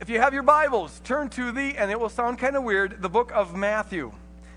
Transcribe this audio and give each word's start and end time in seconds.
if 0.00 0.08
you 0.08 0.18
have 0.18 0.32
your 0.32 0.42
Bibles, 0.42 0.98
turn 1.04 1.28
to 1.28 1.52
the, 1.52 1.76
and 1.76 1.90
it 1.90 2.00
will 2.00 2.08
sound 2.08 2.38
kind 2.38 2.56
of 2.56 2.64
weird, 2.64 3.02
the 3.02 3.08
book 3.10 3.30
of 3.34 3.54
Matthew. 3.54 4.10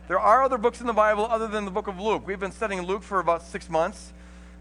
There 0.08 0.17
are 0.17 0.42
other 0.42 0.58
books 0.58 0.79
in 0.79 0.88
the 0.88 0.93
Bible 0.93 1.27
other 1.29 1.50
than 1.50 1.66
the 1.66 1.71
book 1.71 1.88
of 1.88 2.00
Luke. 2.00 2.25
We've 2.25 2.39
been 2.39 2.54
studying 2.54 2.83
Luke 2.83 3.04
for 3.04 3.20
about 3.20 3.44
six 3.44 3.70
months, 3.70 4.14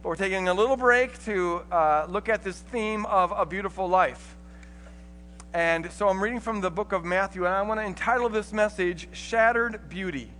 but 0.02 0.08
we're 0.08 0.16
taking 0.16 0.48
a 0.48 0.54
little 0.54 0.76
break 0.76 1.22
to 1.24 1.62
uh, 1.70 2.06
look 2.08 2.28
at 2.28 2.42
this 2.42 2.58
theme 2.58 3.06
of 3.06 3.32
a 3.36 3.46
beautiful 3.46 3.86
life. 3.88 4.34
And 5.54 5.88
so 5.92 6.08
I'm 6.08 6.20
reading 6.20 6.40
from 6.40 6.60
the 6.60 6.70
book 6.70 6.90
of 6.90 7.04
Matthew, 7.04 7.46
and 7.46 7.54
I 7.54 7.62
want 7.62 7.78
to 7.78 7.86
entitle 7.86 8.28
this 8.28 8.52
message 8.52 9.06
Shattered 9.12 9.88
Beauty. 9.88 10.32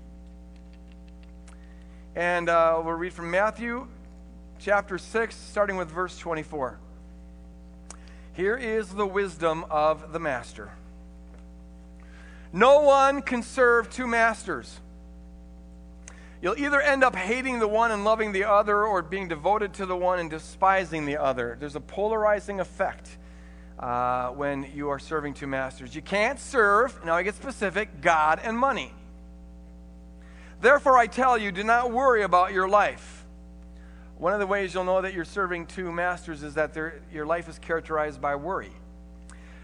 And 2.16 2.48
uh, 2.48 2.82
we'll 2.84 2.94
read 2.94 3.12
from 3.12 3.30
Matthew 3.30 3.86
chapter 4.58 4.98
6, 4.98 5.36
starting 5.36 5.76
with 5.76 5.88
verse 5.88 6.18
24. 6.18 6.80
Here 8.34 8.56
is 8.56 8.88
the 8.88 9.06
wisdom 9.06 9.64
of 9.70 10.12
the 10.12 10.18
master. 10.18 10.70
No 12.52 12.80
one 12.80 13.22
can 13.22 13.42
serve 13.42 13.90
two 13.90 14.06
masters. 14.06 14.80
You'll 16.40 16.58
either 16.58 16.80
end 16.80 17.04
up 17.04 17.14
hating 17.14 17.60
the 17.60 17.68
one 17.68 17.92
and 17.92 18.04
loving 18.04 18.32
the 18.32 18.44
other, 18.44 18.84
or 18.84 19.02
being 19.02 19.28
devoted 19.28 19.74
to 19.74 19.86
the 19.86 19.96
one 19.96 20.18
and 20.18 20.28
despising 20.28 21.06
the 21.06 21.18
other. 21.18 21.56
There's 21.60 21.76
a 21.76 21.80
polarizing 21.80 22.58
effect 22.58 23.16
uh, 23.78 24.30
when 24.30 24.70
you 24.74 24.88
are 24.88 24.98
serving 24.98 25.34
two 25.34 25.46
masters. 25.46 25.94
You 25.94 26.02
can't 26.02 26.40
serve, 26.40 27.04
now 27.04 27.14
I 27.14 27.22
get 27.22 27.34
specific, 27.34 28.00
God 28.00 28.40
and 28.42 28.58
money. 28.58 28.92
Therefore, 30.60 30.96
I 30.96 31.06
tell 31.06 31.36
you, 31.36 31.52
do 31.52 31.64
not 31.64 31.90
worry 31.90 32.22
about 32.22 32.52
your 32.52 32.68
life 32.68 33.21
one 34.18 34.32
of 34.32 34.40
the 34.40 34.46
ways 34.46 34.72
you'll 34.72 34.84
know 34.84 35.00
that 35.02 35.14
you're 35.14 35.24
serving 35.24 35.66
two 35.66 35.90
masters 35.90 36.42
is 36.42 36.54
that 36.54 36.76
your 37.12 37.26
life 37.26 37.48
is 37.48 37.58
characterized 37.58 38.20
by 38.20 38.36
worry. 38.36 38.72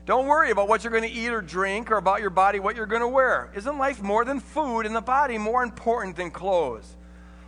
Don't 0.04 0.26
worry 0.26 0.50
about 0.50 0.68
what 0.68 0.82
you're 0.82 0.90
going 0.90 1.02
to 1.02 1.10
eat 1.10 1.28
or 1.28 1.42
drink 1.42 1.90
or 1.90 1.96
about 1.96 2.20
your 2.20 2.30
body, 2.30 2.60
what 2.60 2.74
you're 2.74 2.86
going 2.86 3.02
to 3.02 3.08
wear. 3.08 3.50
Isn't 3.54 3.76
life 3.76 4.02
more 4.02 4.24
than 4.24 4.40
food 4.40 4.86
and 4.86 4.96
the 4.96 5.02
body 5.02 5.36
more 5.36 5.62
important 5.62 6.16
than 6.16 6.30
clothes? 6.30 6.96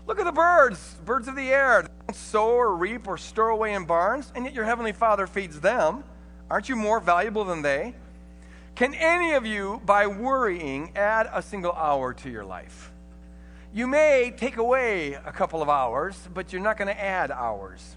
Look 0.06 0.18
at 0.18 0.24
the 0.24 0.32
birds, 0.32 0.96
birds 1.04 1.26
of 1.26 1.36
the 1.36 1.48
air. 1.50 1.82
They 1.82 1.88
don't 2.06 2.16
sow 2.16 2.50
or 2.50 2.76
reap 2.76 3.08
or 3.08 3.16
store 3.16 3.48
away 3.48 3.72
in 3.74 3.86
barns, 3.86 4.30
and 4.34 4.44
yet 4.44 4.54
your 4.54 4.64
heavenly 4.64 4.92
Father 4.92 5.26
feeds 5.26 5.60
them. 5.60 6.04
Aren't 6.50 6.68
you 6.68 6.76
more 6.76 7.00
valuable 7.00 7.44
than 7.44 7.62
they? 7.62 7.94
Can 8.74 8.92
any 8.94 9.32
of 9.32 9.46
you, 9.46 9.80
by 9.86 10.06
worrying, 10.06 10.92
add 10.96 11.30
a 11.32 11.40
single 11.40 11.72
hour 11.72 12.12
to 12.14 12.30
your 12.30 12.44
life? 12.44 12.89
You 13.72 13.86
may 13.86 14.32
take 14.36 14.56
away 14.56 15.12
a 15.12 15.30
couple 15.30 15.62
of 15.62 15.68
hours, 15.68 16.18
but 16.34 16.52
you're 16.52 16.60
not 16.60 16.76
going 16.76 16.88
to 16.88 17.00
add 17.00 17.30
hours. 17.30 17.96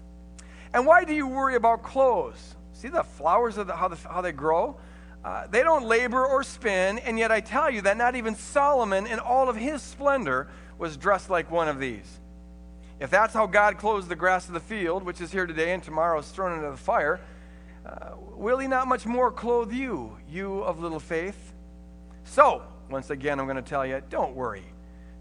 And 0.72 0.86
why 0.86 1.02
do 1.02 1.12
you 1.12 1.26
worry 1.26 1.56
about 1.56 1.82
clothes? 1.82 2.54
See 2.74 2.86
the 2.86 3.02
flowers 3.02 3.58
of 3.58 3.66
the, 3.66 3.74
how, 3.74 3.88
the, 3.88 3.96
how 3.96 4.20
they 4.20 4.30
grow? 4.30 4.76
Uh, 5.24 5.48
they 5.48 5.64
don't 5.64 5.86
labor 5.86 6.24
or 6.24 6.44
spin, 6.44 6.98
and 6.98 7.18
yet 7.18 7.32
I 7.32 7.40
tell 7.40 7.70
you 7.70 7.80
that 7.82 7.96
not 7.96 8.14
even 8.14 8.36
Solomon, 8.36 9.06
in 9.08 9.18
all 9.18 9.48
of 9.48 9.56
his 9.56 9.82
splendor, 9.82 10.48
was 10.78 10.96
dressed 10.96 11.28
like 11.28 11.50
one 11.50 11.66
of 11.66 11.80
these. 11.80 12.20
If 13.00 13.10
that's 13.10 13.34
how 13.34 13.46
God 13.46 13.76
clothes 13.76 14.06
the 14.06 14.16
grass 14.16 14.46
of 14.46 14.54
the 14.54 14.60
field, 14.60 15.02
which 15.02 15.20
is 15.20 15.32
here 15.32 15.46
today 15.46 15.72
and 15.72 15.82
tomorrow 15.82 16.20
is 16.20 16.28
thrown 16.28 16.56
into 16.56 16.70
the 16.70 16.76
fire, 16.76 17.20
uh, 17.84 18.10
will 18.36 18.58
he 18.58 18.68
not 18.68 18.86
much 18.86 19.06
more 19.06 19.32
clothe 19.32 19.72
you, 19.72 20.16
you 20.30 20.60
of 20.60 20.78
little 20.78 21.00
faith? 21.00 21.52
So, 22.22 22.62
once 22.88 23.10
again, 23.10 23.40
I'm 23.40 23.46
going 23.46 23.56
to 23.56 23.62
tell 23.62 23.84
you 23.84 24.00
don't 24.08 24.36
worry 24.36 24.73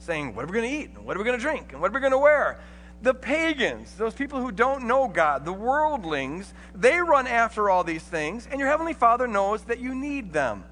saying, 0.04 0.36
What 0.36 0.44
are 0.44 0.48
we 0.48 0.54
going 0.54 0.70
to 0.70 0.78
eat? 0.78 0.90
And 0.96 1.06
what 1.06 1.16
are 1.16 1.20
we 1.20 1.26
going 1.26 1.38
to 1.38 1.42
drink? 1.42 1.74
And 1.74 1.82
what 1.82 1.92
are 1.92 1.94
we 1.94 2.00
going 2.00 2.12
to 2.12 2.18
wear? 2.18 2.60
The 3.02 3.14
pagans, 3.14 3.94
those 3.96 4.14
people 4.14 4.40
who 4.40 4.52
don't 4.52 4.88
know 4.88 5.08
God, 5.08 5.44
the 5.44 5.54
worldlings, 5.54 6.54
they 6.74 7.00
run 7.00 7.28
after 7.28 7.70
all 7.70 7.84
these 7.84 8.04
things, 8.04 8.48
and 8.50 8.60
your 8.60 8.70
Heavenly 8.70 8.94
Father 8.94 9.28
knows 9.28 9.64
that 9.64 9.80
you 9.80 9.94
need 9.94 10.32
them. 10.32 10.64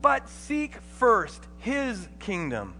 But 0.00 0.28
seek 0.28 0.76
first 0.98 1.42
His 1.58 2.08
kingdom 2.20 2.74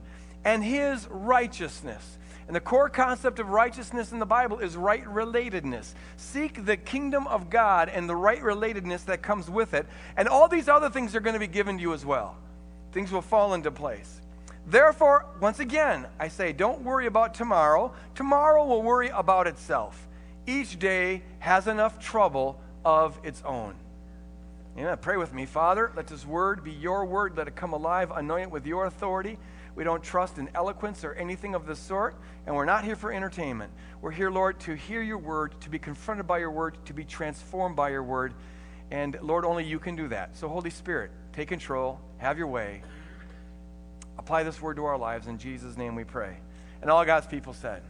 and 0.45 0.63
His 0.63 1.09
righteousness. 1.11 2.19
And 2.47 2.57
the 2.57 2.61
core 2.61 2.89
concept 2.89 3.41
of 3.41 3.51
righteousness 3.51 4.13
in 4.13 4.21
the 4.21 4.27
Bible 4.27 4.61
is 4.61 4.75
right 4.75 5.05
relatedness. 5.05 5.93
Seek 6.17 6.65
the 6.65 6.79
kingdom 6.79 7.27
of 7.27 7.51
God 7.51 7.91
and 7.91 8.09
the 8.09 8.17
right 8.17 8.41
relatedness 8.41 9.05
that 9.05 9.21
comes 9.21 9.51
with 9.51 9.75
it. 9.75 9.87
And 10.17 10.29
all 10.29 10.49
these 10.49 10.69
other 10.69 10.89
things 10.89 11.15
are 11.15 11.21
going 11.21 11.35
to 11.35 11.41
be 11.41 11.47
given 11.47 11.77
to 11.77 11.83
you 11.83 11.93
as 11.93 12.07
well. 12.07 12.37
Things 12.93 13.13
will 13.13 13.23
fall 13.23 13.53
into 13.53 13.71
place. 13.71 14.23
Therefore, 14.69 15.25
once 15.41 15.61
again, 15.61 16.07
I 16.21 16.29
say, 16.29 16.53
don't 16.53 16.83
worry 16.83 17.07
about 17.07 17.33
tomorrow. 17.33 17.95
Tomorrow 18.15 18.67
will 18.67 18.83
worry 18.83 19.09
about 19.09 19.47
itself. 19.47 20.07
Each 20.47 20.79
day 20.79 21.23
has 21.39 21.67
enough 21.67 21.99
trouble 21.99 22.61
of 22.85 23.19
its 23.25 23.43
own. 23.47 23.77
Yeah, 24.77 24.95
pray 24.97 25.17
with 25.17 25.33
me, 25.33 25.47
Father. 25.47 25.91
Let 25.97 26.07
this 26.07 26.27
word 26.27 26.65
be 26.65 26.73
your 26.73 27.07
word. 27.07 27.35
Let 27.35 27.49
it 27.49 27.57
come 27.57 27.73
alive. 27.73 28.11
Anoint 28.11 28.49
it 28.49 28.51
with 28.51 28.67
your 28.67 28.85
authority. 28.85 29.39
We 29.75 29.85
don't 29.85 30.03
trust 30.03 30.37
in 30.37 30.51
eloquence 30.55 31.03
or 31.03 31.15
anything 31.15 31.55
of 31.55 31.65
the 31.65 31.75
sort, 31.75 32.17
and 32.45 32.55
we're 32.55 32.67
not 32.67 32.85
here 32.85 32.97
for 32.97 33.11
entertainment. 33.11 33.73
We're 34.03 34.11
here, 34.11 34.31
Lord, 34.31 34.61
to 34.61 34.75
hear 34.75 35.01
your 35.01 35.19
word, 35.19 35.59
to 35.63 35.71
be 35.71 35.79
confronted 35.79 36.27
by 36.27 36.39
your 36.39 36.51
word, 36.51 36.77
to 36.85 36.93
be 36.93 37.05
transformed 37.05 37.75
by 37.75 37.89
your 37.89 38.03
word. 38.03 38.35
And 38.91 39.17
Lord, 39.23 39.47
only 39.47 39.65
you 39.65 39.79
can 39.79 39.97
do 39.97 40.09
that. 40.09 40.37
So, 40.37 40.47
Holy 40.47 40.71
Spirit, 40.71 41.11
take 41.33 41.49
control, 41.49 42.01
have 42.19 42.37
your 42.37 42.49
way 42.49 42.83
apply 44.19 44.43
this 44.43 44.61
word 44.61 44.77
to 44.77 44.85
our 44.85 44.99
lives. 44.99 45.27
In 45.27 45.39
Jesus' 45.39 45.77
name 45.77 45.95
we 45.95 46.05
pray. 46.05 46.37
And 46.83 46.91
all 46.91 47.05
God's 47.05 47.27
people 47.27 47.53
said, 47.53 47.83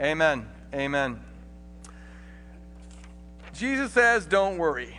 Amen. 0.00 0.48
Amen. 0.74 1.20
Jesus 3.52 3.92
says, 3.92 4.26
Don't 4.26 4.58
worry. 4.58 4.98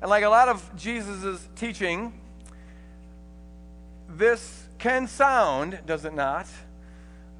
And 0.00 0.10
like 0.10 0.24
a 0.24 0.28
lot 0.28 0.48
of 0.48 0.70
Jesus' 0.76 1.48
teaching, 1.56 2.12
this 4.08 4.64
can 4.78 5.06
sound, 5.08 5.78
does 5.86 6.04
it 6.04 6.14
not, 6.14 6.46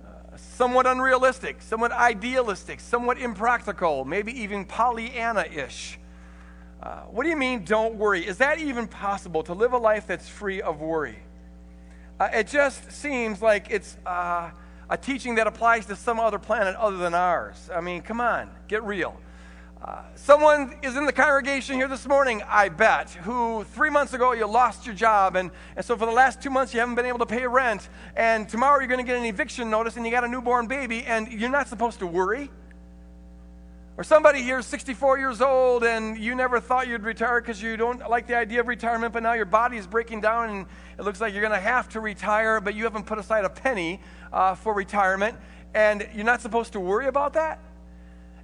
uh, 0.03 0.37
somewhat 0.37 0.87
unrealistic, 0.87 1.61
somewhat 1.61 1.93
idealistic, 1.93 2.81
somewhat 2.81 3.19
impractical, 3.19 4.05
maybe 4.05 4.33
even 4.41 4.65
Pollyanna 4.65 5.45
ish. 5.55 5.99
Uh, 6.83 7.01
what 7.03 7.25
do 7.25 7.31
you 7.31 7.37
mean, 7.37 7.65
don't 7.65 7.97
worry? 7.97 8.27
Is 8.27 8.39
that 8.39 8.59
even 8.59 8.87
possible 8.87 9.43
to 9.45 9.55
live 9.55 9.73
a 9.73 9.79
life 9.79 10.07
that's 10.07 10.29
free 10.29 10.61
of 10.61 10.81
worry? 10.81 11.19
Uh, 12.21 12.29
it 12.33 12.47
just 12.47 12.93
seems 12.93 13.43
like 13.43 13.67
it's 13.71 13.97
uh, 14.07 14.49
a 14.89 14.97
teaching 14.97 15.35
that 15.35 15.49
applies 15.49 15.87
to 15.87 15.97
some 15.97 16.21
other 16.21 16.39
planet 16.39 16.77
other 16.77 16.97
than 16.97 17.13
ours. 17.13 17.69
I 17.75 17.81
mean, 17.81 18.03
come 18.03 18.21
on, 18.21 18.51
get 18.69 18.85
real. 18.85 19.21
Uh, 19.83 20.01
someone 20.15 20.77
is 20.83 20.97
in 20.97 21.07
the 21.07 21.13
congregation 21.13 21.75
here 21.75 21.89
this 21.89 22.07
morning, 22.07 22.41
I 22.49 22.69
bet, 22.69 23.11
who 23.11 23.65
three 23.65 23.91
months 23.91 24.15
ago 24.15 24.33
you 24.33 24.47
lost 24.47 24.87
your 24.87 24.95
job, 24.95 25.35
and, 25.35 25.51
and 25.77 25.85
so 25.85 25.97
for 25.97 26.07
the 26.07 26.13
last 26.13 26.41
two 26.41 26.51
months 26.51 26.73
you 26.73 26.81
haven't 26.81 26.95
been 26.95 27.05
able 27.05 27.19
to 27.19 27.27
pay 27.27 27.47
rent, 27.47 27.89
and 28.17 28.49
tomorrow 28.49 28.79
you're 28.79 28.89
going 28.89 29.05
to 29.05 29.07
get 29.07 29.19
an 29.19 29.27
eviction 29.27 29.69
notice 29.69 29.97
and 29.97 30.07
you 30.07 30.13
got 30.13 30.25
a 30.25 30.29
newborn 30.29 30.69
baby, 30.69 31.03
and 31.05 31.29
you're 31.33 31.51
not 31.51 31.69
supposed 31.69 31.99
to 31.99 32.07
worry. 32.07 32.49
Or 33.97 34.03
somebody 34.03 34.43
here 34.43 34.59
is 34.59 34.67
64 34.67 35.19
years 35.19 35.41
old 35.41 35.85
and 35.85 36.19
you 36.19 36.35
never 36.35 36.59
thought 36.59 36.89
you'd 36.89 37.05
retire 37.05 37.41
because 37.41 37.63
you 37.63 37.77
don't 37.77 38.01
like 38.11 38.27
the 38.27 38.37
idea 38.37 38.59
of 38.59 38.67
retirement, 38.67 39.13
but 39.13 39.23
now 39.23 39.35
your 39.35 39.45
body 39.45 39.77
is 39.77 39.87
breaking 39.87 40.21
down 40.21 40.51
and 40.51 40.67
it 40.99 41.03
looks 41.03 41.21
like 41.21 41.33
you're 41.33 41.43
going 41.43 41.53
to 41.53 41.61
have 41.61 41.89
to 41.91 42.01
retire, 42.01 42.61
but 42.61 42.75
you 42.75 42.83
haven't 42.83 43.07
put 43.07 43.19
aside 43.19 43.45
a 43.45 43.49
penny 43.49 44.01
uh, 44.33 44.57
for 44.57 44.75
retirement, 44.75 45.37
and 45.75 46.09
you're 46.13 46.25
not 46.25 46.41
supposed 46.41 46.73
to 46.73 46.81
worry 46.81 47.07
about 47.07 47.35
that? 47.35 47.61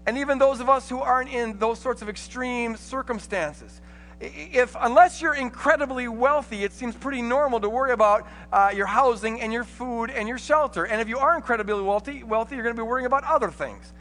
And 0.06 0.18
even 0.18 0.38
those 0.38 0.60
of 0.60 0.68
us 0.68 0.88
who 0.88 1.00
aren't 1.00 1.30
in 1.30 1.58
those 1.58 1.80
sorts 1.80 2.00
of 2.00 2.08
extreme 2.08 2.76
circumstances, 2.76 3.80
if 4.20 4.76
unless 4.80 5.20
you're 5.20 5.34
incredibly 5.34 6.06
wealthy, 6.06 6.62
it 6.62 6.72
seems 6.72 6.94
pretty 6.94 7.22
normal 7.22 7.58
to 7.58 7.68
worry 7.68 7.90
about 7.90 8.24
uh, 8.52 8.70
your 8.72 8.86
housing 8.86 9.40
and 9.40 9.52
your 9.52 9.64
food 9.64 10.10
and 10.10 10.28
your 10.28 10.38
shelter. 10.38 10.84
And 10.84 11.00
if 11.00 11.08
you 11.08 11.18
are 11.18 11.34
incredibly 11.34 11.82
wealthy, 11.82 12.22
wealthy, 12.22 12.54
you're 12.54 12.62
going 12.62 12.76
to 12.76 12.80
be 12.80 12.86
worrying 12.86 13.06
about 13.06 13.24
other 13.24 13.50
things. 13.50 13.92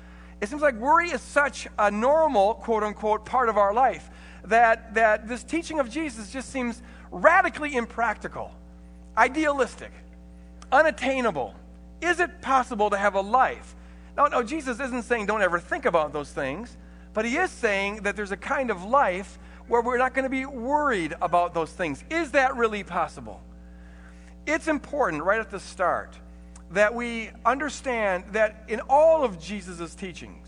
It 0.42 0.48
seems 0.48 0.62
like 0.62 0.76
worry 0.76 1.10
is 1.10 1.22
such 1.22 1.68
a 1.78 1.92
normal, 1.92 2.56
quote 2.56 2.84
unquote, 2.84 3.26
part 3.26 3.50
of 3.50 3.58
our 3.58 3.74
life 3.74 4.10
that, 4.46 4.94
that 4.94 5.28
this 5.28 5.44
teaching 5.44 5.80
of 5.80 5.90
Jesus 5.90 6.32
just 6.32 6.50
seems 6.50 6.82
radically 7.12 7.75
impractical, 7.75 8.52
idealistic, 9.18 9.92
unattainable. 10.72 11.54
Is 12.02 12.19
it 12.19 12.42
possible 12.42 12.90
to 12.90 12.98
have 12.98 13.16
a 13.16 13.22
life? 13.22 13.75
No, 14.16 14.28
no, 14.28 14.44
Jesus 14.44 14.80
isn't 14.80 15.04
saying 15.04 15.25
don't 15.25 15.42
ever 15.42 15.60
think 15.60 15.86
about 15.86 16.13
those 16.13 16.31
things, 16.31 16.78
but 17.13 17.25
he 17.25 17.38
is 17.38 17.52
saying 17.52 18.04
that 18.04 18.16
there's 18.16 18.31
a 18.31 18.38
kind 18.38 18.69
of 18.69 18.84
life 18.84 19.40
where 19.68 19.81
we're 19.81 19.98
not 19.98 20.13
going 20.13 20.24
to 20.24 20.30
be 20.30 20.46
worried 20.46 21.16
about 21.22 21.54
those 21.54 21.72
things. 21.72 22.04
Is 22.10 22.31
that 22.31 22.56
really 22.56 22.84
possible? 22.84 23.42
It's 24.46 24.68
important 24.68 25.24
right 25.24 25.40
at 25.40 25.52
the 25.52 25.60
start 25.60 26.18
that 26.71 26.94
we 26.94 27.31
understand 27.45 28.25
that 28.31 28.63
in 28.68 28.80
all 28.89 29.24
of 29.24 29.39
Jesus' 29.39 29.95
teachings, 29.95 30.48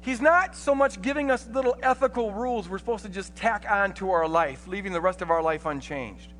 he's 0.00 0.20
not 0.20 0.56
so 0.56 0.74
much 0.74 1.02
giving 1.02 1.30
us 1.30 1.46
little 1.48 1.76
ethical 1.82 2.32
rules 2.32 2.68
we're 2.68 2.78
supposed 2.78 3.04
to 3.04 3.10
just 3.10 3.34
tack 3.36 3.66
on 3.70 3.92
to 3.94 4.10
our 4.10 4.26
life, 4.26 4.66
leaving 4.66 4.92
the 4.92 5.00
rest 5.00 5.22
of 5.22 5.30
our 5.30 5.42
life 5.42 5.66
unchanged. 5.66 6.32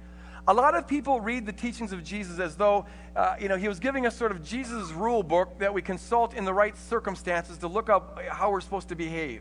A 0.47 0.53
lot 0.53 0.75
of 0.75 0.87
people 0.87 1.21
read 1.21 1.47
the 1.47 1.53
teachings 1.53 1.93
of 1.93 2.05
Jesus 2.05 2.39
as 2.39 2.55
though, 2.55 2.85
uh, 3.17 3.37
you 3.41 3.49
know, 3.49 3.57
he 3.57 3.67
was 3.67 3.81
giving 3.81 4.05
us 4.05 4.15
sort 4.15 4.31
of 4.31 4.45
Jesus' 4.45 4.91
rule 4.93 5.23
book 5.23 5.59
that 5.59 5.73
we 5.73 5.81
consult 5.81 6.35
in 6.35 6.45
the 6.45 6.53
right 6.53 6.77
circumstances 6.77 7.57
to 7.59 7.69
look 7.69 7.89
up 7.89 8.21
how 8.29 8.51
we're 8.51 8.61
supposed 8.61 8.89
to 8.89 8.95
behave. 8.95 9.41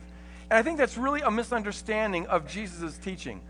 And 0.50 0.58
I 0.58 0.62
think 0.62 0.78
that's 0.78 0.98
really 0.98 1.22
a 1.22 1.32
misunderstanding 1.32 2.28
of 2.28 2.48
Jesus' 2.48 2.98
teaching. 2.98 3.42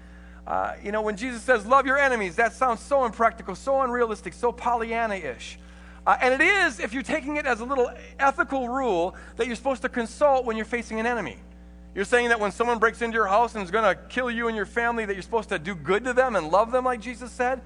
Uh, 0.48 0.74
you 0.84 0.92
know, 0.92 1.02
when 1.02 1.16
Jesus 1.16 1.44
says, 1.44 1.66
love 1.66 1.86
your 1.86 1.98
enemies, 1.98 2.36
that 2.38 2.54
sounds 2.54 2.80
so 2.80 3.06
impractical, 3.06 3.56
so 3.56 3.82
unrealistic, 3.82 4.34
so 4.34 4.52
Pollyanna 4.52 5.16
ish. 5.16 5.60
Uh, 6.06 6.18
and 6.22 6.34
it 6.34 6.42
is 6.42 6.80
if 6.80 6.94
you're 6.94 7.04
taking 7.04 7.38
it 7.38 7.46
as 7.46 7.62
a 7.62 7.66
little 7.66 7.90
ethical 8.20 8.68
rule 8.68 9.16
that 9.38 9.48
you're 9.48 9.56
supposed 9.56 9.82
to 9.82 9.90
consult 9.90 10.46
when 10.46 10.58
you're 10.58 10.66
facing 10.66 11.00
an 11.00 11.06
enemy. 11.06 11.38
You're 11.96 12.06
saying 12.06 12.30
that 12.30 12.40
when 12.40 12.52
someone 12.52 12.80
breaks 12.80 13.02
into 13.02 13.16
your 13.16 13.28
house 13.28 13.56
and 13.56 13.64
is 13.64 13.72
going 13.72 13.84
to 13.84 14.02
kill 14.10 14.30
you 14.30 14.48
and 14.48 14.56
your 14.56 14.66
family, 14.66 15.06
that 15.06 15.14
you're 15.14 15.22
supposed 15.22 15.50
to 15.50 15.60
do 15.60 15.76
good 15.76 16.04
to 16.06 16.14
them 16.14 16.36
and 16.36 16.50
love 16.50 16.72
them, 16.72 16.86
like 16.86 17.00
Jesus 17.00 17.32
said. 17.32 17.62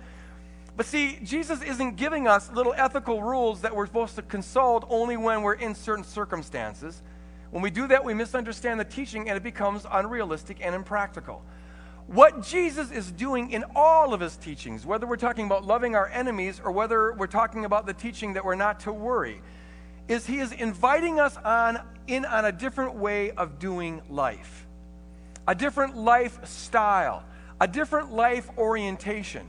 But 0.76 0.86
see, 0.86 1.18
Jesus 1.24 1.64
isn't 1.64 1.96
giving 1.96 2.28
us 2.28 2.52
little 2.52 2.74
ethical 2.76 3.24
rules 3.24 3.62
that 3.62 3.76
we're 3.76 3.88
supposed 3.88 4.16
to 4.18 4.22
consult 4.22 4.86
only 4.90 5.18
when 5.18 5.42
we're 5.42 5.54
in 5.54 5.74
certain 5.74 6.04
circumstances. 6.04 7.02
When 7.50 7.64
we 7.64 7.72
do 7.72 7.88
that, 7.88 8.04
we 8.04 8.14
misunderstand 8.14 8.80
the 8.80 8.86
teaching 8.86 9.30
and 9.30 9.38
it 9.38 9.44
becomes 9.44 9.86
unrealistic 9.90 10.58
and 10.62 10.76
impractical. 10.76 11.42
What 12.08 12.42
Jesus 12.42 12.90
is 12.90 13.12
doing 13.12 13.52
in 13.52 13.66
all 13.76 14.14
of 14.14 14.22
his 14.22 14.38
teachings, 14.38 14.86
whether 14.86 15.06
we're 15.06 15.18
talking 15.18 15.46
about 15.46 15.66
loving 15.66 15.94
our 15.94 16.08
enemies 16.08 16.62
or 16.64 16.72
whether 16.72 17.12
we're 17.12 17.28
talking 17.28 17.66
about 17.66 17.86
the 17.86 17.94
teaching 17.94 18.34
that 18.34 18.46
we're 18.46 18.56
not 18.56 18.80
to 18.82 18.94
worry, 18.94 19.42
is 20.08 20.26
he 20.26 20.40
is 20.40 20.54
inviting 20.54 21.20
us 21.20 21.36
on 21.44 21.80
in 22.08 22.24
on 22.24 22.46
a 22.46 22.52
different 22.54 22.96
way 22.96 23.32
of 23.32 23.60
doing 23.60 24.02
life, 24.10 24.66
a 25.50 25.54
different 25.54 25.98
lifestyle, 25.98 27.26
a 27.60 27.68
different 27.68 28.14
life 28.14 28.50
orientation. 28.58 29.46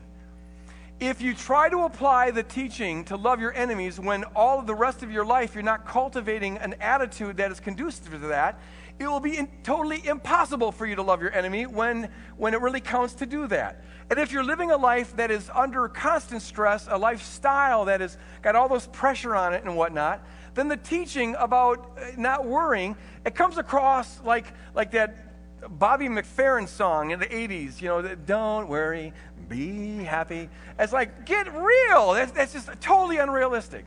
If 0.98 1.22
you 1.22 1.34
try 1.34 1.68
to 1.68 1.84
apply 1.84 2.32
the 2.32 2.42
teaching 2.42 3.04
to 3.04 3.16
love 3.16 3.40
your 3.40 3.54
enemies 3.54 4.00
when 4.00 4.24
all 4.34 4.58
of 4.58 4.66
the 4.66 4.74
rest 4.74 5.04
of 5.04 5.12
your 5.12 5.24
life 5.24 5.54
you're 5.54 5.62
not 5.62 5.86
cultivating 5.86 6.58
an 6.58 6.74
attitude 6.80 7.36
that 7.36 7.52
is 7.52 7.60
conducive 7.60 8.10
to 8.10 8.18
that, 8.18 8.58
it 8.98 9.06
will 9.06 9.20
be 9.20 9.36
in, 9.36 9.48
totally 9.62 10.04
impossible 10.06 10.72
for 10.72 10.86
you 10.86 10.96
to 10.96 11.02
love 11.02 11.20
your 11.22 11.32
enemy 11.32 11.66
when, 11.66 12.10
when 12.36 12.54
it 12.54 12.60
really 12.60 12.80
counts 12.80 13.14
to 13.14 13.26
do 13.26 13.46
that. 13.46 13.84
And 14.10 14.18
if 14.18 14.32
you're 14.32 14.44
living 14.44 14.70
a 14.70 14.76
life 14.76 15.14
that 15.16 15.30
is 15.30 15.50
under 15.54 15.88
constant 15.88 16.42
stress, 16.42 16.88
a 16.90 16.96
lifestyle 16.96 17.84
that 17.84 18.00
has 18.00 18.16
got 18.42 18.56
all 18.56 18.68
this 18.68 18.88
pressure 18.90 19.36
on 19.36 19.54
it 19.54 19.64
and 19.64 19.76
whatnot, 19.76 20.24
then 20.54 20.68
the 20.68 20.76
teaching 20.76 21.36
about 21.38 21.98
uh, 21.98 22.06
not 22.16 22.44
worrying, 22.44 22.96
it 23.24 23.34
comes 23.34 23.58
across 23.58 24.20
like, 24.24 24.46
like 24.74 24.90
that 24.92 25.28
Bobby 25.68 26.06
McFerrin 26.06 26.66
song 26.66 27.10
in 27.10 27.20
the 27.20 27.26
80s, 27.26 27.80
you 27.80 27.88
know, 27.88 28.02
don't 28.02 28.68
worry, 28.68 29.12
be 29.48 29.98
happy. 30.04 30.48
It's 30.78 30.92
like, 30.92 31.26
get 31.26 31.52
real. 31.54 32.12
That's, 32.12 32.32
that's 32.32 32.52
just 32.52 32.68
totally 32.80 33.18
unrealistic. 33.18 33.84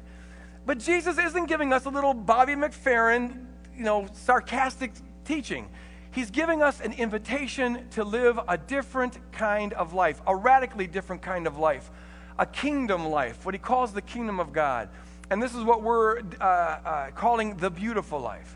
But 0.66 0.80
Jesus 0.80 1.18
isn't 1.18 1.48
giving 1.48 1.74
us 1.74 1.86
a 1.86 1.90
little 1.90 2.14
Bobby 2.14 2.54
McFerrin, 2.54 3.46
you 3.82 3.86
know, 3.86 4.08
sarcastic 4.14 4.92
teaching. 5.26 5.68
He's 6.12 6.30
giving 6.30 6.62
us 6.62 6.82
an 6.82 6.94
invitation 6.94 7.90
to 7.92 8.04
live 8.04 8.40
a 8.48 8.56
different 8.56 9.18
kind 9.32 9.74
of 9.74 9.92
life, 9.92 10.22
a 10.28 10.36
radically 10.36 10.86
different 10.86 11.24
kind 11.24 11.48
of 11.48 11.58
life, 11.58 11.90
a 12.38 12.46
kingdom 12.46 13.08
life, 13.08 13.44
what 13.44 13.56
he 13.56 13.60
calls 13.60 13.92
the 13.92 14.04
kingdom 14.04 14.40
of 14.40 14.54
God. 14.54 14.88
And 15.32 15.42
this 15.42 15.56
is 15.56 15.64
what 15.64 15.82
we're 15.82 16.20
uh, 16.20 16.44
uh, 16.44 17.12
calling 17.16 17.58
the 17.58 17.72
beautiful 17.72 18.20
life. 18.20 18.56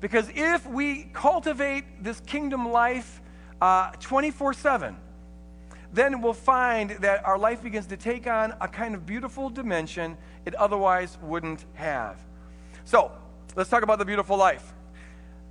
Because 0.00 0.28
if 0.34 0.66
we 0.66 1.04
cultivate 1.12 2.02
this 2.02 2.18
kingdom 2.18 2.72
life 2.72 3.22
uh, 3.60 3.92
24 4.00 4.54
7, 4.54 4.96
then 5.92 6.20
we'll 6.20 6.32
find 6.32 6.90
that 6.98 7.24
our 7.24 7.38
life 7.38 7.62
begins 7.62 7.86
to 7.86 7.96
take 7.96 8.26
on 8.26 8.52
a 8.60 8.66
kind 8.66 8.96
of 8.96 9.06
beautiful 9.06 9.50
dimension 9.50 10.16
it 10.44 10.56
otherwise 10.56 11.16
wouldn't 11.22 11.64
have. 11.74 12.18
So, 12.84 13.12
let's 13.56 13.70
talk 13.70 13.82
about 13.82 13.98
the 13.98 14.04
beautiful 14.04 14.36
life. 14.36 14.72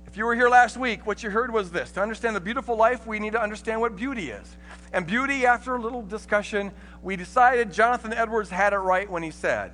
If 0.06 0.16
you 0.16 0.26
were 0.26 0.34
here 0.34 0.48
last 0.48 0.76
week, 0.76 1.06
what 1.06 1.22
you 1.22 1.30
heard 1.30 1.52
was 1.52 1.70
this 1.70 1.90
To 1.92 2.00
understand 2.00 2.36
the 2.36 2.40
beautiful 2.40 2.76
life, 2.76 3.06
we 3.06 3.18
need 3.18 3.32
to 3.32 3.42
understand 3.42 3.80
what 3.80 3.96
beauty 3.96 4.30
is. 4.30 4.56
And 4.92 5.06
beauty, 5.06 5.44
after 5.44 5.74
a 5.74 5.80
little 5.80 6.02
discussion, 6.02 6.70
we 7.02 7.16
decided 7.16 7.72
Jonathan 7.72 8.12
Edwards 8.12 8.48
had 8.50 8.72
it 8.72 8.78
right 8.78 9.10
when 9.10 9.22
he 9.22 9.30
said 9.30 9.72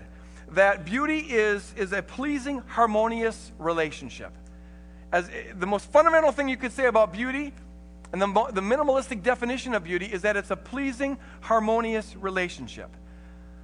that 0.52 0.84
beauty 0.84 1.18
is, 1.18 1.72
is 1.76 1.92
a 1.92 2.02
pleasing, 2.02 2.58
harmonious 2.66 3.52
relationship. 3.58 4.32
As 5.12 5.28
the 5.54 5.66
most 5.66 5.92
fundamental 5.92 6.32
thing 6.32 6.48
you 6.48 6.56
could 6.56 6.72
say 6.72 6.86
about 6.86 7.12
beauty 7.12 7.52
and 8.12 8.20
the, 8.20 8.26
the 8.26 8.60
minimalistic 8.60 9.22
definition 9.22 9.74
of 9.74 9.84
beauty 9.84 10.06
is 10.06 10.22
that 10.22 10.36
it's 10.36 10.50
a 10.50 10.56
pleasing, 10.56 11.18
harmonious 11.40 12.16
relationship. 12.16 12.90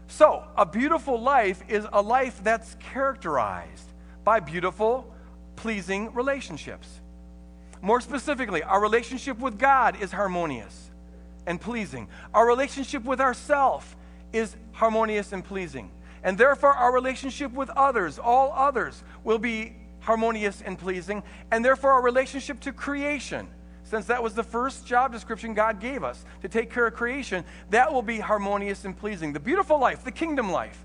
So, 0.09 0.45
a 0.57 0.65
beautiful 0.65 1.21
life 1.21 1.63
is 1.69 1.87
a 1.93 2.01
life 2.01 2.41
that's 2.45 2.77
characterized 2.77 3.93
by 4.27 4.41
beautiful, 4.41 5.15
pleasing 5.55 6.13
relationships. 6.13 7.01
More 7.81 8.01
specifically, 8.01 8.61
our 8.65 8.83
relationship 8.83 9.39
with 9.39 9.57
God 9.57 10.03
is 10.03 10.11
harmonious 10.11 10.91
and 11.47 11.61
pleasing. 11.61 12.09
Our 12.35 12.45
relationship 12.45 13.05
with 13.05 13.21
ourself 13.21 13.97
is 14.33 14.57
harmonious 14.73 15.33
and 15.33 15.45
pleasing. 15.45 15.93
And 16.25 16.37
therefore, 16.37 16.73
our 16.73 16.93
relationship 16.93 17.53
with 17.53 17.71
others, 17.71 18.19
all 18.19 18.53
others, 18.53 19.05
will 19.23 19.39
be 19.39 19.77
harmonious 20.01 20.61
and 20.61 20.77
pleasing. 20.77 21.23
And 21.53 21.65
therefore, 21.65 21.93
our 21.93 22.03
relationship 22.03 22.59
to 22.63 22.73
creation 22.73 23.47
since 23.85 24.07
that 24.07 24.21
was 24.21 24.35
the 24.35 24.43
first 24.43 24.85
job 24.85 25.13
description 25.13 25.55
God 25.55 25.81
gave 25.81 26.03
us 26.03 26.25
to 26.43 26.49
take 26.49 26.73
care 26.73 26.89
of 26.89 26.95
creation, 26.95 27.45
that 27.71 27.93
will 27.93 28.03
be 28.03 28.19
harmonious 28.19 28.85
and 28.85 28.99
pleasing. 28.99 29.33
The 29.33 29.39
beautiful 29.39 29.79
life, 29.79 30.03
the 30.03 30.11
kingdom 30.11 30.51
life, 30.51 30.85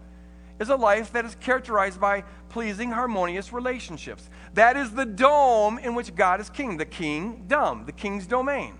is 0.62 0.69
a 0.69 0.75
life 0.75 1.12
that 1.12 1.25
is 1.25 1.36
characterized 1.36 2.00
by 2.00 2.24
pleasing, 2.48 2.92
harmonious 2.92 3.52
relationships. 3.52 4.30
That 4.54 4.78
is 4.78 4.92
the 4.92 5.06
dome 5.06 5.80
in 5.80 5.96
which 5.96 6.16
God 6.16 6.40
is 6.40 6.50
king, 6.50 6.78
the 6.78 6.86
king 6.86 7.02
kingdom, 7.12 7.86
the 7.86 7.92
king's 7.92 8.28
domain. 8.28 8.75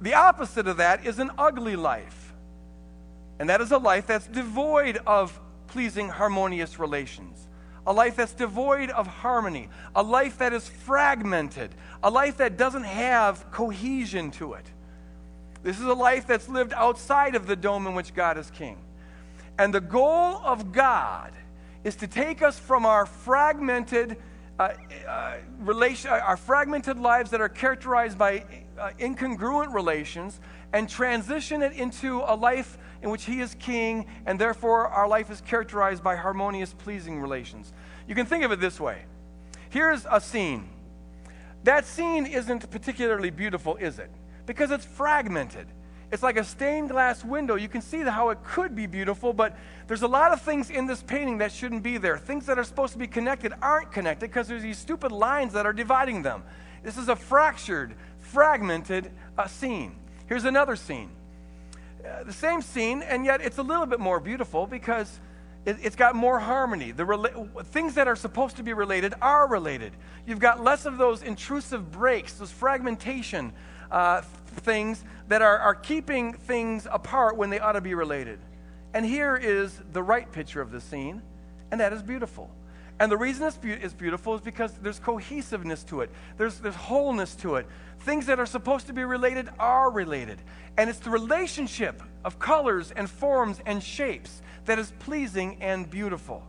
The 0.00 0.14
opposite 0.14 0.66
of 0.66 0.78
that 0.78 1.06
is 1.06 1.18
an 1.18 1.30
ugly 1.38 1.76
life. 1.76 2.32
And 3.38 3.48
that 3.48 3.60
is 3.60 3.70
a 3.70 3.78
life 3.78 4.06
that's 4.06 4.26
devoid 4.26 4.98
of 5.06 5.38
pleasing, 5.68 6.08
harmonious 6.08 6.78
relations 6.78 7.46
a 7.86 7.92
life 7.92 8.16
that's 8.16 8.32
devoid 8.32 8.88
of 8.88 9.06
harmony, 9.06 9.68
a 9.94 10.02
life 10.02 10.38
that 10.38 10.54
is 10.54 10.66
fragmented, 10.66 11.70
a 12.02 12.08
life 12.08 12.38
that 12.38 12.56
doesn't 12.56 12.84
have 12.84 13.50
cohesion 13.50 14.30
to 14.30 14.54
it. 14.54 14.64
This 15.62 15.78
is 15.78 15.84
a 15.84 15.92
life 15.92 16.26
that's 16.26 16.48
lived 16.48 16.72
outside 16.72 17.34
of 17.34 17.46
the 17.46 17.54
dome 17.54 17.86
in 17.86 17.94
which 17.94 18.14
God 18.14 18.38
is 18.38 18.50
king. 18.50 18.78
And 19.58 19.72
the 19.72 19.80
goal 19.80 20.40
of 20.44 20.72
God 20.72 21.32
is 21.84 21.96
to 21.96 22.06
take 22.06 22.42
us 22.42 22.58
from 22.58 22.86
our 22.86 23.06
fragmented 23.06 24.16
uh, 24.58 24.70
uh, 25.08 25.34
relation, 25.60 26.10
uh, 26.10 26.14
our 26.14 26.36
fragmented 26.36 26.98
lives 26.98 27.30
that 27.30 27.40
are 27.40 27.48
characterized 27.48 28.16
by 28.16 28.44
uh, 28.78 28.90
incongruent 28.98 29.74
relations 29.74 30.40
and 30.72 30.88
transition 30.88 31.62
it 31.62 31.72
into 31.72 32.22
a 32.26 32.34
life 32.34 32.78
in 33.02 33.10
which 33.10 33.24
He 33.24 33.40
is 33.40 33.54
king, 33.56 34.06
and 34.26 34.38
therefore 34.38 34.88
our 34.88 35.06
life 35.06 35.30
is 35.30 35.40
characterized 35.40 36.02
by 36.02 36.16
harmonious, 36.16 36.72
pleasing 36.72 37.20
relations. 37.20 37.72
You 38.08 38.14
can 38.14 38.26
think 38.26 38.44
of 38.44 38.52
it 38.52 38.60
this 38.60 38.80
way 38.80 39.02
here's 39.70 40.06
a 40.08 40.20
scene. 40.20 40.68
That 41.64 41.84
scene 41.84 42.26
isn't 42.26 42.70
particularly 42.70 43.30
beautiful, 43.30 43.74
is 43.76 43.98
it? 43.98 44.10
Because 44.46 44.70
it's 44.70 44.84
fragmented. 44.84 45.66
It's 46.14 46.22
like 46.22 46.36
a 46.36 46.44
stained 46.44 46.90
glass 46.90 47.24
window. 47.24 47.56
You 47.56 47.68
can 47.68 47.80
see 47.80 48.02
how 48.02 48.28
it 48.28 48.38
could 48.44 48.76
be 48.76 48.86
beautiful, 48.86 49.32
but 49.32 49.58
there's 49.88 50.02
a 50.02 50.06
lot 50.06 50.30
of 50.30 50.40
things 50.40 50.70
in 50.70 50.86
this 50.86 51.02
painting 51.02 51.38
that 51.38 51.50
shouldn't 51.50 51.82
be 51.82 51.98
there. 51.98 52.16
Things 52.18 52.46
that 52.46 52.56
are 52.56 52.62
supposed 52.62 52.92
to 52.92 53.00
be 53.00 53.08
connected 53.08 53.52
aren't 53.60 53.90
connected 53.90 54.30
because 54.30 54.46
there's 54.46 54.62
these 54.62 54.78
stupid 54.78 55.10
lines 55.10 55.54
that 55.54 55.66
are 55.66 55.72
dividing 55.72 56.22
them. 56.22 56.44
This 56.84 56.98
is 56.98 57.08
a 57.08 57.16
fractured, 57.16 57.96
fragmented 58.20 59.10
uh, 59.36 59.48
scene. 59.48 59.96
Here's 60.28 60.44
another 60.44 60.76
scene. 60.76 61.10
Uh, 62.06 62.22
the 62.22 62.32
same 62.32 62.62
scene, 62.62 63.02
and 63.02 63.24
yet 63.24 63.40
it's 63.40 63.58
a 63.58 63.64
little 63.64 63.86
bit 63.86 63.98
more 63.98 64.20
beautiful 64.20 64.68
because 64.68 65.18
it, 65.66 65.80
has 65.80 65.96
got 65.96 66.14
more 66.14 66.38
harmony. 66.38 66.92
The 66.92 67.02
rela- 67.02 67.64
things 67.64 67.96
that 67.96 68.06
are 68.06 68.14
supposed 68.14 68.54
to 68.58 68.62
be 68.62 68.72
related 68.72 69.14
are 69.20 69.48
related. 69.48 69.90
You've 70.28 70.38
got 70.38 70.62
less 70.62 70.86
of 70.86 70.96
those 70.96 71.24
intrusive 71.24 71.90
breaks, 71.90 72.34
those 72.34 72.52
fragmentation 72.52 73.52
uh, 73.90 74.22
things 74.56 75.04
that 75.28 75.42
are, 75.42 75.58
are 75.58 75.74
keeping 75.74 76.32
things 76.32 76.86
apart 76.90 77.36
when 77.36 77.50
they 77.50 77.60
ought 77.60 77.72
to 77.72 77.80
be 77.80 77.94
related. 77.94 78.38
And 78.92 79.04
here 79.04 79.36
is 79.36 79.80
the 79.92 80.02
right 80.02 80.30
picture 80.30 80.60
of 80.60 80.70
the 80.70 80.80
scene, 80.80 81.22
and 81.70 81.80
that 81.80 81.92
is 81.92 82.02
beautiful. 82.02 82.50
And 83.00 83.10
the 83.10 83.16
reason 83.16 83.46
it's, 83.46 83.56
be- 83.56 83.72
it's 83.72 83.92
beautiful 83.92 84.36
is 84.36 84.40
because 84.40 84.72
there's 84.80 85.00
cohesiveness 85.00 85.82
to 85.84 86.02
it, 86.02 86.10
there's, 86.36 86.58
there's 86.60 86.76
wholeness 86.76 87.34
to 87.36 87.56
it. 87.56 87.66
Things 88.00 88.26
that 88.26 88.38
are 88.38 88.46
supposed 88.46 88.86
to 88.86 88.92
be 88.92 89.04
related 89.04 89.48
are 89.58 89.90
related. 89.90 90.40
And 90.76 90.88
it's 90.88 91.00
the 91.00 91.10
relationship 91.10 92.02
of 92.24 92.38
colors 92.38 92.92
and 92.92 93.08
forms 93.08 93.60
and 93.66 93.82
shapes 93.82 94.42
that 94.66 94.78
is 94.78 94.92
pleasing 95.00 95.60
and 95.60 95.88
beautiful. 95.88 96.44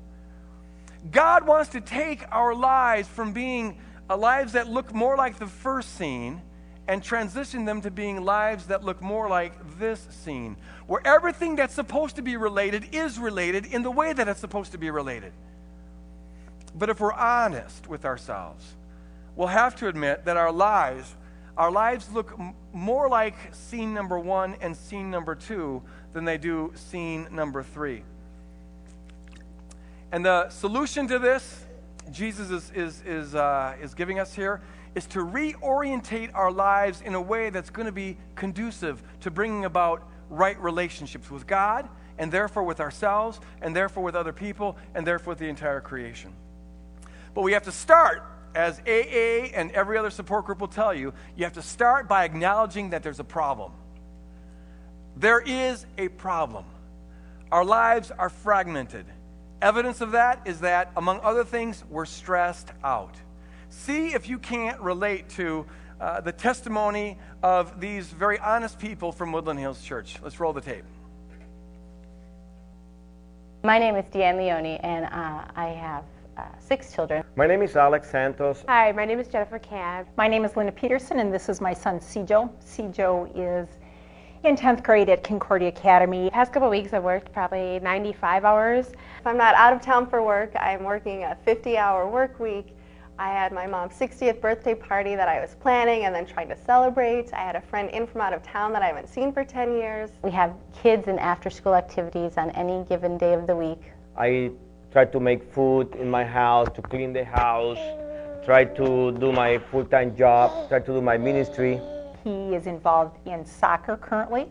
God 1.11 1.45
wants 1.45 1.69
to 1.71 1.81
take 1.81 2.23
our 2.31 2.55
lives 2.55 3.07
from 3.07 3.31
being 3.31 3.77
uh, 4.09 4.17
lives 4.17 4.53
that 4.53 4.67
look 4.67 4.93
more 4.93 5.15
like 5.15 5.39
the 5.39 5.47
first 5.47 5.95
scene 5.95 6.41
and 6.87 7.03
transition 7.03 7.65
them 7.65 7.81
to 7.81 7.91
being 7.91 8.23
lives 8.23 8.67
that 8.67 8.83
look 8.83 9.01
more 9.01 9.27
like 9.27 9.79
this 9.79 10.05
scene, 10.09 10.55
where 10.87 11.05
everything 11.05 11.55
that's 11.55 11.73
supposed 11.73 12.15
to 12.17 12.21
be 12.21 12.37
related 12.37 12.93
is 12.93 13.17
related 13.17 13.65
in 13.65 13.81
the 13.81 13.91
way 13.91 14.13
that 14.13 14.27
it's 14.27 14.39
supposed 14.39 14.71
to 14.71 14.77
be 14.77 14.91
related. 14.91 15.31
But 16.75 16.89
if 16.89 16.99
we're 16.99 17.13
honest 17.13 17.87
with 17.87 18.05
ourselves, 18.05 18.65
we'll 19.35 19.47
have 19.47 19.75
to 19.77 19.87
admit 19.87 20.25
that 20.25 20.37
our 20.37 20.51
lives 20.51 21.15
our 21.57 21.71
lives 21.71 22.11
look 22.11 22.33
m- 22.37 22.53
more 22.73 23.07
like 23.07 23.35
scene 23.53 23.93
number 23.93 24.19
one 24.19 24.57
and 24.59 24.75
scene 24.75 25.09
number 25.09 25.35
two 25.35 25.81
than 26.11 26.25
they 26.25 26.37
do 26.37 26.73
scene 26.75 27.27
number 27.31 27.63
three. 27.63 28.03
And 30.11 30.25
the 30.25 30.49
solution 30.49 31.07
to 31.07 31.17
this, 31.17 31.63
Jesus 32.11 32.51
is, 32.51 32.71
is, 32.75 33.01
is, 33.03 33.35
uh, 33.35 33.75
is 33.81 33.93
giving 33.93 34.19
us 34.19 34.33
here, 34.33 34.61
is 34.95 35.05
to 35.07 35.19
reorientate 35.19 36.31
our 36.33 36.51
lives 36.51 37.01
in 37.01 37.13
a 37.13 37.21
way 37.21 37.49
that's 37.49 37.69
going 37.69 37.85
to 37.85 37.91
be 37.91 38.17
conducive 38.35 39.03
to 39.19 39.29
bringing 39.29 39.65
about 39.65 40.07
right 40.29 40.59
relationships 40.59 41.29
with 41.29 41.45
God, 41.45 41.87
and 42.17 42.31
therefore 42.31 42.63
with 42.63 42.79
ourselves, 42.79 43.39
and 43.61 43.75
therefore 43.75 44.03
with 44.03 44.15
other 44.15 44.33
people, 44.33 44.77
and 44.95 45.05
therefore 45.05 45.31
with 45.31 45.39
the 45.39 45.47
entire 45.47 45.81
creation. 45.81 46.33
But 47.33 47.41
we 47.41 47.51
have 47.51 47.63
to 47.63 47.71
start, 47.71 48.23
as 48.55 48.79
AA 48.87 49.51
and 49.53 49.69
every 49.71 49.97
other 49.97 50.09
support 50.09 50.45
group 50.45 50.61
will 50.61 50.69
tell 50.69 50.93
you, 50.93 51.13
you 51.35 51.43
have 51.43 51.53
to 51.53 51.61
start 51.61 52.07
by 52.07 52.23
acknowledging 52.23 52.91
that 52.91 53.03
there's 53.03 53.19
a 53.19 53.25
problem. 53.25 53.73
There 55.17 55.41
is 55.41 55.85
a 55.97 56.07
problem. 56.07 56.65
Our 57.51 57.65
lives 57.65 58.11
are 58.11 58.29
fragmented. 58.29 59.05
Evidence 59.61 59.99
of 60.01 60.11
that 60.13 60.41
is 60.45 60.61
that, 60.61 60.91
among 60.95 61.19
other 61.19 61.43
things, 61.43 61.83
we're 61.89 62.05
stressed 62.05 62.71
out. 62.83 63.15
See 63.77 64.15
if 64.15 64.27
you 64.27 64.39
can't 64.39 64.79
relate 64.79 65.29
to 65.31 65.65
uh, 65.99 66.21
the 66.21 66.31
testimony 66.31 67.19
of 67.43 67.79
these 67.79 68.07
very 68.07 68.39
honest 68.39 68.79
people 68.79 69.11
from 69.11 69.31
Woodland 69.31 69.59
Hills 69.59 69.83
Church. 69.83 70.15
Let's 70.23 70.39
roll 70.39 70.53
the 70.53 70.61
tape. 70.61 70.85
My 73.63 73.77
name 73.77 73.95
is 73.95 74.05
Deanne 74.05 74.37
Leone, 74.37 74.77
and 74.77 75.05
uh, 75.05 75.51
I 75.55 75.67
have 75.67 76.03
uh, 76.37 76.43
six 76.57 76.93
children. 76.93 77.23
My 77.35 77.45
name 77.45 77.61
is 77.61 77.75
Alex 77.75 78.09
Santos. 78.09 78.63
Hi, 78.67 78.91
my 78.93 79.05
name 79.05 79.19
is 79.19 79.27
Jennifer 79.27 79.59
Cab. 79.59 80.07
My 80.17 80.27
name 80.27 80.45
is 80.45 80.55
Linda 80.55 80.71
Peterson, 80.71 81.19
and 81.19 81.31
this 81.31 81.47
is 81.47 81.61
my 81.61 81.73
son, 81.73 81.99
Cijo. 81.99 82.49
Cijo 82.63 83.29
is 83.35 83.67
in 84.43 84.55
10th 84.55 84.83
grade 84.83 85.09
at 85.09 85.23
Concordia 85.23 85.67
Academy. 85.67 86.25
The 86.25 86.31
past 86.31 86.53
couple 86.53 86.69
weeks, 86.69 86.93
I've 86.93 87.03
worked 87.03 87.31
probably 87.33 87.79
95 87.81 88.45
hours. 88.45 88.87
If 89.19 89.27
I'm 89.27 89.37
not 89.37 89.53
out 89.55 89.73
of 89.73 89.81
town 89.81 90.09
for 90.09 90.23
work, 90.23 90.53
I'm 90.59 90.83
working 90.85 91.23
a 91.23 91.37
50 91.43 91.77
hour 91.77 92.09
work 92.09 92.39
week. 92.39 92.74
I 93.17 93.29
had 93.29 93.53
my 93.53 93.65
mom's 93.65 93.93
60th 93.93 94.41
birthday 94.41 94.75
party 94.75 95.15
that 95.15 95.29
I 95.29 95.39
was 95.39 95.55
planning 95.55 96.03
and 96.03 96.13
then 96.13 96.25
trying 96.25 96.49
to 96.49 96.57
celebrate. 96.57 97.33
I 97.33 97.39
had 97.39 97.55
a 97.55 97.61
friend 97.61 97.89
in 97.91 98.07
from 98.07 98.19
out 98.19 98.33
of 98.33 98.43
town 98.43 98.73
that 98.73 98.81
I 98.81 98.87
haven't 98.87 99.07
seen 99.07 99.31
for 99.31 99.45
10 99.45 99.71
years. 99.77 100.09
We 100.21 100.31
have 100.31 100.53
kids 100.73 101.07
and 101.07 101.17
after 101.17 101.49
school 101.49 101.75
activities 101.75 102.37
on 102.37 102.49
any 102.51 102.83
given 102.89 103.17
day 103.17 103.33
of 103.33 103.47
the 103.47 103.55
week. 103.55 103.81
I 104.17 104.51
try 104.91 105.05
to 105.05 105.19
make 105.21 105.49
food 105.53 105.95
in 105.95 106.09
my 106.09 106.25
house, 106.25 106.67
to 106.75 106.81
clean 106.81 107.13
the 107.13 107.23
house, 107.23 107.79
try 108.43 108.65
to 108.65 109.13
do 109.13 109.31
my 109.31 109.59
full 109.59 109.85
time 109.85 110.15
job, 110.17 110.67
try 110.67 110.79
to 110.79 110.93
do 110.93 111.01
my 111.01 111.17
ministry. 111.17 111.79
He 112.25 112.53
is 112.53 112.67
involved 112.67 113.17
in 113.25 113.45
soccer 113.45 113.95
currently, 113.95 114.47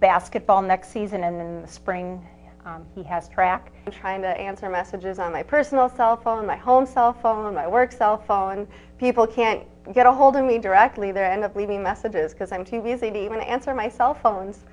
basketball 0.00 0.60
next 0.60 0.90
season, 0.90 1.24
and 1.24 1.40
in 1.40 1.62
the 1.62 1.68
spring 1.68 2.26
um, 2.64 2.84
he 2.94 3.02
has 3.04 3.28
track. 3.28 3.72
I'm 3.86 3.92
trying 3.92 4.22
to 4.22 4.28
answer 4.28 4.68
messages 4.68 5.18
on 5.18 5.32
my 5.32 5.42
personal 5.42 5.88
cell 5.88 6.16
phone, 6.16 6.46
my 6.46 6.56
home 6.56 6.86
cell 6.86 7.12
phone, 7.12 7.54
my 7.54 7.66
work 7.66 7.92
cell 7.92 8.18
phone. 8.18 8.66
People 8.98 9.26
can't 9.26 9.62
get 9.94 10.06
a 10.06 10.12
hold 10.12 10.36
of 10.36 10.44
me 10.44 10.58
directly. 10.58 11.12
They 11.12 11.24
end 11.24 11.44
up 11.44 11.56
leaving 11.56 11.82
messages 11.82 12.32
because 12.32 12.52
I'm 12.52 12.64
too 12.64 12.80
busy 12.82 13.10
to 13.10 13.18
even 13.18 13.40
answer 13.40 13.74
my 13.74 13.88
cell 13.88 14.14
phones. 14.14 14.64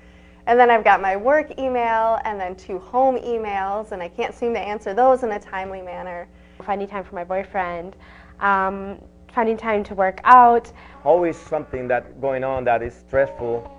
And 0.46 0.58
then 0.58 0.70
I've 0.70 0.84
got 0.84 1.00
my 1.00 1.16
work 1.16 1.58
email 1.58 2.18
and 2.24 2.40
then 2.40 2.56
two 2.56 2.78
home 2.78 3.16
emails, 3.16 3.92
and 3.92 4.02
I 4.02 4.08
can't 4.08 4.34
seem 4.34 4.54
to 4.54 4.60
answer 4.60 4.94
those 4.94 5.22
in 5.22 5.32
a 5.32 5.38
timely 5.38 5.82
manner. 5.82 6.26
Finding 6.64 6.88
time 6.88 7.04
for 7.04 7.14
my 7.14 7.24
boyfriend, 7.24 7.96
um, 8.40 8.98
finding 9.32 9.56
time 9.56 9.84
to 9.84 9.94
work 9.94 10.20
out. 10.24 10.72
Always 11.04 11.36
something 11.36 11.86
that 11.88 12.20
going 12.20 12.44
on 12.44 12.64
that 12.64 12.82
is 12.82 12.94
stressful, 12.94 13.70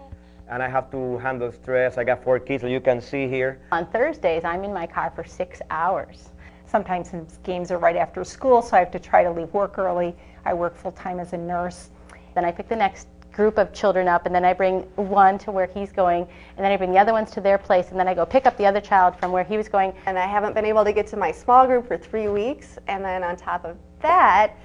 and 0.49 0.63
I 0.63 0.67
have 0.67 0.89
to 0.91 1.17
handle 1.19 1.51
stress. 1.51 1.97
I 1.97 2.03
got 2.03 2.23
four 2.23 2.39
kids, 2.39 2.63
as 2.63 2.71
you 2.71 2.79
can 2.79 2.99
see 2.99 3.27
here. 3.27 3.59
On 3.71 3.85
Thursdays, 3.87 4.43
I'm 4.43 4.63
in 4.63 4.73
my 4.73 4.87
car 4.87 5.11
for 5.15 5.23
six 5.23 5.61
hours. 5.69 6.29
Sometimes 6.65 7.09
his 7.09 7.37
games 7.43 7.71
are 7.71 7.77
right 7.77 7.95
after 7.95 8.23
school, 8.23 8.61
so 8.61 8.75
I 8.75 8.79
have 8.79 8.91
to 8.91 8.99
try 8.99 9.23
to 9.23 9.31
leave 9.31 9.53
work 9.53 9.77
early. 9.77 10.15
I 10.45 10.53
work 10.53 10.75
full 10.75 10.91
time 10.91 11.19
as 11.19 11.33
a 11.33 11.37
nurse. 11.37 11.89
Then 12.35 12.45
I 12.45 12.51
pick 12.51 12.67
the 12.67 12.75
next 12.75 13.07
group 13.31 13.57
of 13.57 13.71
children 13.73 14.07
up, 14.07 14.25
and 14.25 14.33
then 14.33 14.43
I 14.43 14.53
bring 14.53 14.81
one 14.95 15.37
to 15.39 15.51
where 15.51 15.67
he's 15.67 15.91
going, 15.91 16.23
and 16.57 16.65
then 16.65 16.71
I 16.71 16.77
bring 16.77 16.91
the 16.91 16.99
other 16.99 17.13
ones 17.13 17.31
to 17.31 17.41
their 17.41 17.57
place, 17.57 17.89
and 17.89 17.99
then 17.99 18.07
I 18.07 18.13
go 18.13 18.25
pick 18.25 18.45
up 18.45 18.57
the 18.57 18.65
other 18.65 18.81
child 18.81 19.15
from 19.19 19.31
where 19.31 19.43
he 19.43 19.55
was 19.55 19.69
going. 19.69 19.93
And 20.07 20.17
I 20.17 20.25
haven't 20.25 20.53
been 20.53 20.65
able 20.65 20.83
to 20.83 20.91
get 20.91 21.07
to 21.07 21.17
my 21.17 21.31
small 21.31 21.67
group 21.67 21.87
for 21.87 21.97
three 21.97 22.27
weeks. 22.27 22.77
And 22.87 23.05
then 23.05 23.23
on 23.23 23.35
top 23.37 23.65
of 23.65 23.77
that, 24.01 24.55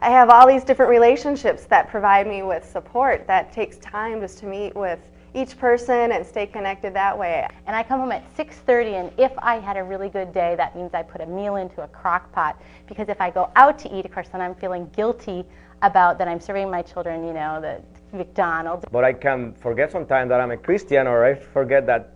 I 0.00 0.10
have 0.10 0.30
all 0.30 0.46
these 0.46 0.64
different 0.64 0.90
relationships 0.90 1.64
that 1.66 1.88
provide 1.88 2.26
me 2.26 2.42
with 2.42 2.68
support 2.68 3.26
that 3.26 3.52
takes 3.52 3.76
time 3.78 4.20
just 4.20 4.38
to 4.38 4.46
meet 4.46 4.74
with 4.74 5.00
each 5.34 5.58
person 5.58 6.12
and 6.12 6.24
stay 6.24 6.46
connected 6.46 6.94
that 6.94 7.18
way. 7.18 7.46
And 7.66 7.74
I 7.74 7.82
come 7.82 8.00
home 8.00 8.12
at 8.12 8.22
6:30, 8.36 8.94
and 8.94 9.12
if 9.18 9.32
I 9.38 9.58
had 9.58 9.76
a 9.76 9.82
really 9.82 10.08
good 10.08 10.32
day, 10.32 10.54
that 10.56 10.76
means 10.76 10.94
I 10.94 11.02
put 11.02 11.20
a 11.20 11.26
meal 11.26 11.56
into 11.56 11.82
a 11.82 11.88
crock 11.88 12.30
pot. 12.32 12.60
Because 12.86 13.08
if 13.08 13.20
I 13.20 13.30
go 13.30 13.50
out 13.56 13.78
to 13.80 13.94
eat, 13.94 14.04
of 14.04 14.12
course, 14.12 14.28
then 14.28 14.40
I'm 14.40 14.54
feeling 14.54 14.88
guilty 14.94 15.44
about 15.82 16.18
that 16.18 16.28
I'm 16.28 16.40
serving 16.40 16.70
my 16.70 16.82
children, 16.82 17.26
you 17.26 17.34
know, 17.34 17.60
the 17.60 17.82
McDonald's. 18.16 18.84
But 18.90 19.04
I 19.04 19.12
can 19.12 19.54
forget 19.54 19.90
sometimes 19.90 20.28
that 20.30 20.40
I'm 20.40 20.52
a 20.52 20.56
Christian, 20.56 21.06
or 21.06 21.24
I 21.24 21.34
forget 21.34 21.86
that 21.86 22.14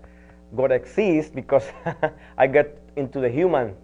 God 0.54 0.72
exists 0.72 1.30
because 1.34 1.66
I 2.38 2.46
get 2.46 2.78
into 2.96 3.20
the 3.20 3.28
human, 3.28 3.74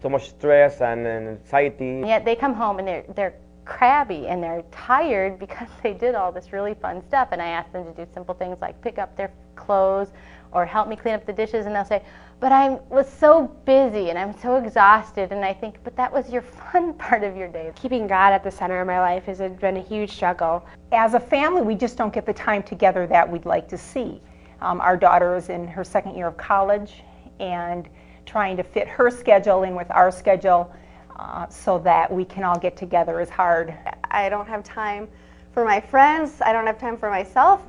so 0.00 0.08
much 0.08 0.30
stress 0.30 0.80
and, 0.80 1.06
and 1.06 1.28
anxiety. 1.28 2.00
And 2.00 2.08
yet 2.08 2.24
they 2.24 2.34
come 2.34 2.54
home 2.54 2.78
and 2.78 2.88
they're 2.88 3.04
they're 3.14 3.34
crabby 3.64 4.26
and 4.28 4.42
they're 4.42 4.62
tired 4.70 5.38
because 5.38 5.68
they 5.82 5.92
did 5.92 6.14
all 6.14 6.32
this 6.32 6.52
really 6.52 6.74
fun 6.74 7.02
stuff. 7.06 7.28
And 7.32 7.40
I 7.40 7.48
ask 7.48 7.70
them 7.72 7.84
to 7.84 8.04
do 8.04 8.10
simple 8.12 8.34
things 8.34 8.58
like 8.60 8.80
pick 8.82 8.98
up 8.98 9.16
their 9.16 9.32
clothes 9.56 10.08
or 10.52 10.66
help 10.66 10.88
me 10.88 10.96
clean 10.96 11.14
up 11.14 11.24
the 11.24 11.32
dishes, 11.32 11.64
and 11.64 11.74
they'll 11.74 11.84
say, 11.84 12.02
"But 12.38 12.52
I 12.52 12.78
was 12.90 13.08
so 13.08 13.44
busy 13.64 14.10
and 14.10 14.18
I'm 14.18 14.36
so 14.38 14.56
exhausted." 14.56 15.32
And 15.32 15.44
I 15.44 15.54
think, 15.54 15.82
"But 15.82 15.96
that 15.96 16.12
was 16.12 16.30
your 16.30 16.42
fun 16.42 16.92
part 16.98 17.24
of 17.24 17.36
your 17.36 17.48
day." 17.48 17.72
Keeping 17.74 18.06
God 18.06 18.32
at 18.32 18.44
the 18.44 18.50
center 18.50 18.80
of 18.80 18.86
my 18.86 19.00
life 19.00 19.24
has 19.24 19.38
been 19.38 19.78
a 19.78 19.80
huge 19.80 20.12
struggle. 20.12 20.64
As 20.92 21.14
a 21.14 21.20
family, 21.20 21.62
we 21.62 21.74
just 21.74 21.96
don't 21.96 22.12
get 22.12 22.26
the 22.26 22.34
time 22.34 22.62
together 22.62 23.06
that 23.06 23.30
we'd 23.30 23.46
like 23.46 23.66
to 23.68 23.78
see. 23.78 24.20
Um, 24.60 24.80
our 24.80 24.96
daughter 24.96 25.34
is 25.36 25.48
in 25.48 25.66
her 25.68 25.84
second 25.84 26.16
year 26.16 26.26
of 26.26 26.36
college, 26.36 27.02
and 27.40 27.88
trying 28.26 28.56
to 28.56 28.62
fit 28.62 28.86
her 28.88 29.10
schedule 29.10 29.62
in 29.62 29.74
with 29.74 29.90
our 29.90 30.10
schedule 30.10 30.72
uh, 31.16 31.46
so 31.48 31.78
that 31.80 32.12
we 32.12 32.24
can 32.24 32.44
all 32.44 32.58
get 32.58 32.76
together 32.76 33.20
is 33.20 33.30
hard. 33.30 33.74
I 34.10 34.28
don't 34.28 34.48
have 34.48 34.64
time 34.64 35.08
for 35.52 35.64
my 35.64 35.80
friends, 35.80 36.40
I 36.40 36.52
don't 36.52 36.66
have 36.66 36.78
time 36.78 36.96
for 36.96 37.10
myself, 37.10 37.60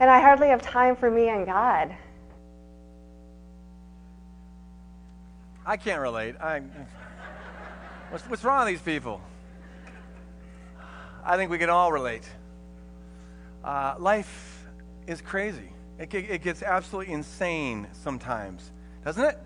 and 0.00 0.10
I 0.10 0.20
hardly 0.20 0.48
have 0.48 0.60
time 0.60 0.96
for 0.96 1.10
me 1.10 1.28
and 1.28 1.46
God. 1.46 1.94
I 5.64 5.76
can't 5.76 6.00
relate. 6.00 6.36
I, 6.40 6.60
what's, 8.10 8.24
what's 8.28 8.44
wrong 8.44 8.66
with 8.66 8.74
these 8.74 8.82
people? 8.82 9.20
I 11.24 11.36
think 11.36 11.50
we 11.50 11.58
can 11.58 11.70
all 11.70 11.90
relate. 11.90 12.28
Uh, 13.64 13.96
life 13.98 14.64
is 15.08 15.20
crazy. 15.20 15.72
It, 15.98 16.14
it 16.14 16.42
gets 16.42 16.62
absolutely 16.62 17.12
insane 17.12 17.88
sometimes, 17.92 18.70
doesn't 19.04 19.24
it? 19.24 19.38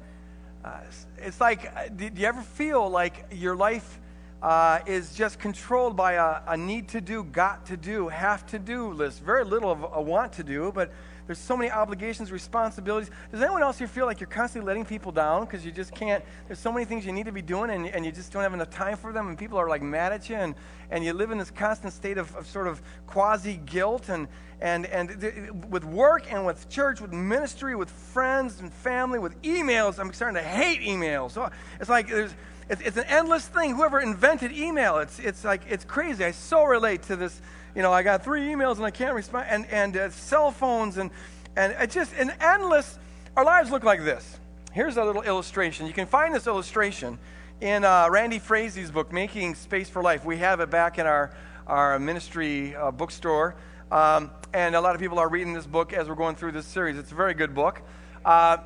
Uh, 0.64 0.80
it's 1.16 1.40
like, 1.40 1.72
uh, 1.74 1.88
do 1.88 2.10
you 2.14 2.26
ever 2.26 2.42
feel 2.42 2.88
like 2.88 3.24
your 3.32 3.56
life 3.56 3.98
uh, 4.42 4.80
is 4.86 5.14
just 5.14 5.38
controlled 5.38 5.96
by 5.96 6.14
a, 6.14 6.40
a, 6.48 6.56
need 6.56 6.88
to 6.88 7.00
do, 7.00 7.24
got 7.24 7.64
to 7.66 7.78
do, 7.78 8.08
have 8.08 8.44
to 8.46 8.58
do 8.58 8.90
list? 8.92 9.22
Very 9.22 9.44
little 9.44 9.70
of 9.70 9.86
a 9.92 10.02
want 10.02 10.34
to 10.34 10.44
do, 10.44 10.70
but 10.74 10.92
there's 11.30 11.38
so 11.38 11.56
many 11.56 11.70
obligations, 11.70 12.32
responsibilities. 12.32 13.08
Does 13.30 13.40
anyone 13.40 13.62
else 13.62 13.78
here 13.78 13.86
feel 13.86 14.04
like 14.04 14.18
you're 14.18 14.26
constantly 14.26 14.66
letting 14.66 14.84
people 14.84 15.12
down 15.12 15.44
because 15.44 15.64
you 15.64 15.70
just 15.70 15.94
can't? 15.94 16.24
There's 16.48 16.58
so 16.58 16.72
many 16.72 16.84
things 16.84 17.06
you 17.06 17.12
need 17.12 17.26
to 17.26 17.30
be 17.30 17.40
doing 17.40 17.70
and, 17.70 17.86
and 17.86 18.04
you 18.04 18.10
just 18.10 18.32
don't 18.32 18.42
have 18.42 18.52
enough 18.52 18.70
time 18.70 18.96
for 18.96 19.12
them, 19.12 19.28
and 19.28 19.38
people 19.38 19.56
are 19.56 19.68
like 19.68 19.80
mad 19.80 20.12
at 20.12 20.28
you, 20.28 20.34
and, 20.34 20.56
and 20.90 21.04
you 21.04 21.12
live 21.12 21.30
in 21.30 21.38
this 21.38 21.52
constant 21.52 21.92
state 21.92 22.18
of, 22.18 22.34
of 22.34 22.48
sort 22.48 22.66
of 22.66 22.82
quasi 23.06 23.60
guilt 23.64 24.08
and, 24.08 24.26
and, 24.60 24.86
and 24.86 25.20
th- 25.20 25.52
with 25.68 25.84
work 25.84 26.32
and 26.32 26.44
with 26.44 26.68
church, 26.68 27.00
with 27.00 27.12
ministry, 27.12 27.76
with 27.76 27.90
friends 27.90 28.58
and 28.58 28.72
family, 28.72 29.20
with 29.20 29.40
emails. 29.42 30.00
I'm 30.00 30.12
starting 30.12 30.34
to 30.34 30.42
hate 30.42 30.80
emails. 30.80 31.30
So 31.30 31.48
it's 31.78 31.88
like 31.88 32.08
there's, 32.08 32.34
it's, 32.70 32.80
it's 32.80 32.96
an 32.96 33.04
endless 33.08 33.46
thing. 33.46 33.76
Whoever 33.76 34.00
invented 34.00 34.52
email, 34.52 34.98
it's, 34.98 35.18
it's 35.18 35.44
like, 35.44 35.62
it's 35.68 35.84
crazy. 35.84 36.24
I 36.24 36.30
so 36.30 36.64
relate 36.64 37.02
to 37.04 37.16
this 37.16 37.42
you 37.74 37.82
know, 37.82 37.92
I 37.92 38.02
got 38.02 38.24
three 38.24 38.42
emails 38.42 38.76
and 38.76 38.84
I 38.84 38.90
can't 38.90 39.14
respond, 39.14 39.46
and, 39.48 39.66
and 39.66 39.96
uh, 39.96 40.10
cell 40.10 40.50
phones, 40.50 40.98
and, 40.98 41.10
and 41.56 41.74
it's 41.78 41.94
just 41.94 42.12
an 42.14 42.32
endless, 42.40 42.98
our 43.36 43.44
lives 43.44 43.70
look 43.70 43.84
like 43.84 44.04
this. 44.04 44.38
Here's 44.72 44.96
a 44.96 45.04
little 45.04 45.22
illustration. 45.22 45.86
You 45.86 45.92
can 45.92 46.06
find 46.06 46.34
this 46.34 46.46
illustration 46.46 47.18
in 47.60 47.84
uh, 47.84 48.08
Randy 48.10 48.38
Frazee's 48.38 48.90
book, 48.90 49.12
Making 49.12 49.54
Space 49.54 49.88
for 49.88 50.02
Life. 50.02 50.24
We 50.24 50.38
have 50.38 50.60
it 50.60 50.70
back 50.70 50.98
in 50.98 51.06
our, 51.06 51.32
our 51.66 51.98
ministry 51.98 52.74
uh, 52.74 52.90
bookstore. 52.90 53.56
Um, 53.92 54.30
and 54.52 54.74
a 54.74 54.80
lot 54.80 54.94
of 54.94 55.00
people 55.00 55.18
are 55.18 55.28
reading 55.28 55.52
this 55.52 55.66
book 55.66 55.92
as 55.92 56.08
we're 56.08 56.14
going 56.14 56.36
through 56.36 56.52
this 56.52 56.66
series. 56.66 56.98
It's 56.98 57.12
a 57.12 57.16
very 57.16 57.34
good 57.34 57.54
book. 57.54 57.82
Uh, 58.24 58.58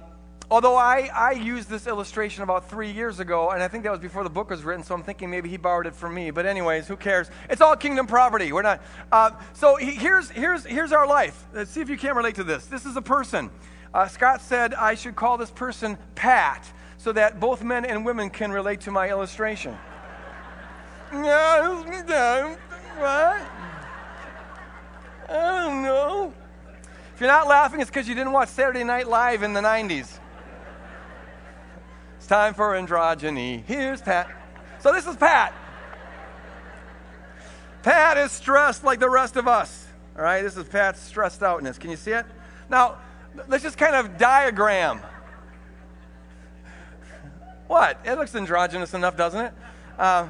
although 0.50 0.76
I, 0.76 1.10
I 1.14 1.32
used 1.32 1.68
this 1.68 1.86
illustration 1.86 2.42
about 2.42 2.68
three 2.68 2.90
years 2.90 3.20
ago, 3.20 3.50
and 3.50 3.62
I 3.62 3.68
think 3.68 3.84
that 3.84 3.90
was 3.90 4.00
before 4.00 4.24
the 4.24 4.30
book 4.30 4.50
was 4.50 4.62
written, 4.62 4.84
so 4.84 4.94
I'm 4.94 5.02
thinking 5.02 5.30
maybe 5.30 5.48
he 5.48 5.56
borrowed 5.56 5.86
it 5.86 5.94
from 5.94 6.14
me. 6.14 6.30
But, 6.30 6.46
anyways, 6.46 6.86
who 6.86 6.96
cares? 6.96 7.30
It's 7.48 7.60
all 7.60 7.76
kingdom 7.76 8.06
property. 8.06 8.52
We're 8.52 8.62
not. 8.62 8.82
Uh, 9.10 9.30
so, 9.52 9.76
he, 9.76 9.92
here's, 9.92 10.30
here's, 10.30 10.64
here's 10.64 10.92
our 10.92 11.06
life. 11.06 11.46
Let's 11.52 11.70
see 11.70 11.80
if 11.80 11.88
you 11.88 11.96
can 11.96 12.16
relate 12.16 12.36
to 12.36 12.44
this. 12.44 12.66
This 12.66 12.86
is 12.86 12.96
a 12.96 13.02
person. 13.02 13.50
Uh, 13.92 14.08
Scott 14.08 14.40
said 14.40 14.74
I 14.74 14.94
should 14.94 15.14
call 15.14 15.38
this 15.38 15.50
person 15.50 15.96
Pat 16.14 16.66
so 16.96 17.12
that 17.12 17.38
both 17.38 17.62
men 17.62 17.84
and 17.84 18.04
women 18.04 18.30
can 18.30 18.50
relate 18.50 18.80
to 18.82 18.90
my 18.90 19.08
illustration. 19.08 19.76
what? 22.98 23.42
I 25.28 25.64
don't 25.64 25.82
know. 25.82 26.34
If 27.14 27.20
you're 27.20 27.28
not 27.28 27.46
laughing, 27.46 27.80
it's 27.80 27.90
because 27.90 28.08
you 28.08 28.14
didn't 28.14 28.32
watch 28.32 28.48
Saturday 28.48 28.82
Night 28.82 29.06
Live 29.06 29.42
in 29.42 29.52
the 29.52 29.60
90s. 29.60 30.18
It's 32.24 32.28
time 32.30 32.54
for 32.54 32.72
androgyny. 32.72 33.62
Here's 33.66 34.00
Pat. 34.00 34.30
So 34.80 34.94
this 34.94 35.06
is 35.06 35.14
Pat. 35.14 35.52
Pat 37.82 38.16
is 38.16 38.32
stressed 38.32 38.82
like 38.82 38.98
the 38.98 39.10
rest 39.10 39.36
of 39.36 39.46
us. 39.46 39.86
All 40.16 40.22
right, 40.22 40.40
this 40.40 40.56
is 40.56 40.66
Pat's 40.66 41.00
stressed 41.00 41.42
outness. 41.42 41.76
Can 41.76 41.90
you 41.90 41.98
see 41.98 42.12
it? 42.12 42.24
Now, 42.70 42.96
let's 43.46 43.62
just 43.62 43.76
kind 43.76 43.94
of 43.94 44.16
diagram. 44.16 45.02
What? 47.66 48.00
It 48.06 48.14
looks 48.14 48.34
androgynous 48.34 48.94
enough, 48.94 49.18
doesn't 49.18 49.44
it? 49.44 49.52
Uh, 49.98 50.28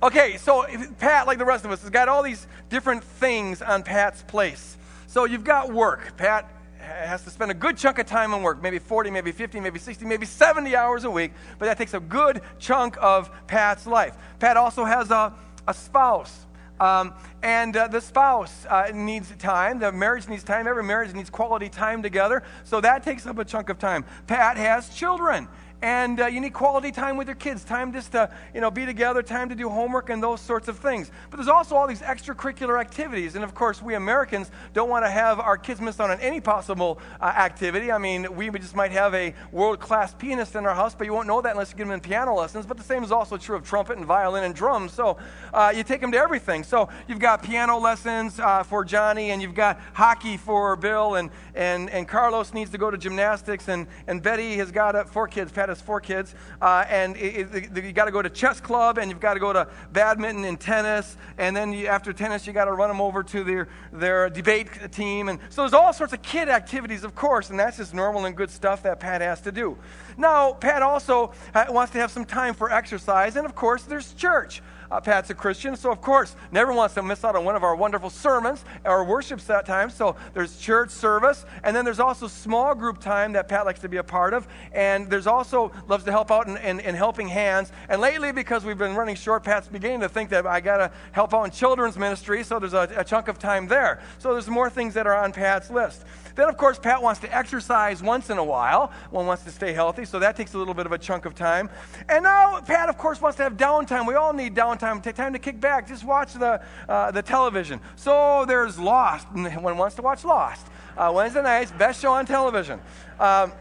okay, 0.00 0.36
so 0.36 0.64
Pat, 1.00 1.26
like 1.26 1.38
the 1.38 1.44
rest 1.44 1.64
of 1.64 1.72
us, 1.72 1.80
has 1.80 1.90
got 1.90 2.08
all 2.08 2.22
these 2.22 2.46
different 2.68 3.02
things 3.02 3.62
on 3.62 3.82
Pat's 3.82 4.22
place. 4.22 4.76
So 5.08 5.24
you've 5.24 5.42
got 5.42 5.72
work. 5.72 6.16
Pat 6.16 6.48
has 6.84 7.22
to 7.24 7.30
spend 7.30 7.50
a 7.50 7.54
good 7.54 7.76
chunk 7.76 7.98
of 7.98 8.06
time 8.06 8.34
on 8.34 8.42
work, 8.42 8.62
maybe 8.62 8.78
40, 8.78 9.10
maybe 9.10 9.32
50, 9.32 9.60
maybe 9.60 9.78
60, 9.78 10.04
maybe 10.04 10.26
70 10.26 10.76
hours 10.76 11.04
a 11.04 11.10
week, 11.10 11.32
but 11.58 11.66
that 11.66 11.78
takes 11.78 11.94
a 11.94 12.00
good 12.00 12.40
chunk 12.58 12.96
of 13.00 13.30
Pat's 13.46 13.86
life. 13.86 14.16
Pat 14.38 14.56
also 14.56 14.84
has 14.84 15.10
a, 15.10 15.34
a 15.66 15.74
spouse. 15.74 16.46
Um, 16.80 17.14
and 17.42 17.76
uh, 17.76 17.86
the 17.86 18.00
spouse 18.00 18.66
uh, 18.66 18.90
needs 18.92 19.30
time. 19.36 19.78
The 19.78 19.92
marriage 19.92 20.28
needs 20.28 20.42
time. 20.42 20.66
Every 20.66 20.82
marriage 20.82 21.14
needs 21.14 21.30
quality 21.30 21.68
time 21.68 22.02
together. 22.02 22.42
So 22.64 22.80
that 22.80 23.04
takes 23.04 23.26
up 23.26 23.38
a 23.38 23.44
chunk 23.44 23.68
of 23.68 23.78
time. 23.78 24.04
Pat 24.26 24.56
has 24.56 24.88
children 24.88 25.48
and 25.82 26.20
uh, 26.20 26.26
you 26.26 26.40
need 26.40 26.52
quality 26.52 26.90
time 26.90 27.16
with 27.16 27.28
your 27.28 27.34
kids, 27.34 27.64
time 27.64 27.92
just 27.92 28.12
to 28.12 28.30
you 28.54 28.60
know 28.60 28.70
be 28.70 28.86
together, 28.86 29.22
time 29.22 29.48
to 29.48 29.54
do 29.54 29.68
homework 29.68 30.10
and 30.10 30.22
those 30.22 30.40
sorts 30.40 30.68
of 30.68 30.78
things. 30.78 31.10
But 31.30 31.36
there's 31.36 31.48
also 31.48 31.76
all 31.76 31.86
these 31.86 32.00
extracurricular 32.00 32.80
activities, 32.80 33.34
and 33.34 33.44
of 33.44 33.54
course 33.54 33.82
we 33.82 33.94
Americans 33.94 34.50
don't 34.72 34.88
want 34.88 35.04
to 35.04 35.10
have 35.10 35.40
our 35.40 35.58
kids 35.58 35.80
miss 35.80 36.00
out 36.00 36.10
on 36.10 36.20
any 36.20 36.40
possible 36.40 36.98
uh, 37.20 37.24
activity. 37.24 37.92
I 37.92 37.98
mean, 37.98 38.34
we 38.34 38.50
just 38.50 38.74
might 38.74 38.92
have 38.92 39.14
a 39.14 39.34
world-class 39.52 40.14
pianist 40.14 40.54
in 40.54 40.66
our 40.66 40.74
house, 40.74 40.94
but 40.94 41.06
you 41.06 41.12
won't 41.12 41.26
know 41.26 41.40
that 41.40 41.52
unless 41.52 41.70
you 41.70 41.76
give 41.76 41.88
them 41.88 42.00
piano 42.00 42.34
lessons. 42.34 42.66
But 42.66 42.76
the 42.76 42.84
same 42.84 43.04
is 43.04 43.12
also 43.12 43.36
true 43.36 43.56
of 43.56 43.64
trumpet 43.64 43.96
and 43.96 44.06
violin 44.06 44.44
and 44.44 44.54
drums. 44.54 44.92
So 44.92 45.18
uh, 45.52 45.72
you 45.74 45.82
take 45.82 46.00
them 46.00 46.12
to 46.12 46.18
everything. 46.18 46.64
So 46.64 46.88
you've 47.08 47.18
got 47.18 47.42
piano 47.42 47.78
lessons 47.78 48.40
uh, 48.40 48.62
for 48.62 48.84
Johnny, 48.84 49.30
and 49.30 49.42
you've 49.42 49.54
got 49.54 49.80
hockey 49.92 50.36
for 50.36 50.76
Bill, 50.76 51.16
and 51.16 51.30
and 51.54 51.90
and 51.90 52.08
Carlos 52.08 52.54
needs 52.54 52.70
to 52.70 52.78
go 52.78 52.90
to 52.90 52.96
gymnastics, 52.96 53.68
and 53.68 53.86
and 54.06 54.22
Betty 54.22 54.56
has 54.56 54.70
got 54.70 54.96
uh, 54.96 55.04
four 55.04 55.28
kids. 55.28 55.52
Pat 55.64 55.70
has 55.70 55.80
four 55.80 55.98
kids, 55.98 56.34
uh, 56.60 56.84
and 56.90 57.16
it, 57.16 57.48
it, 57.54 57.84
you 57.84 57.92
got 57.92 58.04
to 58.04 58.10
go 58.10 58.20
to 58.20 58.28
chess 58.28 58.60
club, 58.60 58.98
and 58.98 59.10
you've 59.10 59.18
got 59.18 59.32
to 59.32 59.40
go 59.40 59.50
to 59.50 59.66
badminton 59.94 60.44
and 60.44 60.60
tennis, 60.60 61.16
and 61.38 61.56
then 61.56 61.72
you, 61.72 61.86
after 61.86 62.12
tennis, 62.12 62.46
you 62.46 62.52
got 62.52 62.66
to 62.66 62.72
run 62.72 62.90
them 62.90 63.00
over 63.00 63.22
to 63.22 63.42
their 63.42 63.66
their 63.90 64.28
debate 64.28 64.68
team, 64.92 65.30
and 65.30 65.38
so 65.48 65.62
there's 65.62 65.72
all 65.72 65.94
sorts 65.94 66.12
of 66.12 66.20
kid 66.20 66.50
activities, 66.50 67.02
of 67.02 67.14
course, 67.14 67.48
and 67.48 67.58
that's 67.58 67.78
just 67.78 67.94
normal 67.94 68.26
and 68.26 68.36
good 68.36 68.50
stuff 68.50 68.82
that 68.82 69.00
Pat 69.00 69.22
has 69.22 69.40
to 69.40 69.50
do. 69.50 69.78
Now, 70.18 70.52
Pat 70.52 70.82
also 70.82 71.32
uh, 71.54 71.64
wants 71.70 71.94
to 71.94 71.98
have 71.98 72.10
some 72.10 72.26
time 72.26 72.52
for 72.52 72.70
exercise, 72.70 73.36
and 73.36 73.46
of 73.46 73.54
course, 73.54 73.84
there's 73.84 74.12
church. 74.12 74.60
Uh, 74.94 75.00
Pat's 75.00 75.28
a 75.28 75.34
Christian, 75.34 75.74
so 75.74 75.90
of 75.90 76.00
course, 76.00 76.36
never 76.52 76.72
wants 76.72 76.94
to 76.94 77.02
miss 77.02 77.24
out 77.24 77.34
on 77.34 77.44
one 77.44 77.56
of 77.56 77.64
our 77.64 77.74
wonderful 77.74 78.10
sermons 78.10 78.64
or 78.84 79.02
worships 79.02 79.42
that 79.46 79.66
time. 79.66 79.90
So 79.90 80.14
there's 80.34 80.56
church 80.56 80.90
service, 80.90 81.44
and 81.64 81.74
then 81.74 81.84
there's 81.84 81.98
also 81.98 82.28
small 82.28 82.76
group 82.76 83.00
time 83.00 83.32
that 83.32 83.48
Pat 83.48 83.66
likes 83.66 83.80
to 83.80 83.88
be 83.88 83.96
a 83.96 84.04
part 84.04 84.34
of. 84.34 84.46
And 84.70 85.10
there's 85.10 85.26
also 85.26 85.72
loves 85.88 86.04
to 86.04 86.12
help 86.12 86.30
out 86.30 86.46
in, 86.46 86.58
in, 86.58 86.78
in 86.78 86.94
helping 86.94 87.26
hands. 87.26 87.72
And 87.88 88.00
lately, 88.00 88.30
because 88.30 88.64
we've 88.64 88.78
been 88.78 88.94
running 88.94 89.16
short, 89.16 89.42
Pat's 89.42 89.66
beginning 89.66 89.98
to 89.98 90.08
think 90.08 90.30
that 90.30 90.46
I 90.46 90.60
got 90.60 90.76
to 90.76 90.92
help 91.10 91.34
out 91.34 91.42
in 91.42 91.50
children's 91.50 91.98
ministry, 91.98 92.44
so 92.44 92.60
there's 92.60 92.72
a, 92.72 92.88
a 92.96 93.02
chunk 93.02 93.26
of 93.26 93.40
time 93.40 93.66
there. 93.66 94.00
So 94.18 94.30
there's 94.30 94.46
more 94.46 94.70
things 94.70 94.94
that 94.94 95.08
are 95.08 95.16
on 95.16 95.32
Pat's 95.32 95.70
list. 95.70 96.04
Then, 96.36 96.48
of 96.48 96.56
course, 96.56 96.78
Pat 96.78 97.00
wants 97.02 97.20
to 97.20 97.36
exercise 97.36 98.02
once 98.02 98.30
in 98.30 98.38
a 98.38 98.44
while. 98.44 98.92
One 99.10 99.26
wants 99.26 99.44
to 99.44 99.50
stay 99.50 99.72
healthy, 99.72 100.04
so 100.04 100.18
that 100.20 100.36
takes 100.36 100.54
a 100.54 100.58
little 100.58 100.74
bit 100.74 100.86
of 100.86 100.92
a 100.92 100.98
chunk 100.98 101.26
of 101.26 101.34
time. 101.34 101.68
And 102.08 102.24
now, 102.24 102.60
Pat, 102.60 102.88
of 102.88 102.98
course, 102.98 103.20
wants 103.20 103.36
to 103.38 103.44
have 103.44 103.56
downtime. 103.56 104.06
We 104.06 104.14
all 104.14 104.32
need 104.32 104.54
downtime, 104.54 104.83
take 105.00 105.14
time 105.14 105.32
to 105.32 105.38
kick 105.38 105.60
back, 105.60 105.88
just 105.88 106.04
watch 106.04 106.34
the, 106.34 106.62
uh, 106.88 107.10
the 107.10 107.22
television. 107.22 107.80
So 107.96 108.44
there's 108.46 108.78
Lost. 108.78 109.30
One 109.32 109.76
wants 109.76 109.96
to 109.96 110.02
watch 110.02 110.24
Lost. 110.24 110.66
Uh, 110.96 111.12
Wednesday 111.14 111.42
nights, 111.42 111.72
best 111.72 112.00
show 112.00 112.12
on 112.12 112.26
television. 112.26 112.80
Um, 113.18 113.52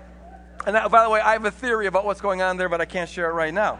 and 0.65 0.75
that, 0.75 0.89
by 0.91 1.03
the 1.03 1.09
way, 1.09 1.19
I 1.19 1.33
have 1.33 1.45
a 1.45 1.51
theory 1.51 1.87
about 1.87 2.05
what's 2.05 2.21
going 2.21 2.41
on 2.41 2.57
there, 2.57 2.69
but 2.69 2.79
I 2.79 2.85
can't 2.85 3.09
share 3.09 3.29
it 3.29 3.33
right 3.33 3.53
now 3.53 3.79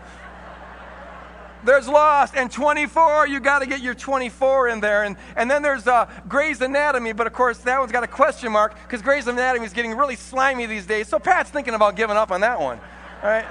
there's 1.66 1.88
Lost, 1.88 2.36
and 2.36 2.52
24, 2.52 3.28
you 3.28 3.40
got 3.40 3.60
to 3.60 3.66
get 3.66 3.82
your 3.82 3.94
24 3.94 4.70
in 4.70 4.80
there. 4.80 5.04
And, 5.04 5.16
and 5.36 5.50
then 5.50 5.62
there's 5.62 5.88
uh, 5.88 6.10
Grey's 6.28 6.62
Anatomy, 6.62 7.14
but 7.14 7.28
of 7.28 7.34
course, 7.34 7.60
that 7.60 7.80
one's 7.80 7.92
got 7.92 8.04
a 8.04 8.08
question 8.08 8.52
mark 8.52 8.76
because 8.84 9.02
Grey's 9.02 9.28
Anatomy 9.28 9.66
is 9.66 9.74
getting 9.74 9.96
really 9.96 10.16
slimy 10.16 10.66
these 10.66 10.86
days. 10.86 11.08
So 11.08 11.20
Pat's 11.20 11.50
thinking 11.50 11.74
about 11.74 11.96
giving 11.96 12.18
up 12.18 12.32
on 12.32 12.42
that 12.42 12.60
one. 12.60 12.80
All 13.22 13.30
right? 13.30 13.46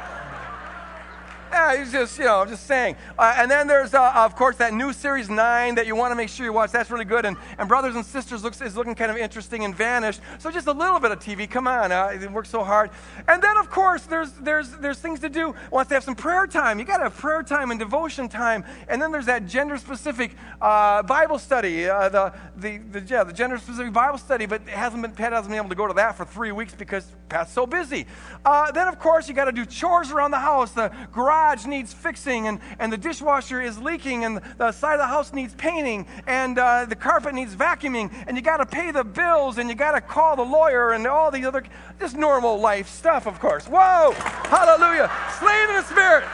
Yeah, 1.52 1.76
he's 1.76 1.92
just, 1.92 2.18
you 2.18 2.24
know, 2.24 2.40
I'm 2.40 2.48
just 2.48 2.66
saying. 2.66 2.96
Uh, 3.18 3.34
and 3.36 3.50
then 3.50 3.66
there's, 3.66 3.92
uh, 3.92 4.10
of 4.14 4.34
course, 4.36 4.56
that 4.56 4.72
new 4.72 4.90
series 4.90 5.28
nine 5.28 5.74
that 5.74 5.86
you 5.86 5.94
want 5.94 6.10
to 6.10 6.14
make 6.14 6.30
sure 6.30 6.46
you 6.46 6.52
watch. 6.52 6.72
That's 6.72 6.90
really 6.90 7.04
good. 7.04 7.26
And, 7.26 7.36
and 7.58 7.68
Brothers 7.68 7.94
and 7.94 8.06
Sisters 8.06 8.42
looks, 8.42 8.62
is 8.62 8.74
looking 8.74 8.94
kind 8.94 9.10
of 9.10 9.18
interesting 9.18 9.62
and 9.66 9.76
vanished. 9.76 10.22
So 10.38 10.50
just 10.50 10.66
a 10.66 10.72
little 10.72 10.98
bit 10.98 11.10
of 11.10 11.18
TV. 11.18 11.48
Come 11.50 11.66
on, 11.66 11.92
uh, 11.92 12.06
it 12.06 12.32
works 12.32 12.48
so 12.48 12.64
hard. 12.64 12.88
And 13.28 13.42
then, 13.42 13.58
of 13.58 13.68
course, 13.68 14.04
there's, 14.04 14.32
there's, 14.32 14.70
there's 14.78 14.98
things 14.98 15.20
to 15.20 15.28
do. 15.28 15.54
Wants 15.70 15.90
to 15.90 15.94
have 15.94 16.04
some 16.04 16.14
prayer 16.14 16.46
time. 16.46 16.78
You 16.78 16.86
got 16.86 16.96
to 16.98 17.04
have 17.04 17.16
prayer 17.18 17.42
time 17.42 17.70
and 17.70 17.78
devotion 17.78 18.30
time. 18.30 18.64
And 18.88 19.00
then 19.02 19.12
there's 19.12 19.26
that 19.26 19.46
gender-specific 19.46 20.34
uh, 20.58 21.02
Bible 21.02 21.38
study. 21.38 21.86
Uh, 21.86 22.08
the, 22.08 22.32
the, 22.56 22.78
the, 22.78 23.00
yeah, 23.00 23.24
the 23.24 23.32
gender-specific 23.34 23.92
Bible 23.92 24.16
study. 24.16 24.46
But 24.46 24.66
hasn't 24.68 25.02
been, 25.02 25.12
Pat 25.12 25.34
hasn't 25.34 25.50
been 25.50 25.58
able 25.58 25.68
to 25.68 25.74
go 25.74 25.86
to 25.86 25.94
that 25.94 26.16
for 26.16 26.24
three 26.24 26.52
weeks 26.52 26.74
because 26.74 27.04
Pat's 27.28 27.52
so 27.52 27.66
busy. 27.66 28.06
Uh, 28.42 28.72
then, 28.72 28.88
of 28.88 28.98
course, 28.98 29.28
you 29.28 29.34
got 29.34 29.44
to 29.44 29.52
do 29.52 29.66
chores 29.66 30.10
around 30.10 30.30
the 30.30 30.40
house. 30.40 30.72
The 30.72 30.90
garage 31.12 31.41
garage 31.42 31.66
needs 31.66 31.92
fixing, 31.92 32.46
and, 32.46 32.60
and 32.78 32.92
the 32.92 32.96
dishwasher 32.96 33.60
is 33.60 33.76
leaking, 33.78 34.24
and 34.24 34.40
the 34.58 34.70
side 34.70 34.94
of 34.94 35.00
the 35.00 35.06
house 35.06 35.32
needs 35.32 35.54
painting, 35.54 36.06
and 36.26 36.56
uh, 36.56 36.84
the 36.84 36.94
carpet 36.94 37.34
needs 37.34 37.54
vacuuming, 37.56 38.12
and 38.28 38.36
you 38.36 38.42
got 38.42 38.58
to 38.58 38.66
pay 38.66 38.92
the 38.92 39.02
bills, 39.02 39.58
and 39.58 39.68
you 39.68 39.74
got 39.74 39.92
to 39.92 40.00
call 40.00 40.36
the 40.36 40.44
lawyer, 40.44 40.92
and 40.92 41.04
all 41.06 41.32
the 41.32 41.44
other, 41.44 41.64
just 41.98 42.16
normal 42.16 42.60
life 42.60 42.88
stuff, 42.88 43.26
of 43.26 43.40
course. 43.40 43.66
Whoa! 43.66 44.12
Hallelujah! 44.44 45.10
Slain 45.40 45.68
in 45.70 45.76
the 45.76 45.82
spirit! 45.82 46.24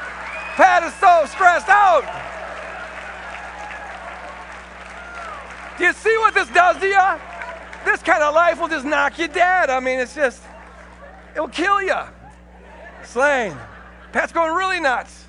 Pat 0.57 0.83
is 0.83 0.93
so 0.95 1.25
stressed 1.27 1.69
out! 1.69 2.05
Do 5.79 5.85
you 5.85 5.93
see 5.95 6.17
what 6.19 6.35
this 6.35 6.49
does 6.51 6.77
to 6.79 6.87
you? 6.87 7.09
This 7.85 8.03
kind 8.03 8.23
of 8.23 8.35
life 8.35 8.61
will 8.61 8.69
just 8.69 8.85
knock 8.85 9.19
you 9.19 9.29
dead. 9.29 9.71
I 9.71 9.81
mean, 9.81 10.01
it's 10.01 10.15
just, 10.15 10.43
it'll 11.35 11.49
kill 11.49 11.81
you. 11.81 11.97
Slain. 13.05 13.57
Pat's 14.13 14.33
going 14.33 14.55
really 14.55 14.81
nuts. 14.81 15.27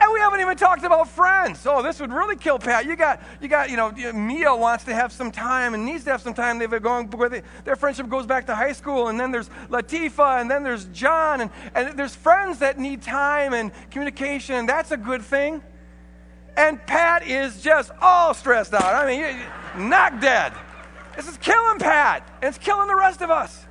And 0.00 0.12
we 0.12 0.20
haven't 0.20 0.40
even 0.40 0.56
talked 0.56 0.84
about 0.84 1.08
friends. 1.08 1.66
Oh, 1.66 1.82
this 1.82 1.98
would 1.98 2.12
really 2.12 2.36
kill 2.36 2.58
Pat. 2.58 2.86
You 2.86 2.94
got, 2.94 3.20
you 3.40 3.48
got, 3.48 3.68
you 3.68 3.76
know, 3.76 3.90
Mia 4.12 4.54
wants 4.54 4.84
to 4.84 4.94
have 4.94 5.12
some 5.12 5.32
time 5.32 5.74
and 5.74 5.84
needs 5.84 6.04
to 6.04 6.10
have 6.10 6.22
some 6.22 6.34
time. 6.34 6.58
They've 6.58 6.70
been 6.70 6.82
going 6.82 7.08
they, 7.08 7.42
their 7.64 7.74
friendship 7.74 8.08
goes 8.08 8.24
back 8.24 8.46
to 8.46 8.54
high 8.54 8.72
school, 8.72 9.08
and 9.08 9.18
then 9.18 9.32
there's 9.32 9.48
Latifa, 9.68 10.40
and 10.40 10.48
then 10.48 10.62
there's 10.62 10.84
John, 10.86 11.40
and, 11.40 11.50
and 11.74 11.98
there's 11.98 12.14
friends 12.14 12.60
that 12.60 12.78
need 12.78 13.02
time 13.02 13.54
and 13.54 13.72
communication. 13.90 14.66
That's 14.66 14.92
a 14.92 14.96
good 14.96 15.22
thing. 15.22 15.62
And 16.56 16.84
Pat 16.86 17.26
is 17.26 17.60
just 17.60 17.90
all 18.00 18.34
stressed 18.34 18.74
out. 18.74 18.94
I 18.94 19.06
mean, 19.06 19.88
knock 19.88 20.20
dead. 20.20 20.52
This 21.16 21.28
is 21.28 21.36
killing 21.38 21.80
Pat, 21.80 22.28
and 22.40 22.48
it's 22.48 22.58
killing 22.58 22.86
the 22.86 22.96
rest 22.96 23.20
of 23.20 23.30
us. 23.30 23.66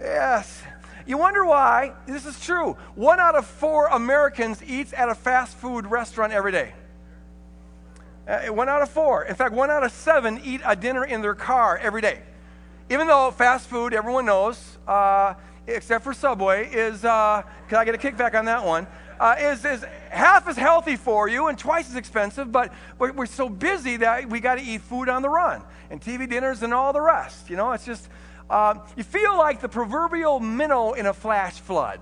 Yes. 0.00 0.62
You 1.06 1.18
wonder 1.18 1.44
why 1.44 1.92
this 2.06 2.26
is 2.26 2.38
true. 2.38 2.76
One 2.94 3.18
out 3.18 3.34
of 3.34 3.46
four 3.46 3.86
Americans 3.88 4.62
eats 4.62 4.92
at 4.92 5.08
a 5.08 5.14
fast 5.14 5.56
food 5.56 5.86
restaurant 5.86 6.32
every 6.32 6.52
day. 6.52 6.74
Uh, 8.26 8.46
one 8.46 8.68
out 8.68 8.82
of 8.82 8.88
four. 8.88 9.24
In 9.24 9.34
fact, 9.34 9.52
one 9.52 9.70
out 9.70 9.82
of 9.82 9.90
seven 9.92 10.40
eat 10.44 10.60
a 10.64 10.76
dinner 10.76 11.04
in 11.04 11.22
their 11.22 11.34
car 11.34 11.76
every 11.78 12.00
day. 12.00 12.20
Even 12.88 13.06
though 13.06 13.30
fast 13.30 13.68
food, 13.68 13.94
everyone 13.94 14.26
knows, 14.26 14.78
uh, 14.86 15.34
except 15.66 16.04
for 16.04 16.14
Subway, 16.14 16.68
is, 16.72 17.04
uh, 17.04 17.42
can 17.68 17.78
I 17.78 17.84
get 17.84 17.94
a 17.94 17.98
kickback 17.98 18.38
on 18.38 18.44
that 18.44 18.64
one? 18.64 18.86
Uh, 19.18 19.36
is, 19.38 19.64
is 19.64 19.84
half 20.10 20.46
as 20.48 20.56
healthy 20.56 20.96
for 20.96 21.28
you 21.28 21.48
and 21.48 21.58
twice 21.58 21.88
as 21.88 21.96
expensive, 21.96 22.52
but 22.52 22.72
we're, 22.98 23.12
we're 23.12 23.26
so 23.26 23.48
busy 23.48 23.96
that 23.96 24.28
we 24.28 24.40
got 24.40 24.56
to 24.56 24.62
eat 24.62 24.80
food 24.82 25.08
on 25.08 25.22
the 25.22 25.28
run 25.28 25.62
and 25.90 26.00
TV 26.00 26.28
dinners 26.28 26.62
and 26.62 26.72
all 26.72 26.92
the 26.92 27.00
rest. 27.00 27.50
You 27.50 27.56
know, 27.56 27.72
it's 27.72 27.84
just, 27.84 28.08
Uh, 28.52 28.74
you 28.98 29.02
feel 29.02 29.38
like 29.38 29.62
the 29.62 29.68
proverbial 29.68 30.38
minnow 30.38 30.92
in 30.92 31.06
a 31.06 31.14
flash 31.14 31.54
flood. 31.54 32.00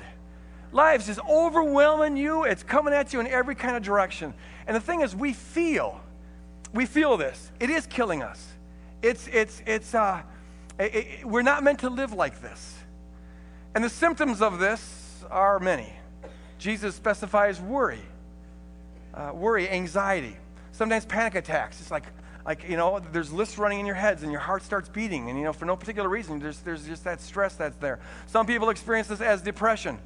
Life's 0.73 1.07
just 1.07 1.21
overwhelming 1.21 2.17
you, 2.17 2.43
it's 2.43 2.65
coming 2.65 2.93
at 2.93 3.13
you 3.13 3.21
in 3.21 3.29
every 3.29 3.55
kind 3.55 3.77
of 3.77 3.85
direction. 3.85 4.35
And 4.67 4.75
the 4.75 4.81
thing 4.81 5.03
is, 5.03 5.15
we 5.15 5.33
feel, 5.33 6.01
we 6.75 6.87
feel 6.87 7.17
this. 7.17 7.53
It 7.61 7.71
is 7.71 7.87
killing 7.87 8.25
us. 8.25 8.49
It's, 9.01 9.29
it's, 9.29 9.63
it's, 9.65 9.95
uh, 9.95 10.23
it, 10.77 10.95
it, 10.97 11.25
we're 11.25 11.43
not 11.43 11.63
meant 11.63 11.79
to 11.81 11.89
live 11.89 12.13
like 12.13 12.43
this. 12.43 12.75
And 13.77 13.85
the 13.85 13.89
symptoms 13.89 14.43
of 14.43 14.59
this 14.59 15.25
are 15.31 15.61
many. 15.61 15.93
Jesus 16.59 16.97
specifies 16.97 17.61
worry, 17.61 18.03
uh, 19.15 19.31
worry, 19.33 19.69
anxiety, 19.71 20.37
sometimes 20.73 21.05
panic 21.05 21.37
attacks. 21.37 21.81
It's 21.81 21.93
like, 21.93 22.07
like 22.51 22.69
you 22.69 22.77
know, 22.77 23.01
there's 23.13 23.33
lists 23.33 23.59
running 23.59 23.79
in 23.79 23.87
your 23.87 23.95
heads 23.95 24.25
and 24.25 24.33
your 24.33 24.41
heart 24.41 24.65
starts 24.65 24.89
beating, 24.89 25.31
and 25.31 25.39
you 25.39 25.45
know, 25.45 25.53
for 25.53 25.67
no 25.67 25.77
particular 25.77 26.09
reason, 26.09 26.41
there's, 26.41 26.59
there's 26.59 26.85
just 26.85 27.05
that 27.05 27.21
stress 27.21 27.55
that's 27.55 27.77
there. 27.77 28.01
Some 28.27 28.45
people 28.45 28.71
experience 28.71 29.07
this 29.07 29.21
as 29.21 29.41
depression. 29.41 30.01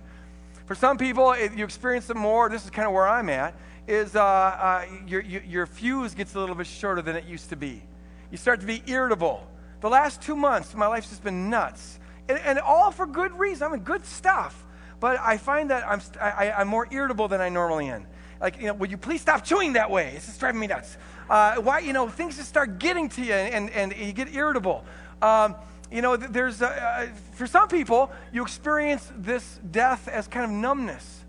For 0.66 0.74
some 0.74 0.98
people, 0.98 1.32
it, 1.32 1.54
you 1.54 1.64
experience 1.64 2.10
it 2.10 2.16
more. 2.16 2.50
This 2.50 2.64
is 2.64 2.70
kind 2.70 2.86
of 2.86 2.92
where 2.92 3.08
I'm 3.08 3.30
at. 3.30 3.54
Is 3.88 4.14
uh, 4.14 4.22
uh, 4.22 4.84
your, 5.06 5.22
your, 5.22 5.64
fuse 5.64 6.14
gets 6.14 6.34
a 6.34 6.38
little 6.38 6.54
bit 6.54 6.66
shorter 6.66 7.00
than 7.00 7.16
it 7.16 7.24
used 7.24 7.48
to 7.48 7.56
be. 7.56 7.82
You 8.30 8.36
start 8.36 8.60
to 8.60 8.66
be 8.66 8.82
irritable. 8.86 9.46
The 9.80 9.88
last 9.88 10.20
two 10.20 10.36
months, 10.36 10.74
my 10.74 10.86
life's 10.86 11.08
just 11.08 11.24
been 11.24 11.48
nuts, 11.48 11.98
and, 12.28 12.38
and 12.40 12.58
all 12.58 12.90
for 12.90 13.06
good 13.06 13.32
reason. 13.38 13.68
I 13.68 13.70
mean, 13.70 13.84
good 13.84 14.04
stuff. 14.04 14.66
But 15.00 15.18
I 15.18 15.38
find 15.38 15.70
that 15.70 15.88
I'm, 15.88 16.02
I, 16.20 16.52
I'm 16.52 16.68
more 16.68 16.88
irritable 16.90 17.26
than 17.26 17.40
I 17.40 17.48
normally 17.48 17.88
am. 17.88 18.06
Like, 18.38 18.58
you 18.58 18.66
know, 18.66 18.74
would 18.74 18.90
you 18.90 18.98
please 18.98 19.22
stop 19.22 19.44
chewing 19.44 19.74
that 19.74 19.90
way? 19.90 20.12
It's 20.14 20.26
just 20.26 20.40
driving 20.40 20.60
me 20.60 20.66
nuts. 20.66 20.98
Uh, 21.28 21.56
why, 21.56 21.78
you 21.78 21.92
know, 21.92 22.08
things 22.08 22.36
just 22.36 22.48
start 22.48 22.78
getting 22.78 23.08
to 23.08 23.22
you 23.22 23.32
and, 23.32 23.70
and, 23.70 23.94
you 23.96 24.12
get 24.12 24.34
irritable. 24.34 24.84
Um, 25.22 25.54
you 25.90 26.02
know, 26.02 26.16
there's, 26.16 26.60
uh, 26.60 27.08
for 27.32 27.46
some 27.46 27.68
people, 27.68 28.10
you 28.32 28.42
experience 28.42 29.10
this 29.16 29.60
death 29.70 30.08
as 30.08 30.28
kind 30.28 30.44
of 30.44 30.50
numbness. 30.50 31.24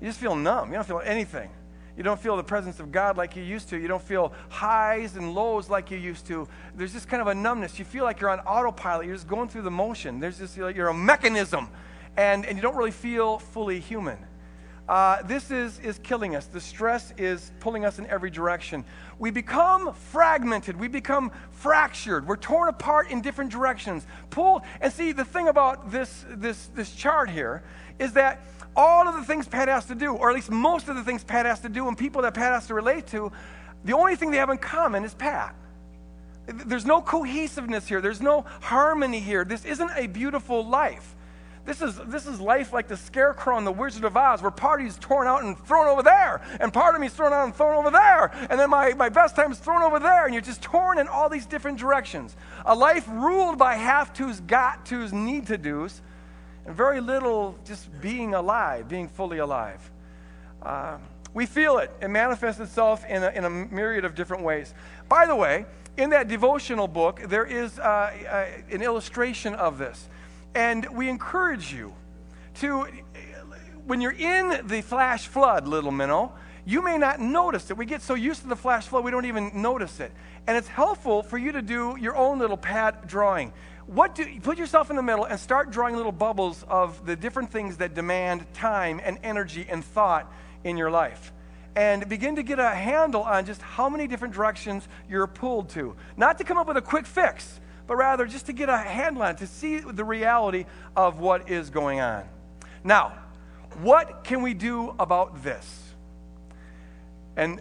You 0.00 0.08
just 0.08 0.20
feel 0.20 0.36
numb. 0.36 0.68
You 0.68 0.74
don't 0.74 0.86
feel 0.86 1.02
anything. 1.04 1.50
You 1.96 2.02
don't 2.02 2.20
feel 2.20 2.36
the 2.36 2.44
presence 2.44 2.80
of 2.80 2.90
God 2.90 3.16
like 3.16 3.36
you 3.36 3.42
used 3.42 3.68
to. 3.68 3.76
You 3.76 3.86
don't 3.86 4.02
feel 4.02 4.32
highs 4.48 5.16
and 5.16 5.34
lows 5.34 5.70
like 5.70 5.90
you 5.90 5.98
used 5.98 6.26
to. 6.26 6.48
There's 6.76 6.92
just 6.92 7.08
kind 7.08 7.20
of 7.20 7.28
a 7.28 7.34
numbness. 7.34 7.78
You 7.78 7.84
feel 7.84 8.04
like 8.04 8.20
you're 8.20 8.30
on 8.30 8.40
autopilot. 8.40 9.06
You're 9.06 9.14
just 9.14 9.28
going 9.28 9.48
through 9.48 9.62
the 9.62 9.70
motion. 9.70 10.18
There's 10.18 10.38
just, 10.38 10.56
you're 10.56 10.88
a 10.88 10.94
mechanism, 10.94 11.68
and, 12.16 12.44
and 12.44 12.56
you 12.56 12.62
don't 12.62 12.76
really 12.76 12.90
feel 12.90 13.38
fully 13.38 13.78
human. 13.78 14.18
Uh, 14.88 15.22
this 15.22 15.50
is, 15.50 15.78
is 15.80 15.98
killing 16.02 16.36
us. 16.36 16.46
The 16.46 16.60
stress 16.60 17.14
is 17.16 17.52
pulling 17.60 17.86
us 17.86 17.98
in 17.98 18.06
every 18.06 18.30
direction. 18.30 18.84
We 19.18 19.30
become 19.30 19.94
fragmented. 19.94 20.78
We 20.78 20.88
become 20.88 21.32
fractured. 21.50 22.26
We're 22.26 22.36
torn 22.36 22.68
apart 22.68 23.10
in 23.10 23.22
different 23.22 23.50
directions. 23.50 24.06
Pulled. 24.28 24.62
And 24.82 24.92
see, 24.92 25.12
the 25.12 25.24
thing 25.24 25.48
about 25.48 25.90
this, 25.90 26.26
this, 26.28 26.66
this 26.74 26.94
chart 26.94 27.30
here 27.30 27.62
is 27.98 28.12
that 28.12 28.42
all 28.76 29.08
of 29.08 29.14
the 29.14 29.22
things 29.22 29.48
Pat 29.48 29.68
has 29.68 29.86
to 29.86 29.94
do, 29.94 30.14
or 30.14 30.28
at 30.28 30.34
least 30.34 30.50
most 30.50 30.88
of 30.88 30.96
the 30.96 31.04
things 31.04 31.24
Pat 31.24 31.46
has 31.46 31.60
to 31.60 31.68
do, 31.68 31.88
and 31.88 31.96
people 31.96 32.22
that 32.22 32.34
Pat 32.34 32.52
has 32.52 32.66
to 32.66 32.74
relate 32.74 33.06
to, 33.08 33.32
the 33.84 33.94
only 33.94 34.16
thing 34.16 34.30
they 34.30 34.38
have 34.38 34.50
in 34.50 34.58
common 34.58 35.04
is 35.04 35.14
Pat. 35.14 35.54
There's 36.46 36.84
no 36.84 37.00
cohesiveness 37.00 37.86
here. 37.86 38.02
There's 38.02 38.20
no 38.20 38.44
harmony 38.60 39.20
here. 39.20 39.44
This 39.44 39.64
isn't 39.64 39.90
a 39.96 40.08
beautiful 40.08 40.66
life. 40.66 41.14
This 41.64 41.80
is, 41.80 41.96
this 42.08 42.26
is 42.26 42.40
life 42.40 42.74
like 42.74 42.88
the 42.88 42.96
scarecrow 42.96 43.56
in 43.56 43.64
the 43.64 43.72
Wizard 43.72 44.04
of 44.04 44.16
Oz, 44.16 44.42
where 44.42 44.50
part 44.50 44.82
of 44.82 44.86
is 44.86 44.98
torn 44.98 45.26
out 45.26 45.44
and 45.44 45.58
thrown 45.58 45.86
over 45.86 46.02
there, 46.02 46.42
and 46.60 46.70
part 46.70 46.94
of 46.94 47.00
me's 47.00 47.14
thrown 47.14 47.32
out 47.32 47.44
and 47.44 47.54
thrown 47.54 47.74
over 47.74 47.90
there, 47.90 48.30
and 48.50 48.60
then 48.60 48.68
my, 48.68 48.92
my 48.92 49.08
best 49.08 49.34
time 49.34 49.50
is 49.50 49.58
thrown 49.58 49.82
over 49.82 49.98
there, 49.98 50.26
and 50.26 50.34
you're 50.34 50.42
just 50.42 50.60
torn 50.60 50.98
in 50.98 51.08
all 51.08 51.30
these 51.30 51.46
different 51.46 51.78
directions. 51.78 52.36
A 52.66 52.74
life 52.74 53.08
ruled 53.08 53.56
by 53.56 53.76
have 53.76 54.12
tos, 54.12 54.40
got 54.40 54.84
tos, 54.84 55.12
need 55.12 55.46
to 55.46 55.56
do's, 55.56 56.02
and 56.66 56.76
very 56.76 57.00
little 57.00 57.58
just 57.64 57.88
being 58.00 58.34
alive, 58.34 58.86
being 58.86 59.08
fully 59.08 59.38
alive. 59.38 59.90
Uh, 60.62 60.98
we 61.32 61.46
feel 61.46 61.78
it. 61.78 61.90
It 62.00 62.08
manifests 62.08 62.60
itself 62.60 63.04
in 63.06 63.22
a, 63.22 63.30
in 63.30 63.44
a 63.44 63.50
myriad 63.50 64.04
of 64.04 64.14
different 64.14 64.42
ways. 64.42 64.74
By 65.08 65.26
the 65.26 65.34
way, 65.34 65.64
in 65.96 66.10
that 66.10 66.28
devotional 66.28 66.88
book, 66.88 67.22
there 67.26 67.44
is 67.44 67.78
uh, 67.78 67.82
uh, 67.82 68.46
an 68.70 68.82
illustration 68.82 69.54
of 69.54 69.78
this. 69.78 70.08
And 70.54 70.86
we 70.96 71.08
encourage 71.08 71.72
you 71.72 71.92
to, 72.56 72.86
when 73.86 74.00
you're 74.00 74.12
in 74.12 74.66
the 74.66 74.82
flash 74.82 75.26
flood, 75.26 75.66
little 75.66 75.90
minnow, 75.90 76.32
you 76.64 76.82
may 76.82 76.96
not 76.96 77.20
notice 77.20 77.70
it. 77.70 77.76
We 77.76 77.86
get 77.86 78.02
so 78.02 78.14
used 78.14 78.42
to 78.42 78.48
the 78.48 78.56
flash 78.56 78.86
flood, 78.86 79.04
we 79.04 79.10
don't 79.10 79.26
even 79.26 79.50
notice 79.60 80.00
it. 80.00 80.12
And 80.46 80.56
it's 80.56 80.68
helpful 80.68 81.22
for 81.22 81.38
you 81.38 81.52
to 81.52 81.62
do 81.62 81.96
your 82.00 82.16
own 82.16 82.38
little 82.38 82.56
Pat 82.56 83.06
drawing. 83.06 83.52
What 83.86 84.14
do, 84.14 84.40
put 84.40 84.56
yourself 84.56 84.88
in 84.88 84.96
the 84.96 85.02
middle 85.02 85.24
and 85.24 85.38
start 85.38 85.70
drawing 85.70 85.96
little 85.96 86.12
bubbles 86.12 86.64
of 86.68 87.04
the 87.04 87.16
different 87.16 87.50
things 87.50 87.78
that 87.78 87.94
demand 87.94 88.50
time 88.54 89.00
and 89.04 89.18
energy 89.22 89.66
and 89.68 89.84
thought 89.84 90.32
in 90.62 90.76
your 90.76 90.90
life. 90.90 91.32
And 91.76 92.08
begin 92.08 92.36
to 92.36 92.42
get 92.42 92.58
a 92.58 92.70
handle 92.70 93.22
on 93.22 93.44
just 93.44 93.60
how 93.60 93.88
many 93.88 94.06
different 94.06 94.32
directions 94.32 94.88
you're 95.08 95.26
pulled 95.26 95.70
to. 95.70 95.96
Not 96.16 96.38
to 96.38 96.44
come 96.44 96.56
up 96.56 96.68
with 96.68 96.76
a 96.76 96.82
quick 96.82 97.04
fix, 97.04 97.60
but 97.86 97.96
rather 97.96 98.26
just 98.26 98.46
to 98.46 98.52
get 98.52 98.68
a 98.68 98.78
handle 98.78 99.22
on 99.22 99.36
to 99.36 99.46
see 99.46 99.78
the 99.78 100.04
reality 100.04 100.66
of 100.96 101.18
what 101.18 101.50
is 101.50 101.70
going 101.70 102.00
on. 102.00 102.24
Now, 102.82 103.12
what 103.80 104.24
can 104.24 104.42
we 104.42 104.54
do 104.54 104.94
about 104.98 105.42
this? 105.42 105.80
And 107.36 107.58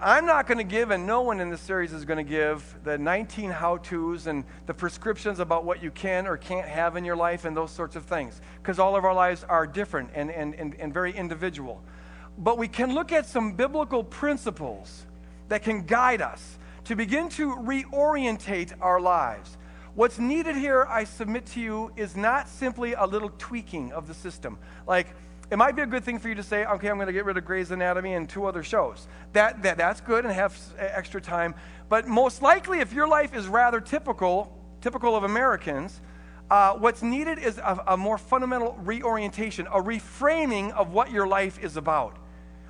I'm 0.00 0.24
not 0.24 0.46
going 0.46 0.58
to 0.58 0.64
give, 0.64 0.90
and 0.90 1.06
no 1.06 1.20
one 1.20 1.38
in 1.38 1.50
this 1.50 1.60
series 1.60 1.92
is 1.92 2.06
going 2.06 2.24
to 2.24 2.28
give, 2.28 2.74
the 2.84 2.96
19 2.96 3.50
how 3.50 3.76
to's 3.76 4.26
and 4.26 4.44
the 4.64 4.72
prescriptions 4.72 5.40
about 5.40 5.64
what 5.64 5.82
you 5.82 5.90
can 5.90 6.26
or 6.26 6.38
can't 6.38 6.66
have 6.66 6.96
in 6.96 7.04
your 7.04 7.16
life 7.16 7.44
and 7.44 7.54
those 7.54 7.70
sorts 7.70 7.96
of 7.96 8.04
things, 8.06 8.40
because 8.62 8.78
all 8.78 8.96
of 8.96 9.04
our 9.04 9.12
lives 9.12 9.44
are 9.44 9.66
different 9.66 10.08
and, 10.14 10.30
and, 10.30 10.54
and, 10.54 10.74
and 10.76 10.94
very 10.94 11.14
individual. 11.14 11.82
But 12.38 12.56
we 12.56 12.66
can 12.66 12.94
look 12.94 13.12
at 13.12 13.26
some 13.26 13.52
biblical 13.52 14.02
principles 14.02 15.04
that 15.48 15.62
can 15.62 15.84
guide 15.84 16.22
us 16.22 16.58
to 16.84 16.96
begin 16.96 17.28
to 17.30 17.56
reorientate 17.56 18.72
our 18.80 19.00
lives. 19.00 19.56
What's 19.94 20.18
needed 20.18 20.56
here, 20.56 20.86
I 20.88 21.04
submit 21.04 21.46
to 21.46 21.60
you, 21.60 21.92
is 21.96 22.16
not 22.16 22.48
simply 22.48 22.94
a 22.94 23.06
little 23.06 23.30
tweaking 23.38 23.92
of 23.92 24.08
the 24.08 24.14
system. 24.14 24.58
Like, 24.86 25.08
it 25.50 25.56
might 25.56 25.76
be 25.76 25.82
a 25.82 25.86
good 25.86 26.04
thing 26.04 26.18
for 26.18 26.28
you 26.28 26.34
to 26.34 26.42
say, 26.42 26.64
okay, 26.64 26.88
I'm 26.88 26.96
going 26.96 27.06
to 27.06 27.12
get 27.12 27.24
rid 27.24 27.36
of 27.36 27.44
Grey's 27.44 27.70
Anatomy 27.70 28.14
and 28.14 28.28
two 28.28 28.46
other 28.46 28.62
shows. 28.62 29.06
That, 29.34 29.62
that, 29.62 29.76
that's 29.76 30.00
good 30.00 30.24
and 30.24 30.34
have 30.34 30.58
extra 30.78 31.20
time. 31.20 31.54
But 31.88 32.08
most 32.08 32.42
likely, 32.42 32.80
if 32.80 32.92
your 32.92 33.06
life 33.06 33.34
is 33.34 33.46
rather 33.46 33.80
typical, 33.80 34.58
typical 34.80 35.14
of 35.14 35.22
Americans, 35.22 36.00
uh, 36.50 36.72
what's 36.74 37.02
needed 37.02 37.38
is 37.38 37.58
a, 37.58 37.84
a 37.88 37.96
more 37.96 38.18
fundamental 38.18 38.76
reorientation, 38.82 39.66
a 39.68 39.80
reframing 39.80 40.72
of 40.72 40.92
what 40.92 41.10
your 41.12 41.26
life 41.26 41.62
is 41.62 41.76
about, 41.76 42.16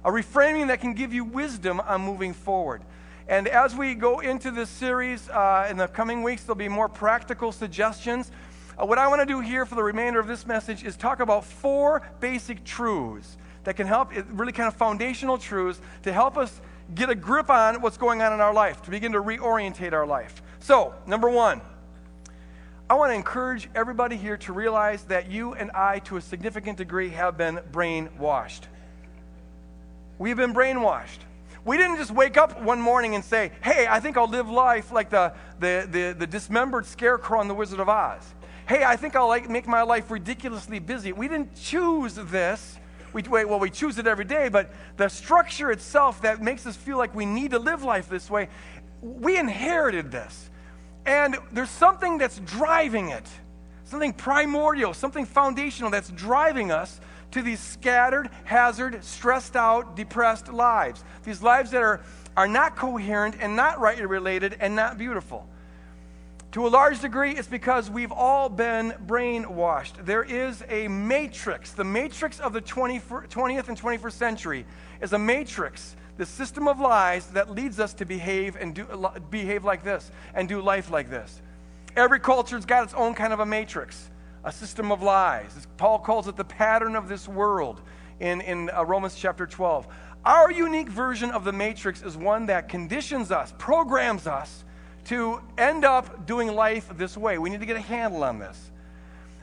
a 0.04 0.10
reframing 0.10 0.68
that 0.68 0.80
can 0.80 0.94
give 0.94 1.14
you 1.14 1.24
wisdom 1.24 1.80
on 1.80 2.02
moving 2.02 2.34
forward. 2.34 2.82
And 3.26 3.48
as 3.48 3.74
we 3.74 3.94
go 3.94 4.20
into 4.20 4.50
this 4.50 4.68
series 4.68 5.28
uh, 5.30 5.66
in 5.70 5.78
the 5.78 5.88
coming 5.88 6.22
weeks, 6.22 6.44
there'll 6.44 6.56
be 6.56 6.68
more 6.68 6.90
practical 6.90 7.52
suggestions. 7.52 8.30
Uh, 8.78 8.84
what 8.84 8.98
I 8.98 9.08
want 9.08 9.22
to 9.22 9.26
do 9.26 9.40
here 9.40 9.64
for 9.64 9.76
the 9.76 9.82
remainder 9.82 10.20
of 10.20 10.26
this 10.26 10.46
message 10.46 10.84
is 10.84 10.96
talk 10.96 11.20
about 11.20 11.44
four 11.44 12.02
basic 12.20 12.64
truths 12.64 13.38
that 13.64 13.76
can 13.76 13.86
help, 13.86 14.12
really 14.32 14.52
kind 14.52 14.68
of 14.68 14.74
foundational 14.74 15.38
truths 15.38 15.80
to 16.02 16.12
help 16.12 16.36
us 16.36 16.60
get 16.94 17.08
a 17.08 17.14
grip 17.14 17.48
on 17.48 17.80
what's 17.80 17.96
going 17.96 18.20
on 18.20 18.34
in 18.34 18.40
our 18.40 18.52
life, 18.52 18.82
to 18.82 18.90
begin 18.90 19.12
to 19.12 19.22
reorientate 19.22 19.94
our 19.94 20.06
life. 20.06 20.42
So, 20.60 20.94
number 21.06 21.30
one, 21.30 21.62
I 22.90 22.94
want 22.94 23.10
to 23.10 23.14
encourage 23.14 23.70
everybody 23.74 24.16
here 24.16 24.36
to 24.38 24.52
realize 24.52 25.04
that 25.04 25.30
you 25.30 25.54
and 25.54 25.70
I, 25.70 26.00
to 26.00 26.18
a 26.18 26.20
significant 26.20 26.76
degree, 26.76 27.08
have 27.08 27.38
been 27.38 27.60
brainwashed. 27.72 28.62
We've 30.18 30.36
been 30.36 30.52
brainwashed. 30.52 31.20
We 31.64 31.78
didn't 31.78 31.96
just 31.96 32.10
wake 32.10 32.36
up 32.36 32.60
one 32.60 32.80
morning 32.80 33.14
and 33.14 33.24
say, 33.24 33.52
hey, 33.62 33.86
I 33.88 33.98
think 33.98 34.18
I'll 34.18 34.28
live 34.28 34.50
life 34.50 34.92
like 34.92 35.08
the, 35.08 35.32
the, 35.60 35.88
the, 35.90 36.16
the 36.18 36.26
dismembered 36.26 36.84
scarecrow 36.84 37.40
in 37.40 37.48
The 37.48 37.54
Wizard 37.54 37.80
of 37.80 37.88
Oz. 37.88 38.22
Hey, 38.68 38.84
I 38.84 38.96
think 38.96 39.16
I'll 39.16 39.28
like, 39.28 39.48
make 39.48 39.66
my 39.66 39.82
life 39.82 40.10
ridiculously 40.10 40.78
busy. 40.78 41.12
We 41.12 41.26
didn't 41.26 41.54
choose 41.54 42.14
this. 42.14 42.78
We, 43.14 43.22
well, 43.22 43.60
we 43.60 43.70
choose 43.70 43.98
it 43.98 44.06
every 44.06 44.24
day, 44.24 44.48
but 44.48 44.72
the 44.96 45.08
structure 45.08 45.70
itself 45.70 46.20
that 46.22 46.42
makes 46.42 46.66
us 46.66 46.76
feel 46.76 46.98
like 46.98 47.14
we 47.14 47.24
need 47.24 47.52
to 47.52 47.58
live 47.58 47.82
life 47.82 48.08
this 48.08 48.28
way, 48.28 48.48
we 49.00 49.38
inherited 49.38 50.10
this. 50.10 50.50
And 51.06 51.36
there's 51.52 51.70
something 51.70 52.18
that's 52.18 52.40
driving 52.40 53.10
it, 53.10 53.26
something 53.84 54.12
primordial, 54.12 54.94
something 54.94 55.26
foundational 55.26 55.90
that's 55.90 56.10
driving 56.10 56.72
us 56.72 57.00
to 57.34 57.42
these 57.42 57.60
scattered, 57.60 58.30
hazard, 58.44 59.04
stressed 59.04 59.56
out, 59.56 59.96
depressed 59.96 60.52
lives. 60.52 61.04
These 61.24 61.42
lives 61.42 61.72
that 61.72 61.82
are, 61.82 62.00
are 62.36 62.48
not 62.48 62.76
coherent 62.76 63.36
and 63.40 63.54
not 63.54 63.80
rightly 63.80 64.06
related 64.06 64.56
and 64.60 64.74
not 64.74 64.98
beautiful. 64.98 65.46
To 66.52 66.66
a 66.66 66.68
large 66.68 67.00
degree, 67.00 67.32
it's 67.32 67.48
because 67.48 67.90
we've 67.90 68.12
all 68.12 68.48
been 68.48 68.92
brainwashed. 69.06 70.04
There 70.06 70.22
is 70.22 70.62
a 70.68 70.86
matrix. 70.86 71.72
The 71.72 71.82
matrix 71.82 72.38
of 72.38 72.52
the 72.52 72.62
20th 72.62 73.68
and 73.68 73.80
21st 73.80 74.12
century 74.12 74.64
is 75.00 75.12
a 75.12 75.18
matrix, 75.18 75.96
the 76.16 76.26
system 76.26 76.68
of 76.68 76.78
lies 76.78 77.26
that 77.32 77.50
leads 77.50 77.80
us 77.80 77.92
to 77.94 78.04
behave 78.04 78.54
and 78.54 78.76
do, 78.76 78.86
behave 79.30 79.64
like 79.64 79.82
this 79.82 80.12
and 80.34 80.48
do 80.48 80.60
life 80.60 80.92
like 80.92 81.10
this. 81.10 81.42
Every 81.96 82.20
culture's 82.20 82.64
got 82.64 82.84
its 82.84 82.94
own 82.94 83.14
kind 83.14 83.32
of 83.32 83.40
a 83.40 83.46
matrix, 83.46 84.08
a 84.44 84.52
system 84.52 84.92
of 84.92 85.02
lies. 85.02 85.66
Paul 85.76 85.98
calls 85.98 86.28
it 86.28 86.36
the 86.36 86.44
pattern 86.44 86.96
of 86.96 87.08
this 87.08 87.26
world 87.26 87.80
in, 88.20 88.40
in 88.42 88.70
uh, 88.70 88.84
Romans 88.84 89.14
chapter 89.14 89.46
12. 89.46 89.86
Our 90.24 90.50
unique 90.50 90.88
version 90.88 91.30
of 91.30 91.44
the 91.44 91.52
matrix 91.52 92.02
is 92.02 92.16
one 92.16 92.46
that 92.46 92.68
conditions 92.68 93.30
us, 93.30 93.52
programs 93.58 94.26
us 94.26 94.64
to 95.06 95.40
end 95.58 95.84
up 95.84 96.26
doing 96.26 96.54
life 96.54 96.88
this 96.96 97.16
way. 97.16 97.38
We 97.38 97.50
need 97.50 97.60
to 97.60 97.66
get 97.66 97.76
a 97.76 97.80
handle 97.80 98.24
on 98.24 98.38
this. 98.38 98.70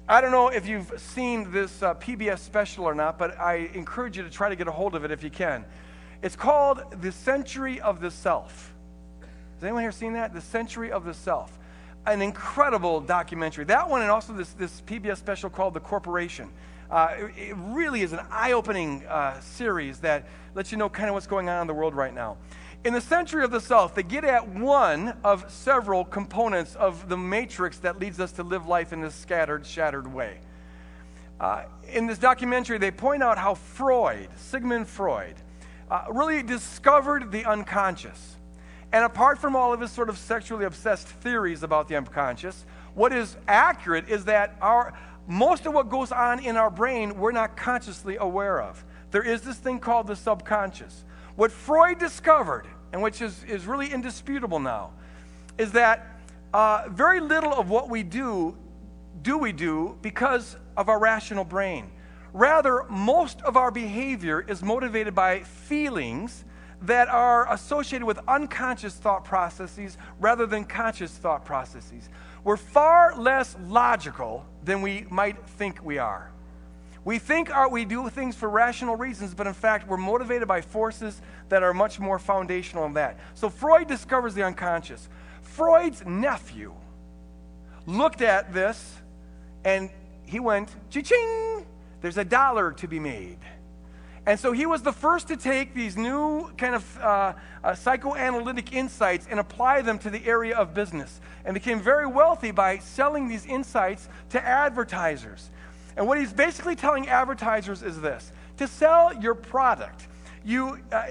I 0.07 0.21
don't 0.21 0.31
know 0.31 0.49
if 0.49 0.67
you've 0.67 0.91
seen 0.97 1.51
this 1.51 1.83
uh, 1.83 1.93
PBS 1.95 2.39
special 2.39 2.85
or 2.85 2.95
not, 2.95 3.17
but 3.17 3.39
I 3.39 3.69
encourage 3.73 4.17
you 4.17 4.23
to 4.23 4.29
try 4.29 4.49
to 4.49 4.55
get 4.55 4.67
a 4.67 4.71
hold 4.71 4.95
of 4.95 5.05
it 5.05 5.11
if 5.11 5.23
you 5.23 5.29
can. 5.29 5.65
It's 6.21 6.35
called 6.35 6.83
The 7.01 7.11
Century 7.11 7.79
of 7.79 8.01
the 8.01 8.11
Self. 8.11 8.73
Has 9.55 9.63
anyone 9.63 9.83
here 9.83 9.91
seen 9.91 10.13
that? 10.13 10.33
The 10.33 10.41
Century 10.41 10.91
of 10.91 11.05
the 11.05 11.13
Self. 11.13 11.57
An 12.05 12.21
incredible 12.21 12.99
documentary. 12.99 13.63
That 13.65 13.89
one, 13.89 14.01
and 14.01 14.09
also 14.09 14.33
this, 14.33 14.53
this 14.53 14.81
PBS 14.81 15.17
special 15.17 15.49
called 15.49 15.73
The 15.73 15.79
Corporation. 15.79 16.49
Uh, 16.89 17.09
it, 17.15 17.49
it, 17.49 17.55
really 17.57 18.01
is 18.01 18.11
an 18.11 18.19
eye 18.29 18.51
opening 18.51 19.05
uh, 19.07 19.39
series 19.39 19.99
that 19.99 20.27
lets 20.55 20.71
you 20.71 20.77
know 20.77 20.89
kind 20.89 21.07
of 21.09 21.13
what's 21.13 21.27
going 21.27 21.47
on 21.47 21.61
in 21.61 21.67
the 21.67 21.73
world 21.73 21.95
right 21.95 22.13
now. 22.13 22.37
In 22.83 22.93
the 22.93 23.01
century 23.01 23.43
of 23.43 23.51
the 23.51 23.61
Self, 23.61 23.93
they 23.93 24.01
get 24.01 24.25
at 24.25 24.47
one 24.49 25.15
of 25.23 25.49
several 25.49 26.03
components 26.03 26.75
of 26.75 27.07
the 27.07 27.15
matrix 27.15 27.77
that 27.77 27.99
leads 27.99 28.19
us 28.19 28.31
to 28.33 28.43
live 28.43 28.67
life 28.67 28.91
in 28.91 28.99
this 29.01 29.13
scattered, 29.13 29.65
shattered 29.65 30.11
way. 30.11 30.39
Uh, 31.39 31.63
in 31.87 32.07
this 32.07 32.17
documentary, 32.17 32.79
they 32.79 32.91
point 32.91 33.21
out 33.21 33.37
how 33.37 33.53
Freud, 33.53 34.29
Sigmund 34.35 34.87
Freud, 34.87 35.35
uh, 35.91 36.05
really 36.09 36.41
discovered 36.41 37.31
the 37.31 37.45
unconscious. 37.45 38.37
And 38.93 39.05
apart 39.05 39.37
from 39.37 39.55
all 39.55 39.73
of 39.73 39.79
his 39.79 39.91
sort 39.91 40.09
of 40.09 40.17
sexually 40.17 40.65
obsessed 40.65 41.07
theories 41.07 41.63
about 41.63 41.87
the 41.87 41.95
unconscious, 41.95 42.65
what 42.93 43.13
is 43.13 43.37
accurate 43.47 44.09
is 44.09 44.25
that 44.25 44.57
our, 44.61 44.93
most 45.27 45.65
of 45.65 45.73
what 45.73 45.89
goes 45.89 46.11
on 46.11 46.39
in 46.39 46.57
our 46.57 46.69
brain 46.69 47.17
we're 47.17 47.31
not 47.31 47.55
consciously 47.55 48.17
aware 48.17 48.61
of. 48.61 48.83
There 49.11 49.23
is 49.23 49.41
this 49.41 49.57
thing 49.57 49.79
called 49.79 50.07
the 50.07 50.15
subconscious. 50.15 51.05
What 51.35 51.51
Freud 51.51 51.99
discovered, 51.99 52.67
and 52.91 53.01
which 53.01 53.21
is, 53.21 53.43
is 53.45 53.65
really 53.65 53.91
indisputable 53.91 54.59
now, 54.59 54.91
is 55.57 55.71
that 55.73 56.19
uh, 56.53 56.85
very 56.89 57.19
little 57.21 57.53
of 57.53 57.69
what 57.69 57.89
we 57.89 58.03
do 58.03 58.57
do 59.21 59.37
we 59.37 59.51
do 59.51 59.97
because 60.01 60.57
of 60.75 60.89
our 60.89 60.99
rational 60.99 61.43
brain. 61.43 61.91
Rather, 62.33 62.83
most 62.89 63.41
of 63.41 63.57
our 63.57 63.71
behavior 63.71 64.41
is 64.41 64.63
motivated 64.63 65.13
by 65.13 65.41
feelings 65.41 66.45
that 66.81 67.07
are 67.09 67.51
associated 67.53 68.05
with 68.05 68.19
unconscious 68.27 68.95
thought 68.95 69.23
processes 69.23 69.97
rather 70.19 70.45
than 70.45 70.65
conscious 70.65 71.11
thought 71.11 71.45
processes. 71.45 72.09
We're 72.43 72.57
far 72.57 73.15
less 73.15 73.55
logical 73.67 74.45
than 74.63 74.81
we 74.81 75.05
might 75.09 75.45
think 75.45 75.83
we 75.83 75.99
are. 75.99 76.31
We 77.03 77.17
think 77.17 77.49
our, 77.49 77.67
we 77.69 77.85
do 77.85 78.09
things 78.09 78.35
for 78.35 78.49
rational 78.49 78.95
reasons, 78.95 79.33
but 79.33 79.47
in 79.47 79.53
fact, 79.53 79.87
we're 79.87 79.97
motivated 79.97 80.47
by 80.47 80.61
forces 80.61 81.21
that 81.49 81.63
are 81.63 81.73
much 81.73 81.99
more 81.99 82.19
foundational 82.19 82.83
than 82.83 82.93
that. 82.93 83.19
So 83.33 83.49
Freud 83.49 83.87
discovers 83.87 84.35
the 84.35 84.43
unconscious. 84.43 85.09
Freud's 85.41 86.05
nephew 86.05 86.73
looked 87.85 88.21
at 88.21 88.53
this 88.53 88.95
and 89.65 89.89
he 90.25 90.39
went, 90.39 90.69
ching, 90.89 91.65
there's 92.01 92.17
a 92.17 92.25
dollar 92.25 92.71
to 92.73 92.87
be 92.87 92.99
made. 92.99 93.39
And 94.25 94.39
so 94.39 94.51
he 94.51 94.67
was 94.67 94.83
the 94.83 94.91
first 94.91 95.29
to 95.29 95.37
take 95.37 95.73
these 95.73 95.97
new 95.97 96.51
kind 96.57 96.75
of 96.75 96.99
uh, 96.99 97.33
uh, 97.63 97.73
psychoanalytic 97.73 98.71
insights 98.71 99.27
and 99.29 99.39
apply 99.39 99.81
them 99.81 99.97
to 99.99 100.11
the 100.11 100.23
area 100.25 100.55
of 100.55 100.75
business 100.75 101.19
and 101.43 101.55
became 101.55 101.81
very 101.81 102.05
wealthy 102.05 102.51
by 102.51 102.77
selling 102.77 103.27
these 103.27 103.45
insights 103.45 104.07
to 104.29 104.45
advertisers. 104.45 105.49
And 105.97 106.07
what 106.07 106.19
he's 106.19 106.33
basically 106.33 106.75
telling 106.75 107.09
advertisers 107.09 107.81
is 107.81 107.99
this 107.99 108.31
to 108.57 108.67
sell 108.67 109.11
your 109.21 109.33
product, 109.33 110.07
you, 110.45 110.77
uh, 110.91 111.05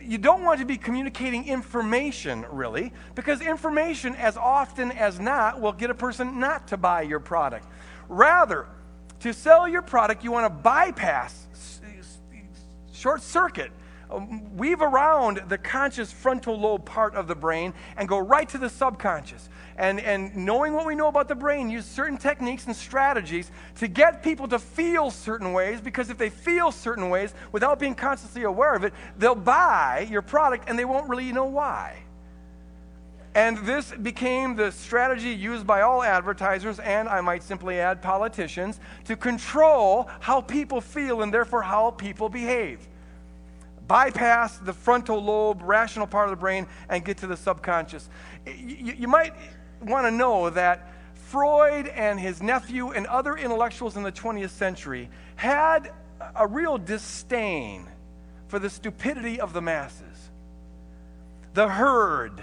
you 0.00 0.16
don't 0.16 0.42
want 0.42 0.60
to 0.60 0.66
be 0.66 0.78
communicating 0.78 1.46
information, 1.46 2.46
really, 2.50 2.92
because 3.14 3.42
information, 3.42 4.14
as 4.14 4.38
often 4.38 4.90
as 4.92 5.20
not, 5.20 5.60
will 5.60 5.72
get 5.72 5.90
a 5.90 5.94
person 5.94 6.40
not 6.40 6.68
to 6.68 6.78
buy 6.78 7.02
your 7.02 7.20
product. 7.20 7.66
Rather, 8.08 8.66
to 9.20 9.32
sell 9.32 9.68
your 9.68 9.82
product, 9.82 10.24
you 10.24 10.32
want 10.32 10.44
to 10.46 10.50
bypass, 10.50 11.46
short 13.04 13.20
circuit 13.20 13.70
um, 14.10 14.56
weave 14.56 14.80
around 14.80 15.42
the 15.48 15.58
conscious 15.58 16.10
frontal 16.10 16.58
lobe 16.58 16.86
part 16.86 17.14
of 17.14 17.28
the 17.28 17.34
brain 17.34 17.74
and 17.98 18.08
go 18.08 18.16
right 18.16 18.48
to 18.48 18.56
the 18.56 18.70
subconscious. 18.70 19.50
And, 19.76 20.00
and 20.00 20.34
knowing 20.34 20.72
what 20.72 20.86
we 20.86 20.94
know 20.94 21.08
about 21.08 21.28
the 21.28 21.34
brain, 21.34 21.68
use 21.68 21.84
certain 21.84 22.16
techniques 22.16 22.64
and 22.64 22.74
strategies 22.74 23.50
to 23.74 23.88
get 23.88 24.22
people 24.22 24.48
to 24.48 24.58
feel 24.58 25.10
certain 25.10 25.52
ways 25.52 25.82
because 25.82 26.08
if 26.08 26.16
they 26.16 26.30
feel 26.30 26.72
certain 26.72 27.10
ways 27.10 27.34
without 27.52 27.78
being 27.78 27.94
consciously 27.94 28.44
aware 28.44 28.74
of 28.74 28.84
it, 28.84 28.94
they'll 29.18 29.34
buy 29.34 30.08
your 30.10 30.22
product 30.22 30.70
and 30.70 30.78
they 30.78 30.86
won't 30.86 31.06
really 31.06 31.30
know 31.30 31.44
why. 31.44 31.98
And 33.34 33.58
this 33.66 33.92
became 33.92 34.56
the 34.56 34.72
strategy 34.72 35.30
used 35.30 35.66
by 35.66 35.82
all 35.82 36.02
advertisers, 36.02 36.78
and 36.78 37.06
I 37.06 37.20
might 37.20 37.42
simply 37.42 37.80
add 37.80 38.00
politicians, 38.00 38.80
to 39.04 39.14
control 39.14 40.08
how 40.20 40.40
people 40.40 40.80
feel 40.80 41.20
and 41.20 41.34
therefore 41.34 41.60
how 41.60 41.90
people 41.90 42.30
behave 42.30 42.88
bypass 43.86 44.58
the 44.58 44.72
frontal 44.72 45.22
lobe, 45.22 45.62
rational 45.62 46.06
part 46.06 46.28
of 46.28 46.30
the 46.30 46.40
brain, 46.40 46.66
and 46.88 47.04
get 47.04 47.18
to 47.18 47.26
the 47.26 47.36
subconscious. 47.36 48.08
You, 48.46 48.94
you 48.98 49.08
might 49.08 49.34
want 49.82 50.06
to 50.06 50.10
know 50.10 50.50
that 50.50 50.92
Freud 51.14 51.88
and 51.88 52.18
his 52.18 52.42
nephew 52.42 52.92
and 52.92 53.06
other 53.06 53.36
intellectuals 53.36 53.96
in 53.96 54.02
the 54.02 54.12
20th 54.12 54.50
century 54.50 55.08
had 55.36 55.92
a 56.36 56.46
real 56.46 56.78
disdain 56.78 57.88
for 58.48 58.58
the 58.58 58.70
stupidity 58.70 59.40
of 59.40 59.52
the 59.52 59.60
masses, 59.60 60.30
the 61.54 61.68
herd. 61.68 62.42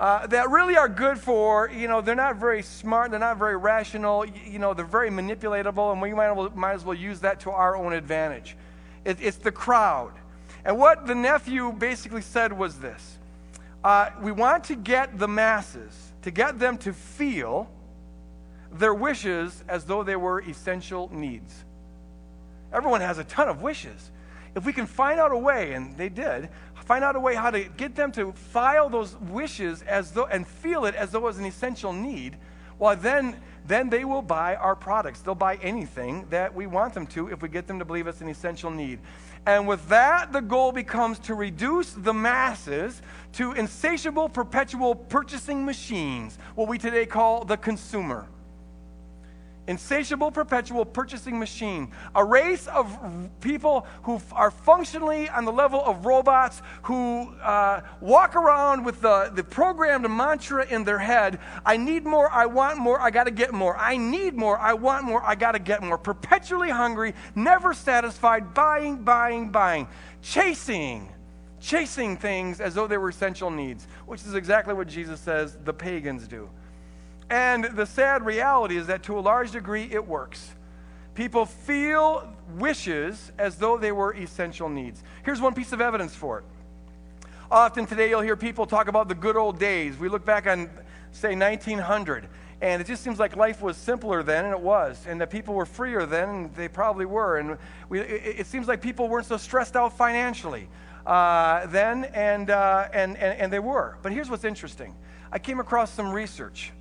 Uh, 0.00 0.26
that 0.26 0.50
really 0.50 0.76
are 0.76 0.88
good 0.88 1.16
for, 1.16 1.70
you 1.70 1.86
know, 1.86 2.00
they're 2.00 2.16
not 2.16 2.36
very 2.36 2.62
smart, 2.62 3.12
they're 3.12 3.20
not 3.20 3.38
very 3.38 3.56
rational, 3.56 4.26
you 4.26 4.58
know, 4.58 4.74
they're 4.74 4.84
very 4.84 5.08
manipulatable, 5.08 5.92
and 5.92 6.02
we 6.02 6.12
might, 6.12 6.56
might 6.56 6.72
as 6.72 6.84
well 6.84 6.96
use 6.96 7.20
that 7.20 7.38
to 7.38 7.50
our 7.50 7.76
own 7.76 7.92
advantage. 7.92 8.56
It, 9.04 9.18
it's 9.20 9.36
the 9.36 9.52
crowd. 9.52 10.12
And 10.64 10.78
what 10.78 11.06
the 11.06 11.14
nephew 11.14 11.72
basically 11.72 12.22
said 12.22 12.52
was 12.52 12.78
this 12.78 13.18
uh, 13.82 14.10
We 14.20 14.32
want 14.32 14.64
to 14.64 14.76
get 14.76 15.18
the 15.18 15.28
masses, 15.28 16.12
to 16.22 16.30
get 16.30 16.58
them 16.58 16.78
to 16.78 16.92
feel 16.92 17.70
their 18.72 18.94
wishes 18.94 19.62
as 19.68 19.84
though 19.84 20.02
they 20.02 20.16
were 20.16 20.40
essential 20.40 21.10
needs. 21.12 21.64
Everyone 22.72 23.00
has 23.00 23.18
a 23.18 23.24
ton 23.24 23.48
of 23.48 23.62
wishes. 23.62 24.10
If 24.56 24.64
we 24.64 24.72
can 24.72 24.86
find 24.86 25.20
out 25.20 25.32
a 25.32 25.38
way, 25.38 25.72
and 25.72 25.96
they 25.96 26.08
did, 26.08 26.48
find 26.84 27.02
out 27.02 27.16
a 27.16 27.20
way 27.20 27.34
how 27.34 27.50
to 27.50 27.64
get 27.64 27.94
them 27.94 28.12
to 28.12 28.32
file 28.32 28.88
those 28.88 29.16
wishes 29.16 29.82
as 29.82 30.10
though 30.12 30.26
and 30.26 30.46
feel 30.46 30.84
it 30.84 30.94
as 30.94 31.10
though 31.10 31.20
it 31.20 31.24
was 31.24 31.38
an 31.38 31.46
essential 31.46 31.92
need, 31.92 32.36
well, 32.78 32.96
then, 32.96 33.36
then 33.66 33.88
they 33.88 34.04
will 34.04 34.22
buy 34.22 34.56
our 34.56 34.76
products. 34.76 35.20
They'll 35.20 35.34
buy 35.34 35.56
anything 35.56 36.26
that 36.30 36.54
we 36.54 36.66
want 36.66 36.94
them 36.94 37.06
to 37.08 37.28
if 37.28 37.42
we 37.42 37.48
get 37.48 37.66
them 37.66 37.78
to 37.78 37.84
believe 37.84 38.06
it's 38.06 38.20
an 38.20 38.28
essential 38.28 38.70
need. 38.70 38.98
And 39.46 39.68
with 39.68 39.88
that, 39.88 40.32
the 40.32 40.40
goal 40.40 40.72
becomes 40.72 41.18
to 41.20 41.34
reduce 41.34 41.90
the 41.92 42.14
masses 42.14 43.02
to 43.32 43.52
insatiable, 43.52 44.28
perpetual 44.28 44.94
purchasing 44.94 45.64
machines, 45.64 46.38
what 46.54 46.68
we 46.68 46.78
today 46.78 47.04
call 47.04 47.44
the 47.44 47.56
consumer 47.56 48.26
insatiable, 49.66 50.30
perpetual 50.30 50.84
purchasing 50.84 51.38
machine, 51.38 51.90
a 52.14 52.24
race 52.24 52.66
of 52.66 52.98
people 53.40 53.86
who 54.02 54.20
are 54.32 54.50
functionally 54.50 55.28
on 55.28 55.44
the 55.44 55.52
level 55.52 55.82
of 55.84 56.04
robots 56.04 56.62
who 56.82 57.34
uh, 57.42 57.80
walk 58.00 58.36
around 58.36 58.84
with 58.84 59.00
the, 59.00 59.30
the 59.34 59.44
programmed 59.44 60.08
mantra 60.08 60.66
in 60.66 60.84
their 60.84 60.98
head 60.98 61.38
I 61.64 61.76
need 61.76 62.04
more, 62.04 62.30
I 62.30 62.46
want 62.46 62.78
more, 62.78 63.00
I 63.00 63.10
got 63.10 63.24
to 63.24 63.30
get 63.30 63.52
more. 63.52 63.76
I 63.76 63.96
need 63.96 64.34
more, 64.34 64.58
I 64.58 64.74
want 64.74 65.04
more, 65.04 65.22
I 65.22 65.34
got 65.34 65.52
to 65.52 65.58
get 65.58 65.82
more. 65.82 65.98
Perpetually 65.98 66.70
hungry, 66.70 67.14
never 67.34 67.74
satisfied, 67.74 68.54
buying, 68.54 69.02
buying, 69.04 69.50
buying, 69.50 69.88
chasing. 70.22 71.10
Chasing 71.60 72.18
things 72.18 72.60
as 72.60 72.74
though 72.74 72.86
they 72.86 72.98
were 72.98 73.08
essential 73.08 73.50
needs, 73.50 73.86
which 74.06 74.20
is 74.20 74.34
exactly 74.34 74.74
what 74.74 74.86
Jesus 74.86 75.18
says 75.18 75.56
the 75.64 75.72
pagans 75.72 76.28
do. 76.28 76.50
And 77.30 77.64
the 77.64 77.86
sad 77.86 78.24
reality 78.24 78.76
is 78.76 78.86
that 78.88 79.02
to 79.04 79.18
a 79.18 79.20
large 79.20 79.52
degree, 79.52 79.88
it 79.90 80.06
works. 80.06 80.54
People 81.14 81.46
feel 81.46 82.28
wishes 82.56 83.32
as 83.38 83.56
though 83.56 83.78
they 83.78 83.92
were 83.92 84.12
essential 84.14 84.68
needs. 84.68 85.02
Here's 85.24 85.40
one 85.40 85.54
piece 85.54 85.72
of 85.72 85.80
evidence 85.80 86.14
for 86.14 86.40
it. 86.40 86.44
Often 87.50 87.86
today, 87.86 88.08
you'll 88.08 88.20
hear 88.20 88.36
people 88.36 88.66
talk 88.66 88.88
about 88.88 89.08
the 89.08 89.14
good 89.14 89.36
old 89.36 89.58
days. 89.58 89.96
We 89.96 90.08
look 90.08 90.24
back 90.24 90.46
on, 90.46 90.68
say, 91.12 91.36
1900, 91.36 92.26
and 92.60 92.80
it 92.80 92.86
just 92.86 93.04
seems 93.04 93.18
like 93.18 93.36
life 93.36 93.62
was 93.62 93.76
simpler 93.76 94.22
then, 94.22 94.46
and 94.46 94.52
it 94.52 94.60
was, 94.60 95.06
and 95.06 95.20
that 95.20 95.30
people 95.30 95.54
were 95.54 95.66
freer 95.66 96.04
then, 96.04 96.28
and 96.28 96.54
they 96.56 96.66
probably 96.66 97.04
were. 97.04 97.38
And 97.38 97.58
we, 97.88 98.00
it, 98.00 98.40
it, 98.40 98.46
seems 98.46 98.66
like 98.66 98.80
people 98.80 99.08
weren't 99.08 99.26
so 99.26 99.36
stressed 99.36 99.76
out 99.76 99.96
financially 99.96 100.68
uh, 101.06 101.66
then, 101.66 102.06
and, 102.06 102.50
uh, 102.50 102.88
and, 102.92 103.16
and, 103.18 103.38
and 103.38 103.52
they 103.52 103.58
were. 103.60 103.98
But 104.02 104.12
here's 104.12 104.30
what's 104.30 104.44
interesting 104.44 104.94
I 105.30 105.38
came 105.38 105.60
across 105.60 105.92
some 105.92 106.10
research 106.10 106.72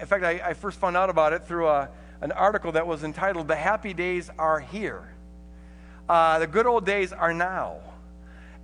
in 0.00 0.06
fact, 0.06 0.24
I, 0.24 0.40
I, 0.44 0.54
first 0.54 0.78
found 0.78 0.96
out 0.96 1.10
about 1.10 1.32
it 1.32 1.46
through 1.46 1.68
a, 1.68 1.88
an 2.20 2.32
article 2.32 2.72
that 2.72 2.86
was 2.86 3.02
entitled 3.02 3.48
The 3.48 3.56
Happy 3.56 3.94
Days 3.94 4.30
Are 4.38 4.60
Here. 4.60 5.14
Uh, 6.08 6.38
the 6.38 6.46
good 6.46 6.66
old 6.66 6.84
days 6.84 7.12
are 7.12 7.32
now. 7.32 7.78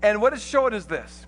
And 0.02 0.20
what 0.20 0.32
it 0.32 0.40
showed 0.40 0.74
is 0.74 0.86
this 0.86 1.26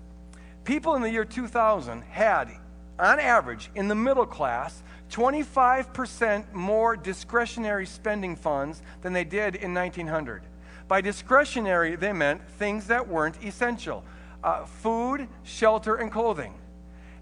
people 0.63 0.95
in 0.95 1.01
the 1.01 1.09
year 1.09 1.25
2000 1.25 2.01
had, 2.03 2.51
on 2.99 3.19
average, 3.19 3.71
in 3.73 3.87
the 3.87 3.95
middle 3.95 4.25
class, 4.25 4.83
25% 5.09 6.53
more 6.53 6.95
discretionary 6.95 7.85
spending 7.85 8.35
funds 8.35 8.83
than 9.01 9.13
they 9.13 9.23
did 9.23 9.55
in 9.55 9.73
1900. 9.73 10.43
By 10.87 11.01
discretionary, 11.01 11.95
they 11.95 12.13
meant 12.13 12.47
things 12.57 12.87
that 12.87 13.07
weren't 13.07 13.43
essential 13.43 14.03
uh, 14.43 14.65
food, 14.65 15.27
shelter, 15.43 15.95
and 15.95 16.11
clothing. 16.11 16.53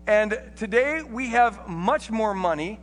And 0.07 0.39
today 0.55 1.01
we 1.03 1.27
have 1.31 1.67
much 1.67 2.09
more 2.09 2.33
money 2.33 2.79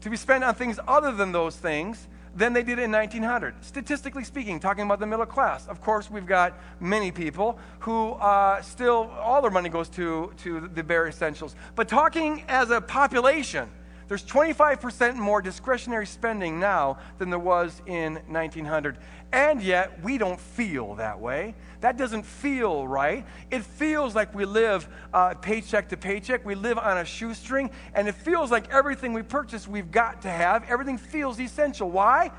to 0.00 0.08
be 0.08 0.16
spent 0.16 0.42
on 0.42 0.54
things 0.54 0.80
other 0.88 1.12
than 1.12 1.30
those 1.30 1.54
things 1.54 2.08
than 2.34 2.54
they 2.54 2.62
did 2.62 2.78
in 2.78 2.90
1900. 2.90 3.62
Statistically 3.62 4.24
speaking, 4.24 4.58
talking 4.58 4.84
about 4.84 4.98
the 4.98 5.06
middle 5.06 5.26
class, 5.26 5.66
of 5.68 5.82
course, 5.82 6.10
we've 6.10 6.26
got 6.26 6.58
many 6.80 7.10
people 7.10 7.58
who 7.80 8.12
uh, 8.12 8.62
still, 8.62 9.10
all 9.20 9.42
their 9.42 9.50
money 9.50 9.68
goes 9.68 9.90
to, 9.90 10.32
to 10.38 10.70
the 10.72 10.82
bare 10.82 11.06
essentials. 11.06 11.54
But 11.74 11.86
talking 11.86 12.44
as 12.48 12.70
a 12.70 12.80
population, 12.80 13.68
there's 14.08 14.24
25% 14.24 15.16
more 15.16 15.42
discretionary 15.42 16.06
spending 16.06 16.58
now 16.58 16.98
than 17.18 17.28
there 17.28 17.38
was 17.38 17.82
in 17.86 18.14
1900. 18.26 18.98
And 19.32 19.62
yet, 19.62 20.02
we 20.02 20.16
don't 20.16 20.40
feel 20.40 20.94
that 20.94 21.20
way. 21.20 21.54
That 21.80 21.98
doesn't 21.98 22.24
feel 22.24 22.88
right. 22.88 23.26
It 23.50 23.62
feels 23.62 24.14
like 24.14 24.34
we 24.34 24.46
live 24.46 24.88
uh, 25.12 25.34
paycheck 25.34 25.90
to 25.90 25.98
paycheck. 25.98 26.46
We 26.46 26.54
live 26.54 26.78
on 26.78 26.96
a 26.96 27.04
shoestring. 27.04 27.70
And 27.94 28.08
it 28.08 28.14
feels 28.14 28.50
like 28.50 28.72
everything 28.72 29.12
we 29.12 29.22
purchase, 29.22 29.68
we've 29.68 29.90
got 29.90 30.22
to 30.22 30.30
have. 30.30 30.64
Everything 30.70 30.96
feels 30.96 31.38
essential. 31.38 31.90
Why? 31.90 32.30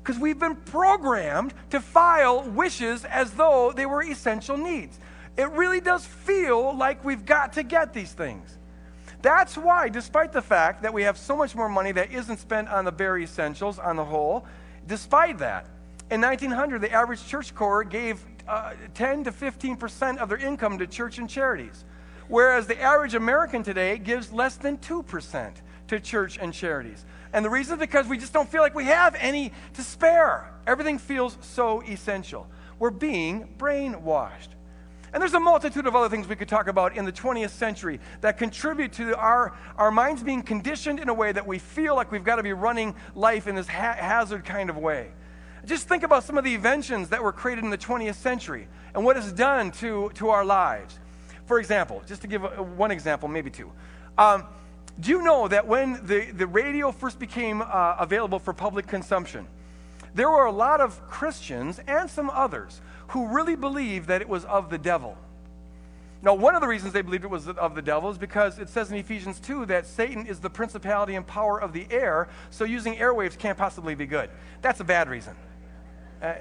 Because 0.00 0.20
we've 0.20 0.38
been 0.38 0.54
programmed 0.54 1.52
to 1.70 1.80
file 1.80 2.42
wishes 2.42 3.04
as 3.04 3.32
though 3.32 3.72
they 3.74 3.86
were 3.86 4.02
essential 4.02 4.56
needs. 4.56 5.00
It 5.36 5.50
really 5.50 5.80
does 5.80 6.06
feel 6.06 6.76
like 6.76 7.04
we've 7.04 7.26
got 7.26 7.54
to 7.54 7.64
get 7.64 7.92
these 7.92 8.12
things. 8.12 8.57
That's 9.20 9.56
why, 9.56 9.88
despite 9.88 10.32
the 10.32 10.42
fact 10.42 10.82
that 10.82 10.94
we 10.94 11.02
have 11.02 11.18
so 11.18 11.36
much 11.36 11.54
more 11.54 11.68
money 11.68 11.92
that 11.92 12.12
isn't 12.12 12.38
spent 12.38 12.68
on 12.68 12.84
the 12.84 12.92
bare 12.92 13.18
essentials 13.18 13.78
on 13.78 13.96
the 13.96 14.04
whole, 14.04 14.46
despite 14.86 15.38
that, 15.38 15.66
in 16.10 16.20
1900, 16.20 16.80
the 16.80 16.92
average 16.92 17.26
church 17.26 17.54
corps 17.54 17.84
gave 17.84 18.24
uh, 18.46 18.72
10 18.94 19.24
to 19.24 19.32
15 19.32 19.76
percent 19.76 20.18
of 20.20 20.28
their 20.28 20.38
income 20.38 20.78
to 20.78 20.86
church 20.86 21.18
and 21.18 21.28
charities, 21.28 21.84
whereas 22.28 22.66
the 22.66 22.80
average 22.80 23.14
American 23.14 23.62
today 23.62 23.98
gives 23.98 24.32
less 24.32 24.56
than 24.56 24.78
2 24.78 25.02
percent 25.02 25.60
to 25.88 26.00
church 26.00 26.38
and 26.40 26.54
charities. 26.54 27.04
And 27.32 27.44
the 27.44 27.50
reason 27.50 27.74
is 27.74 27.80
because 27.80 28.06
we 28.06 28.16
just 28.18 28.32
don't 28.32 28.48
feel 28.48 28.62
like 28.62 28.74
we 28.74 28.84
have 28.84 29.14
any 29.18 29.52
to 29.74 29.82
spare. 29.82 30.50
Everything 30.66 30.98
feels 30.98 31.36
so 31.40 31.82
essential. 31.82 32.46
We're 32.78 32.90
being 32.90 33.48
brainwashed. 33.58 34.48
And 35.12 35.20
there's 35.20 35.34
a 35.34 35.40
multitude 35.40 35.86
of 35.86 35.96
other 35.96 36.08
things 36.08 36.28
we 36.28 36.36
could 36.36 36.48
talk 36.48 36.68
about 36.68 36.96
in 36.96 37.04
the 37.04 37.12
20th 37.12 37.50
century 37.50 38.00
that 38.20 38.36
contribute 38.36 38.92
to 38.94 39.16
our, 39.16 39.56
our 39.76 39.90
minds 39.90 40.22
being 40.22 40.42
conditioned 40.42 41.00
in 41.00 41.08
a 41.08 41.14
way 41.14 41.32
that 41.32 41.46
we 41.46 41.58
feel 41.58 41.94
like 41.94 42.12
we've 42.12 42.24
got 42.24 42.36
to 42.36 42.42
be 42.42 42.52
running 42.52 42.94
life 43.14 43.46
in 43.46 43.54
this 43.54 43.68
ha- 43.68 43.96
hazard 43.98 44.44
kind 44.44 44.68
of 44.68 44.76
way. 44.76 45.10
Just 45.64 45.88
think 45.88 46.02
about 46.02 46.24
some 46.24 46.38
of 46.38 46.44
the 46.44 46.54
inventions 46.54 47.08
that 47.08 47.22
were 47.22 47.32
created 47.32 47.64
in 47.64 47.70
the 47.70 47.78
20th 47.78 48.14
century 48.14 48.68
and 48.94 49.04
what 49.04 49.16
it's 49.16 49.32
done 49.32 49.70
to, 49.72 50.10
to 50.14 50.28
our 50.28 50.44
lives. 50.44 50.98
For 51.46 51.58
example, 51.58 52.02
just 52.06 52.22
to 52.22 52.28
give 52.28 52.44
a, 52.44 52.62
one 52.62 52.90
example, 52.90 53.28
maybe 53.28 53.50
two. 53.50 53.72
Um, 54.18 54.44
do 55.00 55.10
you 55.10 55.22
know 55.22 55.48
that 55.48 55.66
when 55.66 56.04
the, 56.06 56.30
the 56.32 56.46
radio 56.46 56.92
first 56.92 57.18
became 57.18 57.62
uh, 57.62 57.96
available 57.98 58.38
for 58.38 58.52
public 58.52 58.86
consumption, 58.86 59.46
there 60.14 60.30
were 60.30 60.46
a 60.46 60.52
lot 60.52 60.80
of 60.80 61.06
Christians 61.08 61.80
and 61.86 62.10
some 62.10 62.30
others 62.30 62.80
who 63.08 63.28
really 63.28 63.56
believed 63.56 64.08
that 64.08 64.20
it 64.20 64.28
was 64.28 64.44
of 64.44 64.70
the 64.70 64.78
devil. 64.78 65.16
Now, 66.20 66.34
one 66.34 66.56
of 66.56 66.60
the 66.60 66.66
reasons 66.66 66.92
they 66.92 67.02
believed 67.02 67.24
it 67.24 67.30
was 67.30 67.48
of 67.48 67.74
the 67.76 67.82
devil 67.82 68.10
is 68.10 68.18
because 68.18 68.58
it 68.58 68.68
says 68.68 68.90
in 68.90 68.96
Ephesians 68.96 69.38
2 69.38 69.66
that 69.66 69.86
Satan 69.86 70.26
is 70.26 70.40
the 70.40 70.50
principality 70.50 71.14
and 71.14 71.24
power 71.24 71.60
of 71.60 71.72
the 71.72 71.86
air, 71.90 72.28
so 72.50 72.64
using 72.64 72.96
airwaves 72.96 73.38
can't 73.38 73.56
possibly 73.56 73.94
be 73.94 74.04
good. 74.04 74.28
That's 74.60 74.80
a 74.80 74.84
bad 74.84 75.08
reason. 75.08 75.36
Uh, 76.20 76.34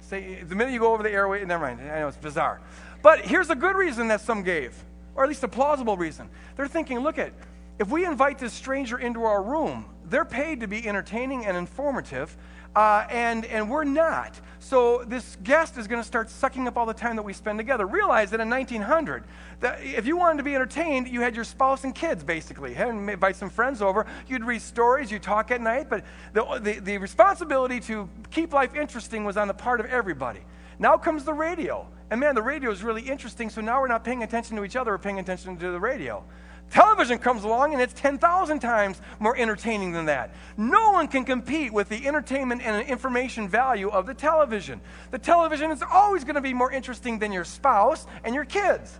say, 0.00 0.42
the 0.42 0.54
minute 0.54 0.74
you 0.74 0.80
go 0.80 0.92
over 0.92 1.02
the 1.02 1.10
airway, 1.10 1.42
never 1.44 1.64
mind, 1.64 1.80
I 1.80 2.00
know 2.00 2.08
it's 2.08 2.18
bizarre. 2.18 2.60
But 3.02 3.20
here's 3.20 3.48
a 3.48 3.54
good 3.54 3.76
reason 3.76 4.08
that 4.08 4.20
some 4.20 4.42
gave, 4.42 4.74
or 5.14 5.22
at 5.22 5.28
least 5.28 5.42
a 5.42 5.48
plausible 5.48 5.96
reason. 5.96 6.28
They're 6.56 6.68
thinking, 6.68 6.98
look 6.98 7.18
at, 7.18 7.32
if 7.78 7.88
we 7.88 8.04
invite 8.04 8.38
this 8.38 8.52
stranger 8.52 8.98
into 8.98 9.24
our 9.24 9.42
room, 9.42 9.86
they're 10.08 10.24
paid 10.24 10.60
to 10.60 10.68
be 10.68 10.86
entertaining 10.88 11.46
and 11.46 11.56
informative, 11.56 12.36
uh, 12.74 13.06
and, 13.10 13.44
and 13.46 13.70
we're 13.70 13.84
not. 13.84 14.38
So 14.58 15.04
this 15.06 15.36
guest 15.42 15.78
is 15.78 15.86
going 15.86 16.02
to 16.02 16.06
start 16.06 16.28
sucking 16.28 16.66
up 16.68 16.76
all 16.76 16.86
the 16.86 16.94
time 16.94 17.16
that 17.16 17.22
we 17.22 17.32
spend 17.32 17.58
together. 17.58 17.86
Realize 17.86 18.30
that 18.30 18.40
in 18.40 18.50
1900, 18.50 19.24
that 19.60 19.82
if 19.82 20.06
you 20.06 20.16
wanted 20.16 20.38
to 20.38 20.42
be 20.42 20.54
entertained, 20.54 21.08
you 21.08 21.20
had 21.20 21.34
your 21.34 21.44
spouse 21.44 21.84
and 21.84 21.94
kids, 21.94 22.22
basically. 22.22 22.74
And 22.74 23.08
invite 23.08 23.36
some 23.36 23.48
friends 23.48 23.80
over. 23.80 24.06
You'd 24.28 24.44
read 24.44 24.60
stories, 24.60 25.10
you'd 25.10 25.22
talk 25.22 25.50
at 25.50 25.60
night, 25.60 25.88
but 25.88 26.04
the, 26.32 26.60
the, 26.60 26.80
the 26.80 26.98
responsibility 26.98 27.80
to 27.80 28.08
keep 28.30 28.52
life 28.52 28.74
interesting 28.74 29.24
was 29.24 29.36
on 29.36 29.48
the 29.48 29.54
part 29.54 29.80
of 29.80 29.86
everybody. 29.86 30.40
Now 30.78 30.96
comes 30.96 31.24
the 31.24 31.34
radio. 31.34 31.88
And 32.10 32.20
man, 32.20 32.34
the 32.34 32.42
radio 32.42 32.70
is 32.70 32.82
really 32.82 33.02
interesting, 33.02 33.50
so 33.50 33.60
now 33.60 33.80
we're 33.80 33.88
not 33.88 34.04
paying 34.04 34.22
attention 34.22 34.56
to 34.56 34.64
each 34.64 34.76
other, 34.76 34.92
we're 34.92 34.98
paying 34.98 35.18
attention 35.18 35.56
to 35.56 35.70
the 35.70 35.80
radio. 35.80 36.24
Television 36.70 37.18
comes 37.18 37.44
along 37.44 37.72
and 37.72 37.80
it's 37.80 37.94
10,000 37.94 38.58
times 38.58 39.00
more 39.18 39.36
entertaining 39.36 39.92
than 39.92 40.06
that. 40.06 40.34
No 40.56 40.92
one 40.92 41.08
can 41.08 41.24
compete 41.24 41.72
with 41.72 41.88
the 41.88 42.06
entertainment 42.06 42.62
and 42.62 42.86
information 42.86 43.48
value 43.48 43.88
of 43.88 44.06
the 44.06 44.14
television. 44.14 44.80
The 45.10 45.18
television 45.18 45.70
is 45.70 45.82
always 45.82 46.24
going 46.24 46.34
to 46.34 46.40
be 46.40 46.52
more 46.52 46.72
interesting 46.72 47.18
than 47.18 47.32
your 47.32 47.44
spouse 47.44 48.06
and 48.24 48.34
your 48.34 48.44
kids. 48.44 48.98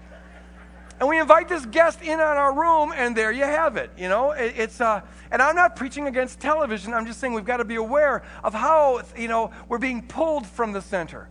And 0.99 1.09
we 1.09 1.21
invite 1.21 1.49
this 1.49 1.67
guest 1.67 2.01
in 2.03 2.21
on 2.21 2.37
our 2.39 2.55
room, 2.59 2.93
and 2.97 3.15
there 3.15 3.31
you 3.31 3.45
have 3.45 3.77
it. 3.77 3.91
You 3.99 4.09
know, 4.09 4.31
it, 4.31 4.55
it's 4.57 4.81
uh, 4.81 5.03
and 5.31 5.43
I'm 5.43 5.55
not 5.55 5.77
preaching 5.77 6.07
against 6.07 6.41
television. 6.41 6.95
I'm 6.95 7.05
just 7.05 7.21
saying 7.21 7.35
we've 7.35 7.45
got 7.45 7.59
to 7.59 7.67
be 7.67 7.75
aware 7.75 8.23
of 8.43 8.55
how 8.55 9.03
you 9.15 9.29
know 9.29 9.51
we're 9.69 9.77
being 9.77 10.01
pulled 10.01 10.47
from 10.47 10.73
the 10.73 10.81
center. 10.81 11.29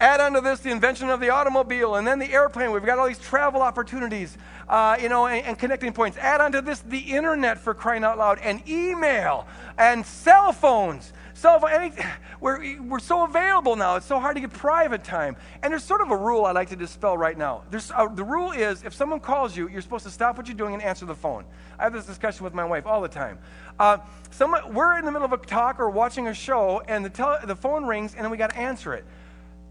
Add 0.00 0.20
onto 0.20 0.40
this 0.40 0.60
the 0.60 0.70
invention 0.70 1.10
of 1.10 1.18
the 1.18 1.30
automobile 1.30 1.96
and 1.96 2.06
then 2.06 2.20
the 2.20 2.32
airplane. 2.32 2.70
We've 2.70 2.84
got 2.84 3.00
all 3.00 3.08
these 3.08 3.18
travel 3.18 3.62
opportunities, 3.62 4.38
uh, 4.68 4.96
you 5.00 5.08
know, 5.08 5.26
and, 5.26 5.44
and, 5.44 5.58
connecting 5.58 5.92
points. 5.92 6.16
Add 6.18 6.40
onto 6.40 6.60
this 6.60 6.80
the 6.80 6.98
internet 6.98 7.58
for 7.58 7.74
crying 7.74 8.04
out 8.04 8.16
loud, 8.16 8.38
and 8.38 8.66
email, 8.68 9.48
and 9.76 10.06
cell 10.06 10.52
phones. 10.52 11.12
Cell 11.34 11.58
phone, 11.58 11.70
any, 11.70 11.92
we're, 12.40 12.80
we're 12.82 13.00
so 13.00 13.24
available 13.24 13.74
now. 13.74 13.96
It's 13.96 14.06
so 14.06 14.20
hard 14.20 14.36
to 14.36 14.40
get 14.40 14.52
private 14.52 15.02
time. 15.02 15.36
And 15.64 15.72
there's 15.72 15.82
sort 15.82 16.00
of 16.00 16.12
a 16.12 16.16
rule 16.16 16.44
I 16.44 16.52
like 16.52 16.68
to 16.68 16.76
dispel 16.76 17.18
right 17.18 17.36
now. 17.36 17.64
There's 17.68 17.90
a, 17.90 18.08
the 18.12 18.24
rule 18.24 18.52
is 18.52 18.84
if 18.84 18.94
someone 18.94 19.18
calls 19.18 19.56
you, 19.56 19.68
you're 19.68 19.82
supposed 19.82 20.04
to 20.04 20.12
stop 20.12 20.36
what 20.36 20.46
you're 20.46 20.56
doing 20.56 20.74
and 20.74 20.82
answer 20.82 21.06
the 21.06 21.14
phone. 21.14 21.44
I 21.76 21.82
have 21.82 21.92
this 21.92 22.06
discussion 22.06 22.44
with 22.44 22.54
my 22.54 22.64
wife 22.64 22.86
all 22.86 23.00
the 23.00 23.08
time. 23.08 23.38
Uh, 23.80 23.98
someone, 24.30 24.72
we're 24.72 24.96
in 24.96 25.04
the 25.04 25.10
middle 25.10 25.26
of 25.26 25.32
a 25.32 25.38
talk 25.38 25.80
or 25.80 25.90
watching 25.90 26.28
a 26.28 26.34
show, 26.34 26.82
and 26.86 27.04
the, 27.04 27.10
tele, 27.10 27.40
the 27.44 27.56
phone 27.56 27.84
rings, 27.84 28.14
and 28.14 28.22
then 28.22 28.30
we 28.30 28.36
got 28.36 28.50
to 28.50 28.58
answer 28.58 28.94
it. 28.94 29.04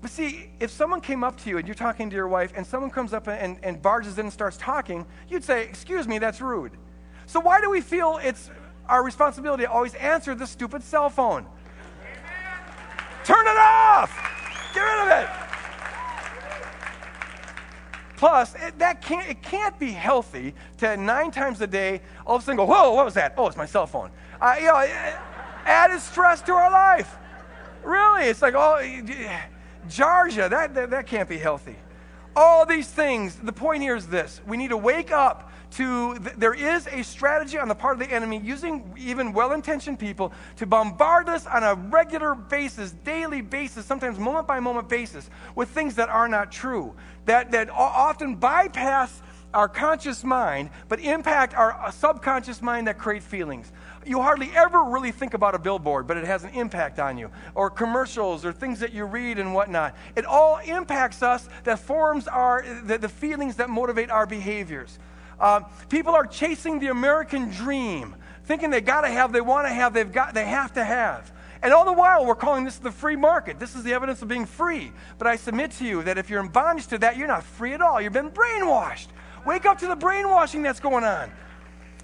But 0.01 0.11
see, 0.11 0.51
if 0.59 0.69
someone 0.69 1.01
came 1.01 1.23
up 1.23 1.37
to 1.41 1.49
you 1.49 1.57
and 1.57 1.67
you're 1.67 1.75
talking 1.75 2.09
to 2.09 2.15
your 2.15 2.27
wife 2.27 2.53
and 2.55 2.65
someone 2.65 2.91
comes 2.91 3.13
up 3.13 3.27
and, 3.27 3.57
and 3.63 3.81
barges 3.81 4.19
in 4.19 4.25
and 4.27 4.33
starts 4.33 4.57
talking, 4.57 5.05
you'd 5.27 5.43
say, 5.43 5.63
Excuse 5.63 6.07
me, 6.07 6.19
that's 6.19 6.39
rude. 6.39 6.73
So 7.25 7.39
why 7.39 7.59
do 7.61 7.69
we 7.69 7.81
feel 7.81 8.19
it's 8.23 8.51
our 8.87 9.03
responsibility 9.03 9.63
to 9.63 9.71
always 9.71 9.95
answer 9.95 10.35
the 10.35 10.47
stupid 10.47 10.83
cell 10.83 11.09
phone? 11.09 11.45
Turn 13.23 13.45
it 13.45 13.57
off! 13.57 14.71
Get 14.73 14.81
rid 14.81 15.11
of 15.11 15.23
it! 15.23 15.29
Plus, 18.15 18.55
it, 18.55 18.79
that 18.79 19.01
can't, 19.01 19.29
it 19.29 19.43
can't 19.43 19.77
be 19.77 19.91
healthy 19.91 20.55
to 20.77 20.97
nine 20.97 21.29
times 21.29 21.61
a 21.61 21.67
day 21.67 22.01
all 22.25 22.37
of 22.37 22.41
a 22.41 22.45
sudden 22.45 22.57
go, 22.57 22.65
whoa, 22.65 22.93
what 22.93 23.05
was 23.05 23.13
that? 23.13 23.33
Oh, 23.37 23.47
it's 23.47 23.57
my 23.57 23.65
cell 23.65 23.85
phone. 23.85 24.09
Uh, 24.41 24.55
you 24.57 24.65
know, 24.65 24.77
added 25.65 25.99
stress 25.99 26.41
to 26.43 26.53
our 26.53 26.71
life. 26.71 27.15
Really, 27.83 28.25
it's 28.25 28.41
like, 28.41 28.55
oh, 28.55 28.79
you. 30.35 30.49
That, 30.49 30.73
that, 30.75 30.89
that 30.91 31.07
can't 31.07 31.29
be 31.29 31.37
healthy. 31.37 31.75
All 32.35 32.65
these 32.65 32.87
things, 32.87 33.35
the 33.35 33.51
point 33.51 33.81
here 33.81 33.95
is 33.95 34.07
this 34.07 34.41
we 34.45 34.57
need 34.57 34.69
to 34.69 34.77
wake 34.77 35.11
up 35.11 35.51
to 35.71 36.17
th- 36.19 36.35
there 36.37 36.53
is 36.53 36.87
a 36.87 37.03
strategy 37.03 37.57
on 37.57 37.67
the 37.67 37.75
part 37.75 37.99
of 37.99 38.07
the 38.07 38.13
enemy 38.13 38.39
using 38.39 38.93
even 38.97 39.33
well 39.33 39.53
intentioned 39.53 39.99
people 39.99 40.31
to 40.57 40.65
bombard 40.65 41.27
us 41.29 41.45
on 41.45 41.63
a 41.63 41.75
regular 41.75 42.35
basis, 42.35 42.91
daily 43.03 43.41
basis, 43.41 43.85
sometimes 43.85 44.17
moment 44.17 44.47
by 44.47 44.59
moment 44.59 44.87
basis 44.87 45.29
with 45.55 45.69
things 45.69 45.95
that 45.95 46.09
are 46.09 46.27
not 46.27 46.51
true, 46.51 46.93
that, 47.25 47.51
that 47.51 47.69
often 47.69 48.35
bypass 48.35 49.21
our 49.53 49.67
conscious 49.67 50.23
mind, 50.23 50.69
but 50.89 50.99
impact 50.99 51.53
our 51.53 51.73
uh, 51.73 51.91
subconscious 51.91 52.61
mind 52.61 52.87
that 52.87 52.97
create 52.97 53.23
feelings 53.23 53.71
you 54.07 54.21
hardly 54.21 54.49
ever 54.55 54.83
really 54.83 55.11
think 55.11 55.33
about 55.33 55.53
a 55.53 55.59
billboard, 55.59 56.07
but 56.07 56.17
it 56.17 56.25
has 56.25 56.43
an 56.43 56.51
impact 56.51 56.99
on 56.99 57.17
you, 57.17 57.29
or 57.55 57.69
commercials, 57.69 58.45
or 58.45 58.53
things 58.53 58.79
that 58.79 58.93
you 58.93 59.05
read 59.05 59.37
and 59.37 59.53
whatnot. 59.53 59.95
It 60.15 60.25
all 60.25 60.57
impacts 60.57 61.21
us 61.21 61.47
that 61.65 61.79
forms 61.79 62.27
our, 62.27 62.65
the, 62.83 62.97
the 62.97 63.09
feelings 63.09 63.57
that 63.57 63.69
motivate 63.69 64.09
our 64.09 64.25
behaviors. 64.25 64.97
Uh, 65.39 65.61
people 65.89 66.15
are 66.15 66.25
chasing 66.25 66.79
the 66.79 66.87
American 66.87 67.51
dream, 67.51 68.15
thinking 68.45 68.69
they 68.69 68.81
got 68.81 69.01
to 69.01 69.09
have, 69.09 69.33
they 69.33 69.41
want 69.41 69.67
to 69.67 69.73
have, 69.73 69.93
they've 69.93 70.11
got, 70.11 70.33
they 70.33 70.45
have 70.45 70.73
to 70.73 70.83
have. 70.83 71.31
And 71.61 71.73
all 71.73 71.85
the 71.85 71.93
while, 71.93 72.25
we're 72.25 72.35
calling 72.35 72.63
this 72.65 72.77
the 72.77 72.91
free 72.91 73.15
market. 73.15 73.59
This 73.59 73.75
is 73.75 73.83
the 73.83 73.93
evidence 73.93 74.21
of 74.21 74.27
being 74.27 74.45
free. 74.45 74.91
But 75.17 75.27
I 75.27 75.35
submit 75.35 75.71
to 75.71 75.85
you 75.85 76.03
that 76.03 76.17
if 76.17 76.29
you're 76.29 76.39
in 76.39 76.49
bondage 76.49 76.87
to 76.87 76.99
that, 76.99 77.17
you're 77.17 77.27
not 77.27 77.43
free 77.43 77.73
at 77.73 77.81
all. 77.81 77.99
You've 77.99 78.13
been 78.13 78.29
brainwashed. 78.29 79.07
Wake 79.47 79.65
up 79.65 79.77
to 79.77 79.87
the 79.87 79.95
brainwashing 79.95 80.61
that's 80.61 80.81
going 80.81 81.05
on. 81.05 81.31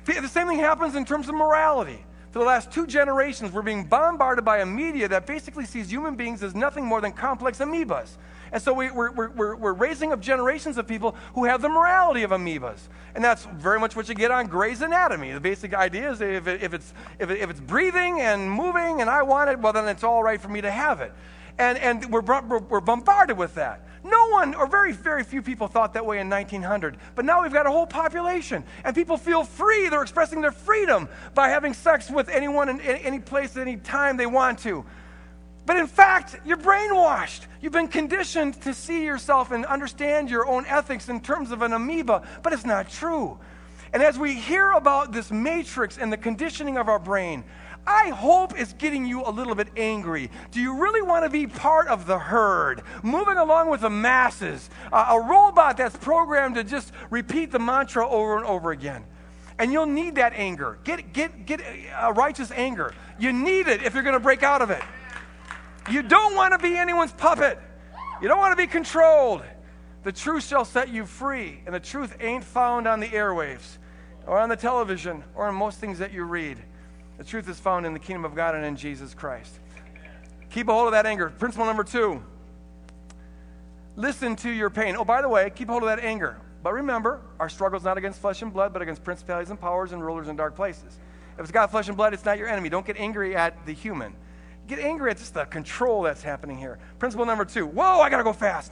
The 0.06 0.30
same 0.30 0.48
thing 0.48 0.60
happens 0.60 0.96
in 0.96 1.04
terms 1.04 1.28
of 1.28 1.36
morality. 1.36 2.06
For 2.32 2.40
the 2.40 2.46
last 2.46 2.72
two 2.72 2.88
generations, 2.88 3.52
we're 3.52 3.62
being 3.62 3.84
bombarded 3.84 4.46
by 4.46 4.60
a 4.60 4.66
media 4.66 5.10
that 5.10 5.28
basically 5.28 5.66
sees 5.66 5.92
human 5.92 6.16
beings 6.16 6.42
as 6.42 6.56
nothing 6.56 6.86
more 6.86 7.02
than 7.02 7.12
complex 7.12 7.60
amoebas. 7.60 8.16
And 8.54 8.62
so 8.62 8.74
we, 8.74 8.88
are 8.88 9.12
we're, 9.12 9.30
we're, 9.32 9.56
we're 9.58 9.74
raising 9.74 10.14
up 10.14 10.22
generations 10.22 10.78
of 10.78 10.88
people 10.88 11.18
who 11.36 11.44
have 11.44 11.62
the 11.62 11.68
morality 11.68 12.24
of 12.24 12.32
amoebas. 12.32 12.88
And 13.14 13.22
that's 13.22 13.44
very 13.44 13.78
much 13.78 13.94
what 13.94 14.08
you 14.08 14.16
get 14.16 14.32
on 14.32 14.48
Grey's 14.48 14.82
Anatomy. 14.82 15.34
The 15.34 15.42
basic 15.42 15.74
idea 15.74 16.12
is 16.12 16.22
if, 16.22 16.48
it, 16.48 16.64
if, 16.64 16.74
it's, 16.74 16.94
if, 17.20 17.30
it, 17.30 17.42
if 17.42 17.50
it's 17.50 17.60
breathing 17.60 18.22
and 18.22 18.50
moving 18.50 19.02
and 19.02 19.10
I 19.10 19.22
want 19.22 19.50
it, 19.50 19.60
well, 19.60 19.74
then 19.74 19.90
it's 19.90 20.06
all 20.06 20.24
right 20.24 20.40
for 20.40 20.48
me 20.48 20.62
to 20.62 20.72
have 20.72 21.02
it. 21.02 21.12
And, 21.58 21.78
and 21.78 22.10
we're, 22.10 22.22
we're, 22.22 22.60
we're 22.60 22.80
bombarded 22.80 23.38
with 23.38 23.56
that. 23.56 23.86
No 24.04 24.30
one, 24.30 24.54
or 24.56 24.68
very, 24.68 24.92
very 24.92 25.24
few 25.24 25.42
people 25.42 25.68
thought 25.68 25.94
that 25.94 26.06
way 26.06 26.20
in 26.20 26.30
1900. 26.30 26.98
But 27.16 27.24
now 27.24 27.42
we've 27.42 27.54
got 27.54 27.66
a 27.66 27.72
whole 27.72 27.88
population, 27.88 28.64
and 28.84 28.94
people 28.94 29.18
feel 29.18 29.44
free. 29.44 29.88
They're 29.88 30.02
expressing 30.02 30.42
their 30.42 30.52
freedom 30.52 31.08
by 31.34 31.50
having 31.50 31.74
sex 31.74 32.10
with 32.10 32.28
anyone 32.28 32.68
in 32.68 32.82
any 32.82 33.20
place 33.20 33.56
at 33.56 33.62
any 33.62 33.78
time 33.78 34.18
they 34.18 34.26
want 34.26 34.60
to. 34.60 34.86
But 35.66 35.78
in 35.78 35.88
fact, 35.88 36.40
you're 36.46 36.58
brainwashed. 36.58 37.42
You've 37.62 37.72
been 37.72 37.88
conditioned 37.88 38.60
to 38.64 38.74
see 38.74 39.06
yourself 39.06 39.52
and 39.52 39.66
understand 39.66 40.30
your 40.30 40.46
own 40.46 40.66
ethics 40.66 41.08
in 41.08 41.22
terms 41.22 41.52
of 41.52 41.62
an 41.62 41.72
amoeba, 41.72 42.28
but 42.42 42.52
it's 42.52 42.66
not 42.66 42.90
true. 42.90 43.40
And 43.94 44.04
as 44.04 44.18
we 44.18 44.34
hear 44.34 44.72
about 44.72 45.14
this 45.14 45.32
matrix 45.32 45.98
and 45.98 46.12
the 46.12 46.18
conditioning 46.18 46.78
of 46.78 46.90
our 46.90 47.00
brain, 47.00 47.46
I 47.86 48.10
hope 48.10 48.54
it's 48.58 48.74
getting 48.74 49.06
you 49.06 49.24
a 49.26 49.30
little 49.32 49.56
bit 49.56 49.68
angry. 49.76 50.32
Do 50.52 50.62
you 50.62 50.82
really 50.82 51.02
want 51.02 51.26
to 51.26 51.30
be 51.30 51.48
part 51.48 51.88
of 51.88 52.06
the 52.06 52.18
herd, 52.18 52.82
moving 53.04 53.38
along 53.38 53.70
with 53.70 53.82
the 53.82 53.90
masses, 53.90 54.70
uh, 54.92 55.08
a 55.12 55.20
robot 55.20 55.78
that's 55.78 55.98
programmed 55.98 56.56
to 56.56 56.64
just 56.64 56.94
repeat 57.10 57.52
the 57.52 57.60
mantra 57.60 58.08
over 58.08 58.38
and 58.38 58.46
over 58.46 58.72
again? 58.72 59.04
And 59.60 59.72
you'll 59.72 59.86
need 59.86 60.16
that 60.16 60.34
anger. 60.34 60.80
Get, 60.84 61.14
get, 61.14 61.46
get 61.46 61.62
a 62.00 62.14
righteous 62.14 62.52
anger. 62.52 62.94
You 63.20 63.34
need 63.34 63.68
it 63.68 63.84
if 63.84 63.94
you're 63.94 64.04
going 64.04 64.14
to 64.14 64.20
break 64.20 64.44
out 64.44 64.62
of 64.62 64.70
it. 64.72 64.82
You 65.92 66.02
don't 66.02 66.36
want 66.36 66.54
to 66.54 66.60
be 66.60 66.78
anyone's 66.78 67.12
puppet. 67.12 67.60
You 68.22 68.28
don't 68.30 68.40
want 68.40 68.58
to 68.58 68.62
be 68.62 68.68
controlled. 68.68 69.44
The 70.04 70.12
truth 70.12 70.48
shall 70.48 70.66
set 70.66 70.90
you 70.90 71.06
free, 71.06 71.62
and 71.66 71.76
the 71.76 71.80
truth 71.80 72.16
ain't 72.20 72.44
found 72.44 72.88
on 72.88 73.00
the 73.00 73.08
airwaves 73.08 73.78
or 74.26 74.40
on 74.40 74.50
the 74.50 74.56
television 74.56 75.24
or 75.36 75.50
in 75.50 75.56
most 75.56 75.80
things 75.80 76.00
that 76.00 76.14
you 76.14 76.24
read. 76.24 76.58
The 77.18 77.24
truth 77.24 77.48
is 77.48 77.60
found 77.60 77.86
in 77.86 77.94
the 77.94 78.00
kingdom 78.00 78.26
of 78.26 78.36
God 78.36 78.56
and 78.56 78.66
in 78.66 78.76
Jesus 78.76 79.14
Christ. 79.14 79.60
Keep 80.50 80.68
a 80.68 80.74
hold 80.74 80.88
of 80.88 80.92
that 80.94 81.06
anger. 81.06 81.30
Principle 81.30 81.66
number 81.66 81.84
two 81.84 82.24
listen 83.96 84.36
to 84.38 84.50
your 84.50 84.70
pain. 84.70 84.96
Oh, 84.98 85.06
by 85.06 85.22
the 85.22 85.30
way, 85.30 85.52
keep 85.54 85.70
a 85.70 85.72
hold 85.72 85.84
of 85.84 85.90
that 85.90 86.00
anger. 86.00 86.38
But 86.64 86.74
remember, 86.74 87.22
our 87.40 87.50
struggle 87.50 87.78
is 87.78 87.84
not 87.84 87.98
against 87.98 88.20
flesh 88.20 88.42
and 88.42 88.52
blood, 88.52 88.74
but 88.74 88.82
against 88.82 89.04
principalities 89.04 89.50
and 89.50 89.60
powers 89.60 89.92
and 89.92 90.04
rulers 90.04 90.30
in 90.30 90.36
dark 90.36 90.56
places. 90.56 90.98
If 91.38 91.42
it's 91.42 91.52
got 91.52 91.72
flesh 91.72 91.88
and 91.88 91.98
blood, 91.98 92.14
it's 92.14 92.26
not 92.26 92.38
your 92.38 92.48
enemy. 92.48 92.70
Don't 92.70 92.86
get 92.86 92.98
angry 92.98 93.36
at 93.36 93.66
the 93.66 93.74
human. 93.74 94.16
Get 94.68 94.80
angry 94.80 95.12
at 95.12 95.18
just 95.18 95.34
the 95.34 95.46
control 95.46 96.04
that's 96.04 96.24
happening 96.24 96.58
here. 96.58 96.80
Principle 97.00 97.26
number 97.26 97.44
two. 97.44 97.66
Whoa, 97.66 98.00
I 98.00 98.10
got 98.10 98.18
to 98.18 98.24
go 98.24 98.34
fast. 98.34 98.72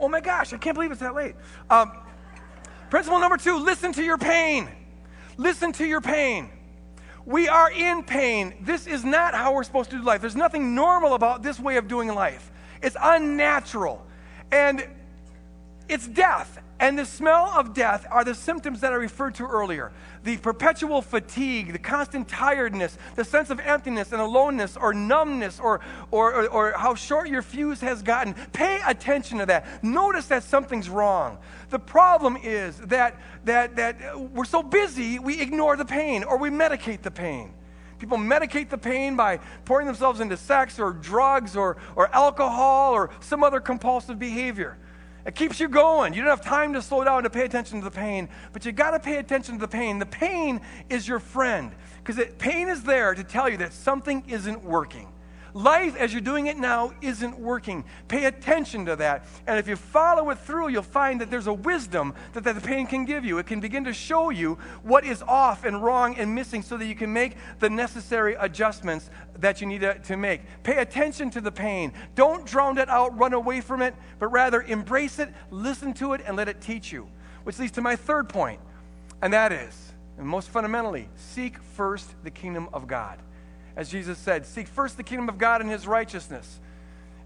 Oh 0.00 0.08
my 0.08 0.20
gosh, 0.20 0.52
I 0.52 0.56
can't 0.56 0.74
believe 0.74 0.90
it's 0.90 1.00
that 1.00 1.14
late. 1.14 1.36
Um, 1.70 1.92
principle 2.90 3.20
number 3.20 3.36
two 3.36 3.58
listen 3.58 3.92
to 3.92 4.02
your 4.02 4.18
pain. 4.18 4.68
Listen 5.36 5.72
to 5.72 5.86
your 5.86 6.00
pain. 6.00 6.50
We 7.26 7.48
are 7.48 7.70
in 7.70 8.02
pain. 8.02 8.54
This 8.60 8.86
is 8.86 9.04
not 9.04 9.34
how 9.34 9.54
we're 9.54 9.64
supposed 9.64 9.90
to 9.90 9.96
do 9.98 10.02
life. 10.02 10.20
There's 10.20 10.36
nothing 10.36 10.74
normal 10.74 11.14
about 11.14 11.42
this 11.42 11.58
way 11.58 11.76
of 11.76 11.88
doing 11.88 12.08
life. 12.08 12.50
It's 12.82 12.96
unnatural. 13.00 14.06
And 14.52 14.86
it's 15.88 16.06
death. 16.06 16.60
And 16.80 16.98
the 16.98 17.06
smell 17.06 17.46
of 17.46 17.72
death 17.72 18.04
are 18.10 18.24
the 18.24 18.34
symptoms 18.34 18.80
that 18.80 18.92
I 18.92 18.96
referred 18.96 19.36
to 19.36 19.46
earlier 19.46 19.92
the 20.24 20.38
perpetual 20.38 21.02
fatigue, 21.02 21.72
the 21.72 21.78
constant 21.78 22.26
tiredness, 22.26 22.96
the 23.14 23.24
sense 23.24 23.50
of 23.50 23.60
emptiness 23.60 24.10
and 24.12 24.22
aloneness 24.22 24.74
or 24.76 24.94
numbness 24.94 25.60
or, 25.60 25.80
or, 26.10 26.34
or, 26.34 26.48
or, 26.48 26.72
how 26.78 26.94
short 26.94 27.28
your 27.28 27.42
fuse 27.42 27.82
has 27.82 28.02
gotten. 28.02 28.32
Pay 28.52 28.80
attention 28.86 29.38
to 29.38 29.46
that. 29.46 29.84
Notice 29.84 30.26
that 30.28 30.42
something's 30.42 30.88
wrong. 30.88 31.36
The 31.68 31.78
problem 31.78 32.38
is 32.42 32.78
that, 32.78 33.20
that, 33.44 33.76
that 33.76 34.18
we're 34.30 34.46
so 34.46 34.62
busy, 34.62 35.18
we 35.18 35.42
ignore 35.42 35.76
the 35.76 35.84
pain 35.84 36.24
or 36.24 36.38
we 36.38 36.48
medicate 36.48 37.02
the 37.02 37.10
pain. 37.10 37.52
People 37.98 38.16
medicate 38.16 38.70
the 38.70 38.78
pain 38.78 39.14
by 39.14 39.38
pouring 39.64 39.86
themselves 39.86 40.20
into 40.20 40.38
sex 40.38 40.78
or 40.78 40.92
drugs 40.92 41.54
or, 41.54 41.76
or 41.96 42.08
alcohol 42.14 42.94
or 42.94 43.10
some 43.20 43.44
other 43.44 43.60
compulsive 43.60 44.18
behavior. 44.18 44.78
It 45.26 45.34
keeps 45.34 45.58
you 45.58 45.68
going. 45.68 46.12
You 46.12 46.20
don't 46.20 46.30
have 46.30 46.44
time 46.44 46.74
to 46.74 46.82
slow 46.82 47.02
down 47.02 47.22
to 47.22 47.30
pay 47.30 47.44
attention 47.44 47.78
to 47.78 47.84
the 47.84 47.90
pain, 47.90 48.28
but 48.52 48.64
you 48.66 48.72
got 48.72 48.90
to 48.90 49.00
pay 49.00 49.16
attention 49.16 49.54
to 49.54 49.60
the 49.60 49.68
pain. 49.68 49.98
The 49.98 50.06
pain 50.06 50.60
is 50.90 51.08
your 51.08 51.18
friend 51.18 51.72
because 52.02 52.22
pain 52.38 52.68
is 52.68 52.82
there 52.82 53.14
to 53.14 53.24
tell 53.24 53.48
you 53.48 53.56
that 53.58 53.72
something 53.72 54.22
isn't 54.28 54.62
working. 54.62 55.13
Life, 55.56 55.94
as 55.94 56.12
you're 56.12 56.20
doing 56.20 56.48
it 56.48 56.56
now, 56.56 56.92
isn't 57.00 57.38
working. 57.38 57.84
Pay 58.08 58.24
attention 58.24 58.86
to 58.86 58.96
that. 58.96 59.24
And 59.46 59.56
if 59.56 59.68
you 59.68 59.76
follow 59.76 60.30
it 60.30 60.40
through, 60.40 60.68
you'll 60.68 60.82
find 60.82 61.20
that 61.20 61.30
there's 61.30 61.46
a 61.46 61.52
wisdom 61.52 62.12
that, 62.32 62.42
that 62.42 62.56
the 62.56 62.60
pain 62.60 62.88
can 62.88 63.04
give 63.04 63.24
you. 63.24 63.38
It 63.38 63.46
can 63.46 63.60
begin 63.60 63.84
to 63.84 63.92
show 63.92 64.30
you 64.30 64.58
what 64.82 65.04
is 65.04 65.22
off 65.22 65.64
and 65.64 65.80
wrong 65.80 66.16
and 66.16 66.34
missing 66.34 66.60
so 66.60 66.76
that 66.76 66.86
you 66.86 66.96
can 66.96 67.12
make 67.12 67.36
the 67.60 67.70
necessary 67.70 68.34
adjustments 68.40 69.10
that 69.38 69.60
you 69.60 69.68
need 69.68 69.82
to, 69.82 69.96
to 70.00 70.16
make. 70.16 70.40
Pay 70.64 70.78
attention 70.78 71.30
to 71.30 71.40
the 71.40 71.52
pain. 71.52 71.92
Don't 72.16 72.44
drown 72.44 72.76
it 72.78 72.88
out, 72.88 73.16
run 73.16 73.32
away 73.32 73.60
from 73.60 73.80
it, 73.80 73.94
but 74.18 74.26
rather 74.32 74.60
embrace 74.62 75.20
it, 75.20 75.32
listen 75.52 75.94
to 75.94 76.14
it, 76.14 76.20
and 76.26 76.36
let 76.36 76.48
it 76.48 76.60
teach 76.60 76.90
you. 76.90 77.08
Which 77.44 77.60
leads 77.60 77.72
to 77.72 77.80
my 77.80 77.94
third 77.94 78.28
point, 78.28 78.58
and 79.22 79.32
that 79.32 79.52
is, 79.52 79.92
and 80.18 80.26
most 80.26 80.48
fundamentally, 80.48 81.08
seek 81.14 81.58
first 81.76 82.10
the 82.24 82.30
kingdom 82.30 82.68
of 82.72 82.88
God 82.88 83.20
as 83.76 83.90
Jesus 83.90 84.18
said, 84.18 84.46
seek 84.46 84.68
first 84.68 84.96
the 84.96 85.02
kingdom 85.02 85.28
of 85.28 85.38
God 85.38 85.60
and 85.60 85.70
his 85.70 85.86
righteousness. 85.86 86.60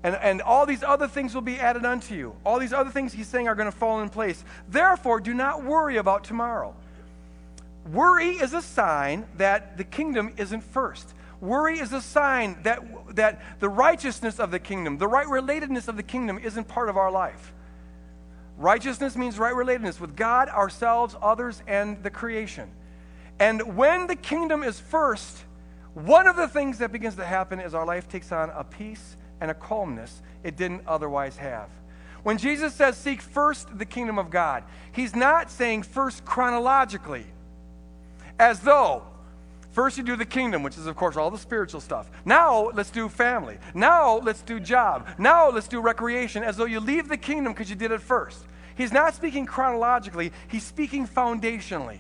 And, 0.02 0.14
and 0.16 0.40
all 0.40 0.64
these 0.64 0.82
other 0.82 1.08
things 1.08 1.34
will 1.34 1.42
be 1.42 1.56
added 1.56 1.84
unto 1.84 2.14
you. 2.14 2.34
All 2.44 2.58
these 2.58 2.72
other 2.72 2.90
things 2.90 3.12
he's 3.12 3.26
saying 3.26 3.48
are 3.48 3.54
going 3.54 3.70
to 3.70 3.76
fall 3.76 4.00
in 4.00 4.08
place. 4.08 4.42
Therefore, 4.68 5.20
do 5.20 5.34
not 5.34 5.64
worry 5.64 5.96
about 5.96 6.24
tomorrow. 6.24 6.74
Worry 7.92 8.30
is 8.30 8.52
a 8.52 8.62
sign 8.62 9.26
that 9.36 9.76
the 9.76 9.84
kingdom 9.84 10.32
isn't 10.36 10.62
first. 10.62 11.14
Worry 11.40 11.78
is 11.78 11.92
a 11.92 12.00
sign 12.00 12.58
that, 12.62 12.82
that 13.14 13.40
the 13.60 13.68
righteousness 13.68 14.38
of 14.38 14.50
the 14.50 14.58
kingdom, 14.58 14.98
the 14.98 15.08
right 15.08 15.26
relatedness 15.26 15.88
of 15.88 15.96
the 15.96 16.02
kingdom, 16.02 16.38
isn't 16.38 16.68
part 16.68 16.88
of 16.88 16.96
our 16.96 17.10
life. 17.10 17.52
Righteousness 18.56 19.16
means 19.16 19.38
right 19.38 19.54
relatedness 19.54 20.00
with 20.00 20.16
God, 20.16 20.48
ourselves, 20.48 21.14
others, 21.22 21.62
and 21.66 22.02
the 22.02 22.10
creation. 22.10 22.70
And 23.38 23.76
when 23.76 24.08
the 24.08 24.16
kingdom 24.16 24.64
is 24.64 24.80
first, 24.80 25.44
one 26.04 26.26
of 26.26 26.36
the 26.36 26.48
things 26.48 26.78
that 26.78 26.92
begins 26.92 27.16
to 27.16 27.24
happen 27.24 27.60
is 27.60 27.74
our 27.74 27.86
life 27.86 28.08
takes 28.08 28.32
on 28.32 28.50
a 28.50 28.64
peace 28.64 29.16
and 29.40 29.50
a 29.50 29.54
calmness 29.54 30.22
it 30.44 30.56
didn't 30.56 30.82
otherwise 30.86 31.36
have. 31.36 31.68
When 32.22 32.38
Jesus 32.38 32.74
says, 32.74 32.96
Seek 32.96 33.20
first 33.20 33.78
the 33.78 33.86
kingdom 33.86 34.18
of 34.18 34.30
God, 34.30 34.64
he's 34.92 35.14
not 35.14 35.50
saying 35.50 35.82
first 35.82 36.24
chronologically, 36.24 37.26
as 38.38 38.60
though 38.60 39.02
First, 39.78 39.96
you 39.96 40.02
do 40.02 40.16
the 40.16 40.26
kingdom, 40.26 40.64
which 40.64 40.76
is, 40.76 40.86
of 40.86 40.96
course, 40.96 41.16
all 41.16 41.30
the 41.30 41.38
spiritual 41.38 41.80
stuff. 41.80 42.10
Now, 42.24 42.70
let's 42.74 42.90
do 42.90 43.08
family. 43.08 43.58
Now, 43.74 44.16
let's 44.16 44.42
do 44.42 44.58
job. 44.58 45.06
Now, 45.18 45.50
let's 45.50 45.68
do 45.68 45.80
recreation, 45.80 46.42
as 46.42 46.56
though 46.56 46.64
you 46.64 46.80
leave 46.80 47.08
the 47.08 47.16
kingdom 47.16 47.52
because 47.52 47.70
you 47.70 47.76
did 47.76 47.92
it 47.92 48.00
first. 48.00 48.44
He's 48.76 48.92
not 48.92 49.14
speaking 49.14 49.46
chronologically, 49.46 50.32
he's 50.48 50.64
speaking 50.64 51.06
foundationally. 51.06 51.98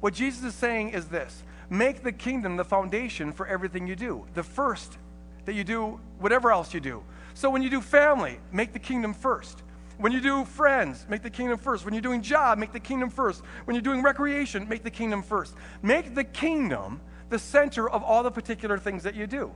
What 0.00 0.14
Jesus 0.14 0.42
is 0.42 0.54
saying 0.54 0.90
is 0.90 1.08
this 1.08 1.42
Make 1.70 2.02
the 2.02 2.12
kingdom 2.12 2.56
the 2.56 2.64
foundation 2.64 3.32
for 3.32 3.46
everything 3.46 3.86
you 3.86 3.96
do, 3.96 4.24
the 4.34 4.42
first 4.42 4.98
that 5.44 5.54
you 5.54 5.64
do, 5.64 6.00
whatever 6.18 6.50
else 6.50 6.72
you 6.72 6.80
do. 6.80 7.02
So 7.34 7.50
when 7.50 7.62
you 7.62 7.70
do 7.70 7.80
family, 7.80 8.38
make 8.52 8.72
the 8.72 8.78
kingdom 8.78 9.14
first. 9.14 9.62
When 9.98 10.12
you 10.12 10.20
do 10.20 10.44
friends, 10.44 11.06
make 11.08 11.22
the 11.22 11.30
kingdom 11.30 11.58
first. 11.58 11.84
When 11.84 11.92
you're 11.92 12.00
doing 12.00 12.22
job, 12.22 12.58
make 12.58 12.72
the 12.72 12.80
kingdom 12.80 13.10
first. 13.10 13.42
When 13.64 13.74
you're 13.74 13.82
doing 13.82 14.02
recreation, 14.02 14.68
make 14.68 14.82
the 14.82 14.90
kingdom 14.90 15.22
first. 15.22 15.54
Make 15.82 16.14
the 16.14 16.24
kingdom 16.24 17.00
the 17.30 17.38
center 17.38 17.90
of 17.90 18.02
all 18.02 18.22
the 18.22 18.30
particular 18.30 18.78
things 18.78 19.02
that 19.02 19.14
you 19.14 19.26
do. 19.26 19.52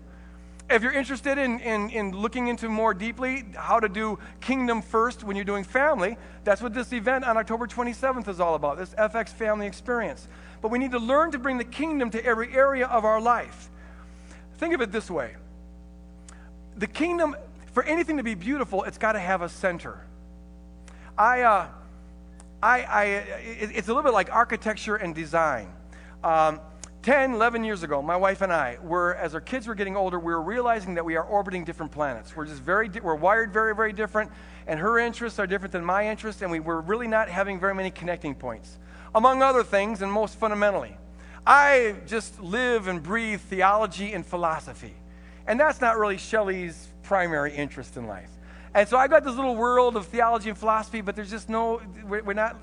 If 0.71 0.83
you're 0.83 0.93
interested 0.93 1.39
in, 1.39 1.61
in, 1.61 1.91
in 1.91 2.13
looking 2.13 2.49
into 2.49 2.69
more 2.69 2.95
deeply 2.95 3.45
how 3.55 3.79
to 3.79 3.89
do 3.89 4.19
kingdom 4.41 4.81
first 4.81 5.23
when 5.23 5.37
you're 5.37 5.45
doing 5.45 5.65
family, 5.65 6.17
that's 6.45 6.63
what 6.63 6.73
this 6.73 6.93
event 6.93 7.25
on 7.25 7.37
October 7.37 7.67
27th 7.67 8.29
is 8.29 8.41
all 8.41 8.55
about, 8.55 8.79
this 8.79 8.95
FX 8.95 9.29
family 9.29 9.67
experience 9.67 10.29
but 10.63 10.71
we 10.71 10.79
need 10.79 10.93
to 10.93 10.99
learn 10.99 11.33
to 11.33 11.39
bring 11.39 11.59
the 11.59 11.65
kingdom 11.65 12.09
to 12.11 12.25
every 12.25 12.55
area 12.55 12.87
of 12.87 13.05
our 13.05 13.21
life. 13.21 13.69
Think 14.59 14.75
of 14.75 14.81
it 14.81 14.93
this 14.93 15.11
way 15.11 15.35
the 16.77 16.87
kingdom, 16.87 17.37
for 17.73 17.83
anything 17.83 18.17
to 18.17 18.23
be 18.23 18.35
beautiful, 18.35 18.85
it's 18.85 18.97
got 18.97 19.13
to 19.13 19.21
have 19.21 19.43
a 19.43 19.49
center. 19.49 20.01
I, 21.19 21.43
uh, 21.43 21.69
I, 22.63 22.83
I, 22.83 23.05
it's 23.05 23.89
a 23.89 23.91
little 23.91 24.03
bit 24.03 24.15
like 24.15 24.33
architecture 24.33 24.97
and 24.97 25.15
design. 25.15 25.69
Um, 26.25 26.61
10, 27.03 27.35
11 27.35 27.65
years 27.65 27.83
ago, 27.83 28.01
my 28.01 28.17
wife 28.17 28.43
and 28.43 28.53
I 28.53 28.79
were, 28.81 29.17
as 29.17 29.35
our 29.35 29.41
kids 29.41 29.67
were 29.67 29.75
getting 29.75 29.97
older, 29.97 30.21
we 30.21 30.33
were 30.33 30.41
realizing 30.41 30.95
that 30.95 31.05
we 31.05 31.17
are 31.17 31.25
orbiting 31.25 31.65
different 31.65 31.91
planets. 31.91 32.37
We're 32.37 32.47
just 32.47 32.63
very, 32.63 32.89
we're 32.89 33.17
wired 33.17 33.53
very, 33.53 33.75
very 33.75 33.93
different, 33.93 34.31
and 34.69 34.79
her 34.79 35.01
interests 35.01 35.41
are 35.41 35.47
different 35.47 35.73
than 35.73 35.85
my 35.85 36.09
interests, 36.09 36.43
and 36.43 36.51
we 36.51 36.61
were 36.61 36.81
really 36.81 37.09
not 37.09 37.29
having 37.29 37.59
very 37.59 37.75
many 37.75 37.91
connecting 37.91 38.37
points. 38.37 38.79
Among 39.15 39.43
other 39.43 39.63
things, 39.63 40.03
and 40.03 40.11
most 40.11 40.39
fundamentally, 40.39 40.97
I 41.47 41.97
just 42.07 42.41
live 42.41 42.89
and 42.89 43.03
breathe 43.03 43.41
theology 43.41 44.13
and 44.13 44.25
philosophy. 44.25 44.95
And 45.47 45.59
that's 45.59 45.81
not 45.81 45.99
really 45.99 46.19
Shelley's 46.19 46.89
primary 47.03 47.55
interest 47.55 47.97
in 47.97 48.07
life. 48.07 48.31
And 48.75 48.89
so 48.89 48.97
I've 48.97 49.11
got 49.11 49.25
this 49.25 49.35
little 49.35 49.57
world 49.57 49.97
of 49.97 50.07
theology 50.07 50.49
and 50.49 50.57
philosophy, 50.57 51.01
but 51.01 51.15
there's 51.15 51.31
just 51.31 51.49
no, 51.49 51.83
we're, 52.07 52.33
not 52.33 52.57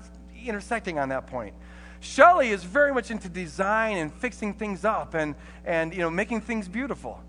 intersecting 0.44 0.98
on 0.98 1.10
that 1.10 1.26
point. 1.26 1.54
Shelley 2.00 2.48
is 2.48 2.64
very 2.64 2.92
much 2.92 3.10
into 3.10 3.28
design 3.28 3.98
and 3.98 4.12
fixing 4.12 4.54
things 4.54 4.84
up 4.84 5.14
and, 5.14 5.34
and 5.64 5.92
you 5.92 6.00
know, 6.00 6.10
making 6.10 6.40
things 6.40 6.66
beautiful. 6.66 7.22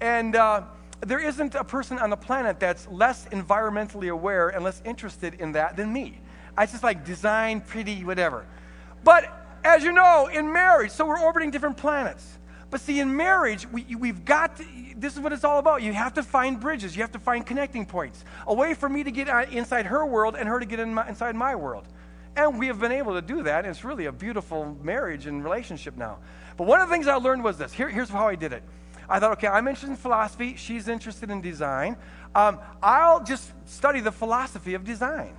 And 0.00 0.36
uh, 0.36 0.62
there 1.00 1.20
isn't 1.20 1.54
a 1.54 1.64
person 1.64 1.98
on 1.98 2.10
the 2.10 2.16
planet 2.16 2.60
that's 2.60 2.86
less 2.88 3.26
environmentally 3.28 4.10
aware 4.10 4.48
and 4.48 4.64
less 4.64 4.82
interested 4.84 5.34
in 5.34 5.52
that 5.52 5.76
than 5.76 5.92
me. 5.92 6.20
I 6.58 6.66
just 6.66 6.82
like 6.82 7.04
design, 7.04 7.60
pretty, 7.60 8.04
whatever. 8.04 8.44
But 9.06 9.32
as 9.62 9.84
you 9.84 9.92
know, 9.92 10.26
in 10.26 10.52
marriage, 10.52 10.90
so 10.90 11.06
we're 11.06 11.20
orbiting 11.20 11.52
different 11.52 11.76
planets. 11.76 12.38
But 12.70 12.80
see, 12.80 12.98
in 12.98 13.16
marriage, 13.16 13.64
we, 13.70 13.94
we've 13.94 14.24
got 14.24 14.56
to, 14.56 14.64
this 14.96 15.14
is 15.14 15.20
what 15.20 15.32
it's 15.32 15.44
all 15.44 15.60
about. 15.60 15.80
You 15.82 15.92
have 15.92 16.14
to 16.14 16.24
find 16.24 16.58
bridges, 16.58 16.96
you 16.96 17.02
have 17.02 17.12
to 17.12 17.20
find 17.20 17.46
connecting 17.46 17.86
points. 17.86 18.24
A 18.48 18.52
way 18.52 18.74
for 18.74 18.88
me 18.88 19.04
to 19.04 19.12
get 19.12 19.28
inside 19.52 19.86
her 19.86 20.04
world 20.04 20.34
and 20.34 20.48
her 20.48 20.58
to 20.58 20.66
get 20.66 20.80
in 20.80 20.92
my, 20.92 21.08
inside 21.08 21.36
my 21.36 21.54
world. 21.54 21.84
And 22.34 22.58
we 22.58 22.66
have 22.66 22.80
been 22.80 22.90
able 22.90 23.14
to 23.14 23.22
do 23.22 23.44
that. 23.44 23.64
And 23.64 23.68
it's 23.68 23.84
really 23.84 24.06
a 24.06 24.12
beautiful 24.12 24.76
marriage 24.82 25.26
and 25.26 25.44
relationship 25.44 25.96
now. 25.96 26.18
But 26.56 26.66
one 26.66 26.80
of 26.80 26.88
the 26.88 26.92
things 26.92 27.06
I 27.06 27.14
learned 27.14 27.44
was 27.44 27.58
this. 27.58 27.72
Here, 27.72 27.88
here's 27.88 28.08
how 28.08 28.26
I 28.26 28.34
did 28.34 28.52
it. 28.52 28.64
I 29.08 29.20
thought, 29.20 29.30
okay, 29.34 29.46
I'm 29.46 29.68
interested 29.68 29.90
in 29.90 29.96
philosophy. 29.96 30.56
She's 30.56 30.88
interested 30.88 31.30
in 31.30 31.40
design. 31.40 31.96
Um, 32.34 32.58
I'll 32.82 33.22
just 33.22 33.52
study 33.66 34.00
the 34.00 34.10
philosophy 34.10 34.74
of 34.74 34.82
design, 34.82 35.36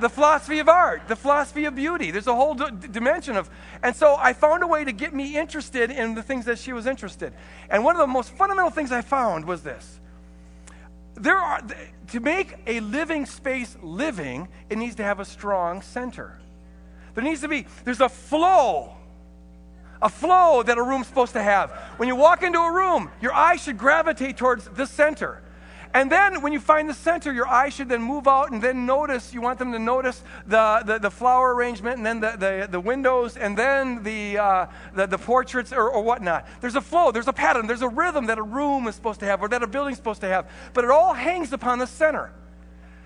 the 0.00 0.08
philosophy 0.08 0.58
of 0.58 0.68
art, 0.68 1.08
the 1.08 1.16
philosophy 1.16 1.64
of 1.64 1.74
beauty. 1.74 2.10
There's 2.10 2.26
a 2.26 2.34
whole 2.34 2.54
d- 2.54 2.88
dimension 2.90 3.36
of. 3.36 3.50
And 3.82 3.94
so 3.94 4.16
I 4.18 4.32
found 4.32 4.62
a 4.62 4.66
way 4.66 4.84
to 4.84 4.92
get 4.92 5.14
me 5.14 5.36
interested 5.36 5.90
in 5.90 6.14
the 6.14 6.22
things 6.22 6.44
that 6.44 6.58
she 6.58 6.72
was 6.72 6.86
interested. 6.86 7.32
And 7.70 7.84
one 7.84 7.94
of 7.94 8.00
the 8.00 8.06
most 8.06 8.30
fundamental 8.30 8.70
things 8.70 8.92
I 8.92 9.00
found 9.00 9.44
was 9.44 9.62
this 9.62 10.00
there 11.16 11.38
are 11.38 11.62
to 12.08 12.20
make 12.20 12.56
a 12.66 12.80
living 12.80 13.26
space 13.26 13.76
living 13.82 14.48
it 14.68 14.76
needs 14.76 14.96
to 14.96 15.02
have 15.02 15.18
a 15.18 15.24
strong 15.24 15.80
center 15.80 16.38
there 17.14 17.24
needs 17.24 17.40
to 17.40 17.48
be 17.48 17.66
there's 17.84 18.00
a 18.00 18.08
flow 18.08 18.92
a 20.02 20.08
flow 20.10 20.62
that 20.62 20.76
a 20.76 20.82
room's 20.82 21.06
supposed 21.06 21.32
to 21.32 21.42
have 21.42 21.70
when 21.96 22.06
you 22.06 22.14
walk 22.14 22.42
into 22.42 22.58
a 22.58 22.70
room 22.70 23.10
your 23.22 23.32
eye 23.32 23.56
should 23.56 23.78
gravitate 23.78 24.36
towards 24.36 24.68
the 24.68 24.86
center 24.86 25.42
and 25.96 26.12
then 26.12 26.42
when 26.42 26.52
you 26.52 26.60
find 26.60 26.90
the 26.90 26.94
center, 26.94 27.32
your 27.32 27.48
eyes 27.48 27.72
should 27.72 27.88
then 27.88 28.02
move 28.02 28.28
out 28.28 28.50
and 28.50 28.60
then 28.60 28.84
notice, 28.84 29.32
you 29.32 29.40
want 29.40 29.58
them 29.58 29.72
to 29.72 29.78
notice 29.78 30.22
the, 30.46 30.82
the, 30.84 30.98
the 30.98 31.10
flower 31.10 31.54
arrangement 31.54 31.96
and 31.96 32.04
then 32.04 32.20
the, 32.20 32.32
the, 32.32 32.68
the 32.70 32.80
windows 32.80 33.38
and 33.38 33.56
then 33.56 34.02
the, 34.02 34.36
uh, 34.36 34.66
the, 34.94 35.06
the, 35.06 35.16
portraits 35.16 35.72
or, 35.72 35.88
or 35.88 36.02
whatnot. 36.02 36.46
There's 36.60 36.74
a 36.74 36.82
flow, 36.82 37.12
there's 37.12 37.28
a 37.28 37.32
pattern, 37.32 37.66
there's 37.66 37.80
a 37.80 37.88
rhythm 37.88 38.26
that 38.26 38.36
a 38.36 38.42
room 38.42 38.86
is 38.88 38.94
supposed 38.94 39.20
to 39.20 39.26
have 39.26 39.40
or 39.40 39.48
that 39.48 39.62
a 39.62 39.66
building's 39.66 39.96
supposed 39.96 40.20
to 40.20 40.28
have. 40.28 40.50
But 40.74 40.84
it 40.84 40.90
all 40.90 41.14
hangs 41.14 41.54
upon 41.54 41.78
the 41.78 41.86
center. 41.86 42.30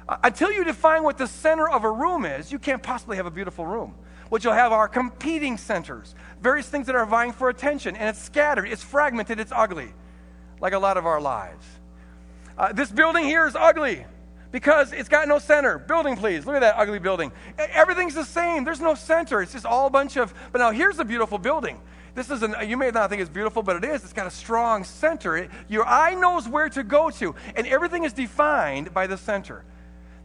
Uh, 0.09 0.17
until 0.25 0.51
you 0.51 0.65
define 0.65 1.05
what 1.05 1.17
the 1.17 1.29
center 1.29 1.71
of 1.71 1.85
a 1.85 1.93
room 1.93 2.25
is, 2.25 2.51
you 2.51 2.59
can't 2.59 2.83
possibly 2.83 3.19
have 3.19 3.27
a 3.27 3.31
beautiful 3.31 3.65
room. 3.65 3.95
What 4.31 4.43
you'll 4.43 4.55
have 4.55 4.73
are 4.73 4.89
competing 4.89 5.59
centers, 5.59 6.17
various 6.43 6.69
things 6.69 6.89
that 6.89 6.97
are 6.97 7.07
vying 7.07 7.31
for 7.31 7.51
attention, 7.51 7.95
and 7.95 8.09
it's 8.09 8.21
scattered, 8.21 8.67
it's 8.67 8.83
fragmented, 8.83 9.39
it's 9.39 9.53
ugly, 9.55 9.93
like 10.61 10.73
a 10.73 10.79
lot 10.81 10.97
of 10.97 11.07
our 11.07 11.21
lives. 11.21 11.65
Uh, 12.61 12.71
this 12.75 12.93
building 12.93 13.25
here 13.25 13.47
is 13.47 13.57
ugly 13.57 14.05
because 14.53 14.93
it's 14.93 15.09
got 15.09 15.27
no 15.27 15.39
center. 15.39 15.79
Building, 15.79 16.15
please. 16.15 16.45
Look 16.45 16.57
at 16.57 16.61
that 16.61 16.75
ugly 16.77 16.99
building. 16.99 17.33
Everything's 17.57 18.15
the 18.15 18.25
same. 18.25 18.65
There's 18.65 18.83
no 18.83 18.95
center. 18.95 19.41
It's 19.41 19.55
just 19.55 19.65
all 19.65 19.87
a 19.87 19.91
bunch 19.91 20.19
of. 20.19 20.35
But 20.53 20.59
now 20.59 20.71
here's 20.71 20.99
a 20.99 21.05
beautiful 21.07 21.39
building. 21.39 21.81
This 22.15 22.31
is 22.31 22.43
an, 22.43 22.55
you 22.67 22.77
may 22.77 22.91
not 22.91 23.09
think 23.09 23.23
it's 23.23 23.31
beautiful, 23.31 23.63
but 23.63 23.77
it 23.77 23.85
is. 23.85 24.05
It's 24.05 24.13
got 24.13 24.27
a 24.27 24.31
strong 24.31 24.85
center. 24.85 25.39
It, 25.39 25.51
your 25.71 25.87
eye 25.87 26.15
knows 26.15 26.47
where 26.47 26.69
to 26.69 26.83
go 26.83 27.09
to, 27.09 27.35
and 27.57 27.67
everything 27.67 28.05
is 28.05 28.13
defined 28.13 28.93
by 28.93 29.07
the 29.07 29.17
center. 29.17 29.65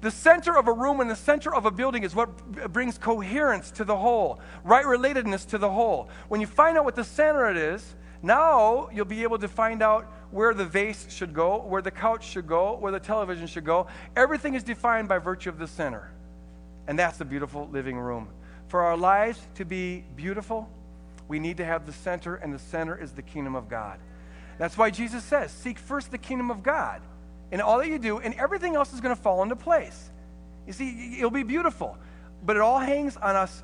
The 0.01 0.11
center 0.11 0.57
of 0.57 0.67
a 0.67 0.73
room 0.73 0.99
and 0.99 1.09
the 1.09 1.15
center 1.15 1.55
of 1.55 1.65
a 1.65 1.71
building 1.71 2.03
is 2.03 2.13
what 2.13 2.73
brings 2.73 2.97
coherence 2.97 3.71
to 3.71 3.85
the 3.85 3.95
whole, 3.95 4.41
right 4.65 4.83
relatedness 4.83 5.47
to 5.51 5.57
the 5.57 5.69
whole. 5.69 6.09
When 6.27 6.41
you 6.41 6.47
find 6.47 6.77
out 6.77 6.83
what 6.83 6.97
the 6.97 7.05
center 7.05 7.49
it 7.49 7.55
is, 7.55 7.95
now 8.21 8.89
you'll 8.91 9.05
be 9.05 9.23
able 9.23 9.39
to 9.39 9.47
find 9.47 9.81
out 9.81 10.11
where 10.35 10.53
the 10.53 10.65
vase 10.65 11.07
should 11.09 11.33
go, 11.33 11.59
where 11.59 11.81
the 11.81 11.89
couch 11.89 12.27
should 12.27 12.45
go, 12.45 12.75
where 12.75 12.91
the 12.91 12.99
television 12.99 13.47
should 13.47 13.63
go. 13.63 13.87
Everything 14.17 14.53
is 14.53 14.63
defined 14.63 15.07
by 15.07 15.17
virtue 15.17 15.47
of 15.49 15.57
the 15.57 15.65
center. 15.65 16.11
And 16.89 16.99
that's 16.99 17.17
the 17.17 17.23
beautiful 17.23 17.69
living 17.71 17.97
room. 17.97 18.27
For 18.67 18.81
our 18.81 18.97
lives 18.97 19.39
to 19.55 19.63
be 19.63 20.03
beautiful, 20.17 20.69
we 21.29 21.39
need 21.39 21.55
to 21.55 21.65
have 21.65 21.85
the 21.85 21.93
center, 21.93 22.35
and 22.35 22.53
the 22.53 22.59
center 22.59 23.01
is 23.01 23.13
the 23.13 23.21
kingdom 23.21 23.55
of 23.55 23.69
God. 23.69 23.97
That's 24.57 24.77
why 24.77 24.89
Jesus 24.89 25.23
says, 25.23 25.53
Seek 25.53 25.79
first 25.79 26.11
the 26.11 26.17
kingdom 26.17 26.51
of 26.51 26.63
God 26.63 27.01
in 27.49 27.61
all 27.61 27.77
that 27.77 27.87
you 27.87 27.97
do, 27.97 28.19
and 28.19 28.33
everything 28.33 28.75
else 28.75 28.91
is 28.91 28.99
going 28.99 29.15
to 29.15 29.21
fall 29.21 29.41
into 29.41 29.55
place. 29.55 30.11
You 30.67 30.73
see, 30.73 31.15
it'll 31.17 31.31
be 31.31 31.43
beautiful, 31.43 31.97
but 32.45 32.57
it 32.57 32.61
all 32.61 32.79
hangs 32.79 33.15
on 33.15 33.37
us 33.37 33.63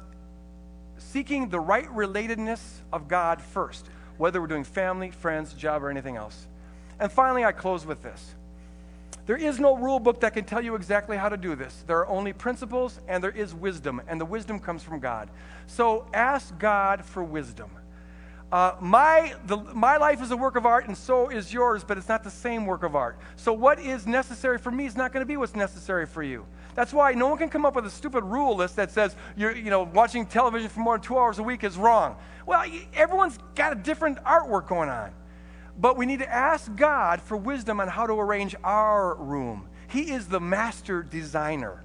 seeking 1.00 1.50
the 1.50 1.60
right 1.60 1.90
relatedness 1.90 2.62
of 2.94 3.10
God 3.10 3.42
first, 3.42 3.90
whether 4.18 4.40
we're 4.40 4.48
doing 4.48 4.64
family, 4.64 5.12
friends, 5.12 5.54
job, 5.54 5.84
or 5.84 5.90
anything 5.90 6.16
else. 6.16 6.48
And 7.02 7.12
finally, 7.12 7.44
I 7.44 7.52
close 7.52 7.86
with 7.86 8.04
this. 8.04 8.36
There 9.26 9.36
is 9.36 9.60
no 9.60 9.76
rule 9.76 10.00
book 10.00 10.22
that 10.22 10.34
can 10.34 10.46
tell 10.46 10.64
you 10.64 10.76
exactly 10.76 11.18
how 11.18 11.30
to 11.30 11.38
do 11.38 11.56
this. 11.56 11.84
There 11.88 11.98
are 11.98 12.08
only 12.08 12.32
principles 12.32 13.00
and 13.08 13.24
there 13.24 13.32
is 13.32 13.56
wisdom, 13.56 14.02
and 14.08 14.22
the 14.22 14.26
wisdom 14.26 14.60
comes 14.60 14.84
from 14.84 15.00
God. 15.00 15.30
So 15.66 16.06
ask 16.14 16.58
God 16.60 17.04
for 17.04 17.24
wisdom. 17.24 17.72
Uh, 18.52 18.76
my, 18.82 19.34
the, 19.46 19.58
my 19.58 19.98
life 19.98 20.22
is 20.22 20.30
a 20.32 20.38
work 20.38 20.58
of 20.58 20.66
art, 20.66 20.88
and 20.88 20.98
so 20.98 21.30
is 21.30 21.54
yours, 21.54 21.84
but 21.84 21.98
it's 21.98 22.10
not 22.10 22.24
the 22.24 22.30
same 22.30 22.66
work 22.66 22.84
of 22.84 22.96
art. 22.96 23.18
So, 23.38 23.54
what 23.54 23.80
is 23.80 24.06
necessary 24.06 24.58
for 24.58 24.72
me 24.72 24.86
is 24.86 24.98
not 24.98 25.14
going 25.14 25.22
to 25.22 25.28
be 25.28 25.38
what's 25.38 25.56
necessary 25.56 26.06
for 26.06 26.22
you. 26.22 26.46
That's 26.76 26.92
why 26.92 27.14
no 27.14 27.30
one 27.30 27.38
can 27.38 27.48
come 27.48 27.66
up 27.66 27.76
with 27.76 27.86
a 27.86 27.90
stupid 27.90 28.26
rule 28.26 28.58
list 28.58 28.76
that 28.76 28.92
says 28.92 29.16
you're, 29.38 29.56
you 29.56 29.70
know, 29.70 29.84
watching 29.84 30.26
television 30.26 30.68
for 30.68 30.82
more 30.82 30.98
than 30.98 31.02
two 31.02 31.18
hours 31.18 31.40
a 31.40 31.44
week 31.44 31.64
is 31.64 31.78
wrong. 31.78 32.18
Well, 32.46 32.66
everyone's 32.94 33.40
got 33.56 33.72
a 33.72 33.76
different 33.76 34.22
artwork 34.26 34.68
going 34.68 34.90
on. 34.90 35.12
But 35.78 35.98
we 35.98 36.06
need 36.06 36.20
to 36.20 36.32
ask 36.32 36.74
God 36.76 37.22
for 37.22 37.38
wisdom 37.38 37.80
on 37.80 37.88
how 37.88 38.06
to 38.06 38.14
arrange 38.14 38.56
our 38.64 39.16
room. 39.16 39.68
He 39.88 40.12
is 40.12 40.28
the 40.28 40.40
master 40.40 41.04
designer. 41.04 41.84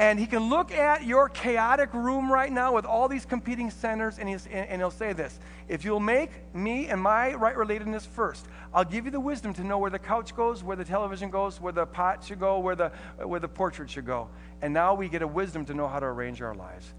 And 0.00 0.18
he 0.18 0.26
can 0.26 0.48
look 0.48 0.72
at 0.72 1.04
your 1.04 1.28
chaotic 1.28 1.92
room 1.92 2.32
right 2.32 2.50
now 2.50 2.74
with 2.74 2.86
all 2.86 3.06
these 3.06 3.26
competing 3.26 3.70
centers, 3.70 4.18
and, 4.18 4.30
and 4.50 4.80
he'll 4.80 4.90
say 4.90 5.12
this 5.12 5.38
If 5.68 5.84
you'll 5.84 6.00
make 6.00 6.30
me 6.54 6.88
and 6.88 6.98
my 6.98 7.34
right 7.34 7.54
relatedness 7.54 8.06
first, 8.06 8.46
I'll 8.72 8.84
give 8.84 9.04
you 9.04 9.10
the 9.10 9.20
wisdom 9.20 9.52
to 9.54 9.62
know 9.62 9.76
where 9.76 9.90
the 9.90 9.98
couch 9.98 10.34
goes, 10.34 10.64
where 10.64 10.76
the 10.76 10.86
television 10.86 11.28
goes, 11.28 11.60
where 11.60 11.74
the 11.74 11.84
pot 11.84 12.24
should 12.24 12.40
go, 12.40 12.60
where 12.60 12.74
the, 12.74 12.90
where 13.18 13.40
the 13.40 13.48
portrait 13.48 13.90
should 13.90 14.06
go. 14.06 14.28
And 14.62 14.72
now 14.72 14.94
we 14.94 15.10
get 15.10 15.20
a 15.20 15.26
wisdom 15.26 15.66
to 15.66 15.74
know 15.74 15.86
how 15.86 16.00
to 16.00 16.06
arrange 16.06 16.40
our 16.40 16.54
lives. 16.54 16.94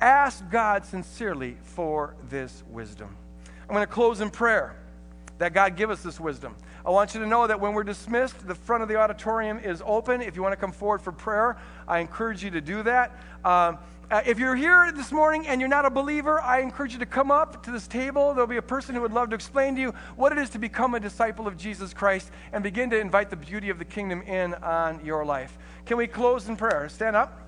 Ask 0.00 0.48
God 0.50 0.86
sincerely 0.86 1.58
for 1.62 2.16
this 2.30 2.64
wisdom. 2.70 3.14
I'm 3.68 3.74
going 3.74 3.86
to 3.86 3.92
close 3.92 4.22
in 4.22 4.30
prayer 4.30 4.76
that 5.44 5.52
God 5.52 5.76
give 5.76 5.90
us 5.90 6.02
this 6.02 6.18
wisdom. 6.18 6.56
I 6.86 6.90
want 6.90 7.12
you 7.12 7.20
to 7.20 7.26
know 7.26 7.46
that 7.46 7.60
when 7.60 7.74
we're 7.74 7.84
dismissed, 7.84 8.48
the 8.48 8.54
front 8.54 8.82
of 8.82 8.88
the 8.88 8.96
auditorium 8.96 9.58
is 9.58 9.82
open. 9.84 10.22
If 10.22 10.36
you 10.36 10.42
want 10.42 10.54
to 10.54 10.56
come 10.56 10.72
forward 10.72 11.02
for 11.02 11.12
prayer, 11.12 11.58
I 11.86 11.98
encourage 11.98 12.42
you 12.42 12.50
to 12.52 12.62
do 12.62 12.82
that. 12.84 13.12
Um, 13.44 13.76
uh, 14.10 14.22
if 14.24 14.38
you're 14.38 14.56
here 14.56 14.90
this 14.90 15.12
morning 15.12 15.46
and 15.46 15.60
you're 15.60 15.68
not 15.68 15.84
a 15.84 15.90
believer, 15.90 16.40
I 16.40 16.60
encourage 16.60 16.94
you 16.94 16.98
to 17.00 17.06
come 17.06 17.30
up 17.30 17.62
to 17.64 17.70
this 17.70 17.86
table. 17.86 18.32
There'll 18.32 18.46
be 18.46 18.56
a 18.56 18.62
person 18.62 18.94
who 18.94 19.02
would 19.02 19.12
love 19.12 19.28
to 19.28 19.34
explain 19.34 19.74
to 19.74 19.82
you 19.82 19.94
what 20.16 20.32
it 20.32 20.38
is 20.38 20.48
to 20.50 20.58
become 20.58 20.94
a 20.94 21.00
disciple 21.00 21.46
of 21.46 21.58
Jesus 21.58 21.92
Christ 21.92 22.30
and 22.54 22.64
begin 22.64 22.88
to 22.88 22.98
invite 22.98 23.28
the 23.28 23.36
beauty 23.36 23.68
of 23.68 23.78
the 23.78 23.84
kingdom 23.84 24.22
in 24.22 24.54
on 24.54 25.04
your 25.04 25.26
life. 25.26 25.58
Can 25.84 25.98
we 25.98 26.06
close 26.06 26.48
in 26.48 26.56
prayer? 26.56 26.88
Stand 26.88 27.16
up. 27.16 27.38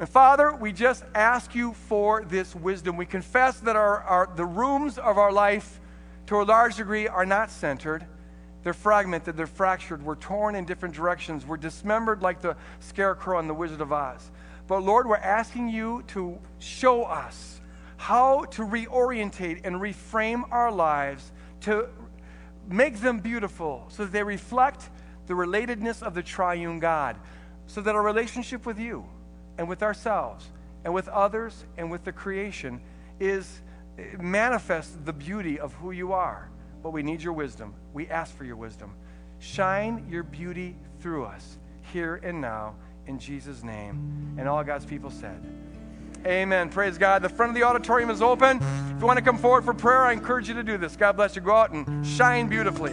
And 0.00 0.08
Father, 0.08 0.52
we 0.52 0.72
just 0.72 1.04
ask 1.14 1.54
you 1.54 1.74
for 1.74 2.24
this 2.24 2.56
wisdom. 2.56 2.96
We 2.96 3.06
confess 3.06 3.60
that 3.60 3.76
our, 3.76 4.00
our, 4.00 4.30
the 4.34 4.44
rooms 4.44 4.98
of 4.98 5.16
our 5.16 5.30
life 5.30 5.78
to 6.26 6.40
a 6.40 6.44
large 6.44 6.76
degree, 6.76 7.08
are 7.08 7.26
not 7.26 7.50
centered. 7.50 8.06
They're 8.62 8.74
fragmented, 8.74 9.36
they're 9.36 9.46
fractured, 9.46 10.02
we're 10.02 10.16
torn 10.16 10.56
in 10.56 10.64
different 10.64 10.94
directions, 10.94 11.46
we're 11.46 11.56
dismembered 11.56 12.20
like 12.20 12.40
the 12.40 12.56
scarecrow 12.80 13.38
in 13.38 13.46
The 13.46 13.54
Wizard 13.54 13.80
of 13.80 13.92
Oz. 13.92 14.30
But 14.66 14.82
Lord, 14.82 15.08
we're 15.08 15.16
asking 15.16 15.68
you 15.68 16.02
to 16.08 16.38
show 16.58 17.04
us 17.04 17.60
how 17.96 18.44
to 18.46 18.62
reorientate 18.62 19.60
and 19.64 19.76
reframe 19.76 20.42
our 20.50 20.72
lives 20.72 21.30
to 21.60 21.88
make 22.68 23.00
them 23.00 23.20
beautiful 23.20 23.86
so 23.88 24.04
that 24.04 24.12
they 24.12 24.24
reflect 24.24 24.90
the 25.28 25.34
relatedness 25.34 26.02
of 26.02 26.14
the 26.14 26.22
triune 26.22 26.80
God. 26.80 27.16
so 27.68 27.80
that 27.80 27.94
our 27.94 28.02
relationship 28.02 28.64
with 28.64 28.78
you 28.78 29.04
and 29.58 29.68
with 29.68 29.82
ourselves 29.82 30.48
and 30.84 30.94
with 30.94 31.08
others 31.08 31.64
and 31.76 31.90
with 31.90 32.04
the 32.04 32.12
creation 32.12 32.80
is 33.18 33.60
manifests 34.20 34.96
the 35.04 35.12
beauty 35.12 35.58
of 35.58 35.72
who 35.74 35.90
you 35.90 36.12
are. 36.12 36.50
But 36.82 36.90
we 36.90 37.02
need 37.02 37.22
your 37.22 37.32
wisdom. 37.32 37.74
We 37.92 38.08
ask 38.08 38.36
for 38.36 38.44
your 38.44 38.56
wisdom. 38.56 38.94
Shine 39.38 40.06
your 40.08 40.22
beauty 40.22 40.76
through 41.00 41.24
us 41.24 41.58
here 41.92 42.20
and 42.22 42.40
now 42.40 42.74
in 43.06 43.18
Jesus' 43.18 43.62
name. 43.62 44.36
And 44.38 44.48
all 44.48 44.62
God's 44.64 44.84
people 44.84 45.10
said, 45.10 45.44
Amen. 46.24 46.70
Praise 46.70 46.98
God. 46.98 47.22
The 47.22 47.28
front 47.28 47.50
of 47.50 47.54
the 47.54 47.62
auditorium 47.62 48.10
is 48.10 48.20
open. 48.20 48.56
If 48.56 49.00
you 49.00 49.06
want 49.06 49.18
to 49.18 49.24
come 49.24 49.38
forward 49.38 49.64
for 49.64 49.74
prayer, 49.74 50.04
I 50.04 50.12
encourage 50.12 50.48
you 50.48 50.54
to 50.54 50.64
do 50.64 50.76
this. 50.76 50.96
God 50.96 51.12
bless 51.12 51.36
you. 51.36 51.42
Go 51.42 51.54
out 51.54 51.70
and 51.70 52.04
shine 52.04 52.48
beautifully. 52.48 52.92